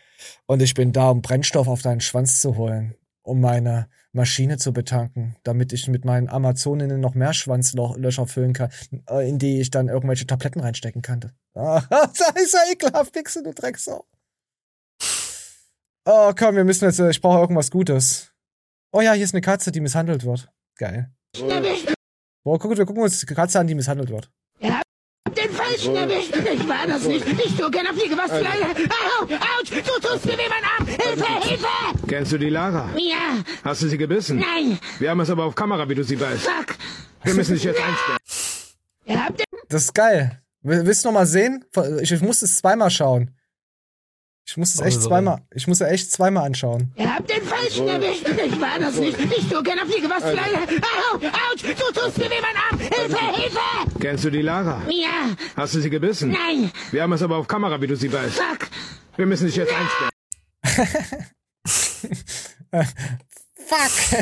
[0.47, 4.73] Und ich bin da, um Brennstoff auf deinen Schwanz zu holen, um meine Maschine zu
[4.73, 8.71] betanken, damit ich mit meinen Amazoninnen noch mehr Schwanzlöcher füllen kann,
[9.09, 11.33] äh, in die ich dann irgendwelche Tabletten reinstecken kann.
[11.55, 14.07] Ah, das ist ja ekelhaft, Wichse, du Drecksau.
[16.05, 18.33] Oh, komm, wir müssen jetzt, äh, ich brauche irgendwas Gutes.
[18.93, 20.49] Oh ja, hier ist eine Katze, die misshandelt wird.
[20.77, 21.13] Geil.
[22.45, 24.31] Boah, guck, wir gucken uns die Katze an, die misshandelt wird.
[25.37, 26.35] Den Falschen erwischt!
[26.37, 27.27] Ich war das nicht!
[27.45, 28.65] Ich tue gerne Fliege, was für eine...
[28.67, 29.25] Au!
[29.25, 29.71] Autsch!
[29.71, 30.87] Du tust mir weh, mein Arm!
[30.87, 31.49] Hilfe!
[31.49, 31.67] Hilfe!
[32.09, 32.89] Kennst du die Lara?
[32.97, 33.43] Ja!
[33.65, 34.39] Hast du sie gebissen?
[34.39, 34.79] Nein!
[34.99, 36.43] Wir haben es aber auf Kamera, wie du sie beißt.
[36.45, 36.77] Fuck!
[37.25, 38.19] Wir müssen dich jetzt einsperren.
[39.37, 39.45] Den...
[39.69, 40.41] Das ist geil.
[40.63, 41.65] Will- Willst du noch mal sehen?
[42.01, 43.31] Ich, ich muss es zweimal schauen.
[44.49, 46.91] Ich muss es echt zweimal, ich muss es echt zweimal anschauen.
[46.97, 48.27] Ihr habt den Falschen erwischt!
[48.27, 49.19] Ich war das nicht!
[49.21, 50.63] Ich tue gerne Fliege, was für eine...
[50.63, 51.17] Au!
[51.17, 51.65] Autsch!
[51.65, 52.79] Du tust mir weh, mein Arm!
[52.81, 53.43] Hilfe!
[53.43, 53.99] Hilfe!
[54.01, 54.81] Kennst du die Lara?
[54.89, 55.37] Ja!
[55.55, 56.31] Hast du sie gebissen?
[56.31, 56.73] Nein!
[56.93, 58.39] Wir haben es aber auf Kamera, wie du sie beißt.
[58.39, 58.71] Fuck!
[59.17, 61.27] Wir müssen dich jetzt einsperren.
[63.67, 64.19] Fuck!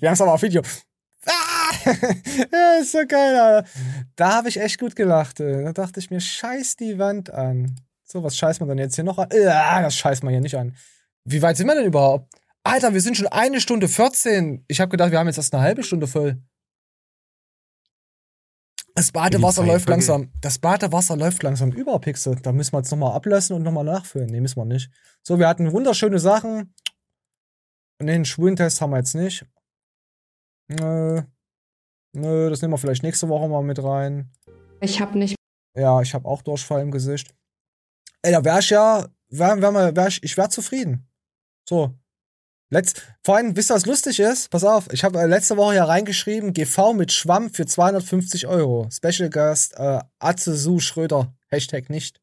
[0.00, 0.60] Wir haben es aber auf Video.
[1.24, 1.72] Ah!
[2.52, 3.66] ja, ist so geil, Alter.
[4.16, 5.40] Da habe ich echt gut gelacht.
[5.40, 5.64] ey.
[5.64, 7.76] Da dachte ich mir, scheiß die Wand an.
[8.14, 9.28] So, was scheißt man denn jetzt hier noch an?
[9.32, 10.76] Ja, das scheißt man hier nicht an.
[11.24, 12.32] Wie weit sind wir denn überhaupt?
[12.62, 14.64] Alter, wir sind schon eine Stunde 14.
[14.68, 16.40] Ich habe gedacht, wir haben jetzt erst eine halbe Stunde voll.
[18.94, 20.30] Das Badewasser läuft langsam.
[20.40, 22.36] Das Badewasser läuft langsam über, Pixel.
[22.36, 24.28] Da müssen wir jetzt nochmal ablösen und nochmal nachfüllen.
[24.28, 24.92] Nee, müssen wir nicht.
[25.24, 26.72] So, wir hatten wunderschöne Sachen.
[28.00, 29.44] Nee, einen Schwulentest haben wir jetzt nicht.
[30.68, 31.20] Nö.
[32.12, 34.30] Nö, das nehmen wir vielleicht nächste Woche mal mit rein.
[34.80, 35.34] Ich habe nicht.
[35.76, 37.34] Ja, ich habe auch Durchfall im Gesicht.
[38.24, 41.06] Ey, da wär ich ja, wär, wär mal, wär ich, ich wär zufrieden.
[41.68, 41.92] So.
[42.70, 44.48] Letz, vor allem, wisst ihr, was lustig ist?
[44.48, 48.88] Pass auf, ich habe äh, letzte Woche ja reingeschrieben, GV mit Schwamm für 250 Euro.
[48.90, 51.34] Special Guest äh, Atze Su Schröder.
[51.48, 52.22] Hashtag nicht.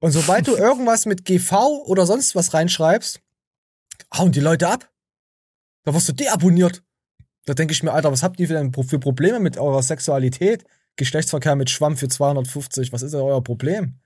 [0.00, 3.20] Und sobald du irgendwas mit GV oder sonst was reinschreibst,
[4.16, 4.90] hauen die Leute ab.
[5.84, 6.82] Da wirst du deabonniert.
[7.44, 10.64] Da denke ich mir, Alter, was habt ihr denn für Probleme mit eurer Sexualität?
[10.96, 14.01] Geschlechtsverkehr mit Schwamm für 250, was ist denn euer Problem?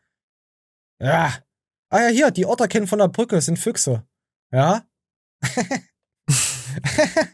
[1.00, 1.34] Ja.
[1.88, 4.04] Ah ja, hier, die Otterkind von der Brücke sind Füchse.
[4.52, 4.82] Ja?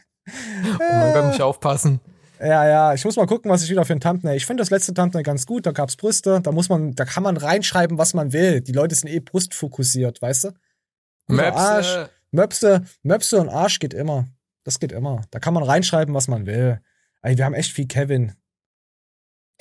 [0.79, 1.99] oh man Gott, mich aufpassen.
[2.39, 4.35] Ja, ja, ich muss mal gucken, was ich wieder für ein Thumbnail.
[4.35, 7.23] Ich finde das letzte Thumbnail ganz gut, da gab's Brüste, da muss man, da kann
[7.23, 8.59] man reinschreiben, was man will.
[8.61, 10.51] Die Leute sind eh brustfokussiert, weißt du?
[11.27, 11.57] Möpse.
[11.57, 14.27] Arsch, Möpse, Möpse und Arsch geht immer.
[14.65, 15.21] Das geht immer.
[15.31, 16.81] Da kann man reinschreiben, was man will.
[17.21, 18.33] Ey, wir haben echt viel Kevin.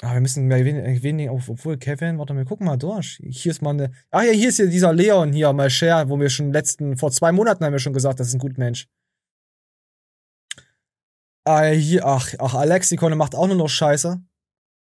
[0.05, 3.21] Ah, wir müssen mehr weniger, obwohl Kevin, warte, wir gucken mal durch.
[3.23, 3.93] Hier ist mal eine.
[4.11, 7.13] Ach ja, hier ist ja dieser Leon hier, mal Share, wo wir schon letzten, vor
[7.13, 8.89] zwei Monaten haben wir schon gesagt, das ist ein guter Mensch.
[11.45, 14.21] Ah, hier, ach, ach, Alexikon macht auch nur noch Scheiße.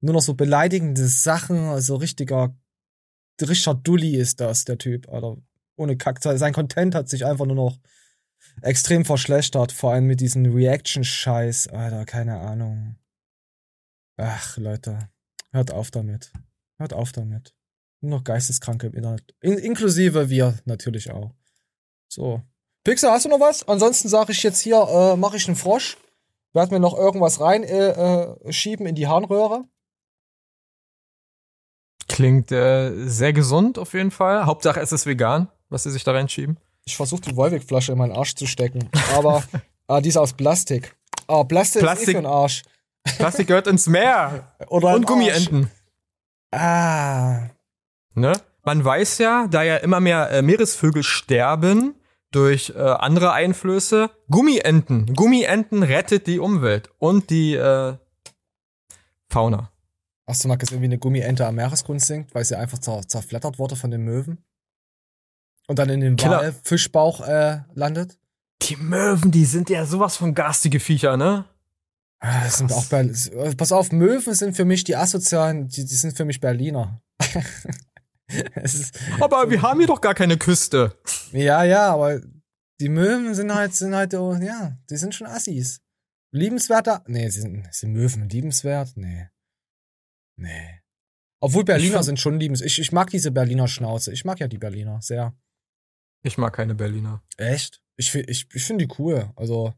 [0.00, 2.56] Nur noch so beleidigende Sachen, also richtiger,
[3.40, 5.36] Richard Dulli ist das, der Typ, Alter.
[5.76, 6.20] Ohne Kack.
[6.20, 7.78] Sein Content hat sich einfach nur noch
[8.62, 12.96] extrem verschlechtert, vor allem mit diesem Reaction-Scheiß, Alter, keine Ahnung.
[14.16, 15.10] Ach, Leute,
[15.52, 16.32] hört auf damit.
[16.78, 17.54] Hört auf damit.
[18.00, 19.34] Nur noch Geisteskranke im Internet.
[19.40, 21.32] In inklusive wir natürlich auch.
[22.08, 22.42] So.
[22.84, 23.66] Pixel, hast du noch was?
[23.68, 25.96] Ansonsten sage ich jetzt hier, äh, mache ich einen Frosch.
[26.52, 29.64] Werd mir noch irgendwas rein äh, äh, schieben in die Harnröhre.
[32.08, 34.46] Klingt äh, sehr gesund auf jeden Fall.
[34.46, 36.58] Hauptsache es ist vegan, was sie sich da reinschieben.
[36.84, 38.88] Ich versuche die Wolwig-Flasche in meinen Arsch zu stecken.
[39.14, 39.42] Aber
[39.88, 40.96] ah, die ist aus Plastik.
[41.26, 42.62] Ah, Plastik, Plastik ist eh für den Arsch.
[43.18, 44.52] Plastik gehört ins Meer.
[44.68, 45.70] Oder Und Gummienten.
[46.52, 47.48] Ah.
[48.14, 48.32] Ne?
[48.64, 51.94] Man weiß ja, da ja immer mehr äh, Meeresvögel sterben
[52.30, 55.14] durch äh, andere Einflüsse, Gummienten.
[55.14, 57.94] Gummienten rettet die Umwelt und die äh,
[59.28, 59.70] Fauna.
[60.26, 63.58] Hast du mal gesehen, wie eine Gummiente am Meeresgrund sinkt, weil sie einfach zer zerflattert
[63.58, 64.44] wurde von den Möwen?
[65.68, 66.20] Und dann in den.
[66.20, 68.18] Walfischbauch äh, landet?
[68.62, 71.44] Die Möwen, die sind ja sowas von garstige Viecher, ne?
[72.28, 73.04] Ah, Das sind auch Ber
[73.56, 77.00] Pass auf, Möwen sind für mich die asozialen, die, die sind für mich Berliner.
[79.20, 80.98] Aber wir haben hier doch gar keine Küste.
[81.30, 82.20] ja, ja, aber
[82.80, 85.80] die Möwen sind halt, sind halt, oh, ja, die sind schon Assis.
[86.32, 87.04] Liebenswerter?
[87.06, 88.96] Nee, sie sind, sind Möwen liebenswert?
[88.96, 89.28] Nee.
[90.36, 90.82] Nee.
[91.40, 92.60] Obwohl Berliner sind schon liebens.
[92.62, 94.12] Ich, ich mag diese Berliner Schnauze.
[94.12, 95.32] Ich mag ja die Berliner sehr.
[96.24, 97.22] Ich mag keine Berliner.
[97.36, 97.80] Echt?
[97.96, 99.30] Ich, ich, ich finde die cool.
[99.36, 99.72] Also,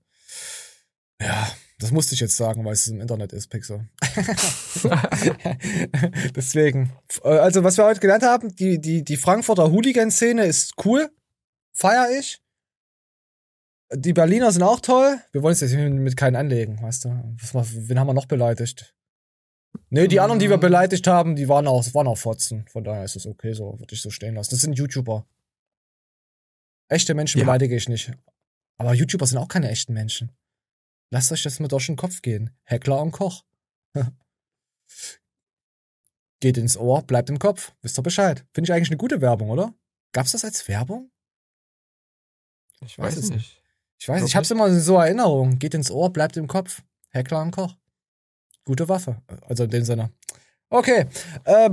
[1.21, 3.89] ja, das musste ich jetzt sagen, weil es im Internet ist, Pixel.
[6.35, 6.93] Deswegen.
[7.23, 11.11] Äh, Also, was wir heute gelernt haben, die, die, die Frankfurter Hooligan-Szene ist cool.
[11.73, 12.41] Feier ich.
[13.95, 15.19] Die Berliner sind auch toll.
[15.33, 17.09] Wir wollen es jetzt mit, keinen anlegen, weißt du.
[17.09, 18.95] Wen haben wir noch beleidigt?
[19.91, 22.67] Nee, die anderen, die wir beleidigt haben, die waren auch, waren auch Fotzen.
[22.69, 24.51] Von daher ist es okay, so würde ich so stehen lassen.
[24.51, 25.27] Das sind YouTuber.
[26.89, 27.45] Echte Menschen Ja.
[27.45, 28.13] beleidige ich nicht.
[28.77, 30.33] Aber YouTuber sind auch keine echten Menschen.
[31.11, 32.51] Lasst euch das mal durch den Kopf gehen.
[32.65, 33.45] Heckler und Koch.
[36.41, 37.73] Geht ins Ohr, bleibt im Kopf.
[37.83, 38.47] Wisst ihr Bescheid.
[38.53, 39.75] Finde ich eigentlich eine gute Werbung, oder?
[40.13, 41.11] Gab's das als Werbung?
[42.85, 43.63] Ich weiß es nicht.
[43.99, 45.59] Ich weiß, Glaub ich hab's immer in so Erinnerung.
[45.59, 46.83] Geht ins Ohr, bleibt im Kopf.
[47.11, 47.75] Heckler und Koch.
[48.65, 49.21] Gute Waffe.
[49.47, 50.13] Also in dem Sinne.
[50.71, 51.07] Okay.
[51.45, 51.71] Äh.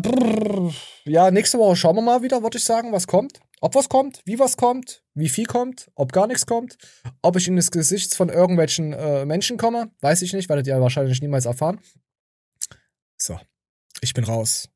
[1.04, 3.40] Ja, nächste Woche schauen wir mal wieder, würde ich sagen, was kommt.
[3.62, 6.78] Ob was kommt, wie was kommt, wie viel kommt, ob gar nichts kommt,
[7.22, 10.80] ob ich in das Gesicht von irgendwelchen äh, Menschen komme, weiß ich nicht, werdet ihr
[10.80, 11.80] wahrscheinlich niemals erfahren.
[13.18, 13.40] So,
[14.02, 14.70] ich bin raus.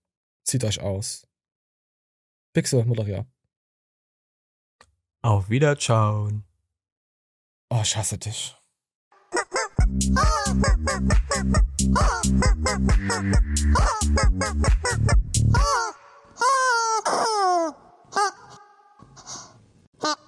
[0.46, 1.28] Zieht euch aus.
[2.54, 3.28] Pixel, Moderator.
[5.22, 6.46] Auf Wiederschauen.
[7.70, 8.56] Oh, ich hasse dich.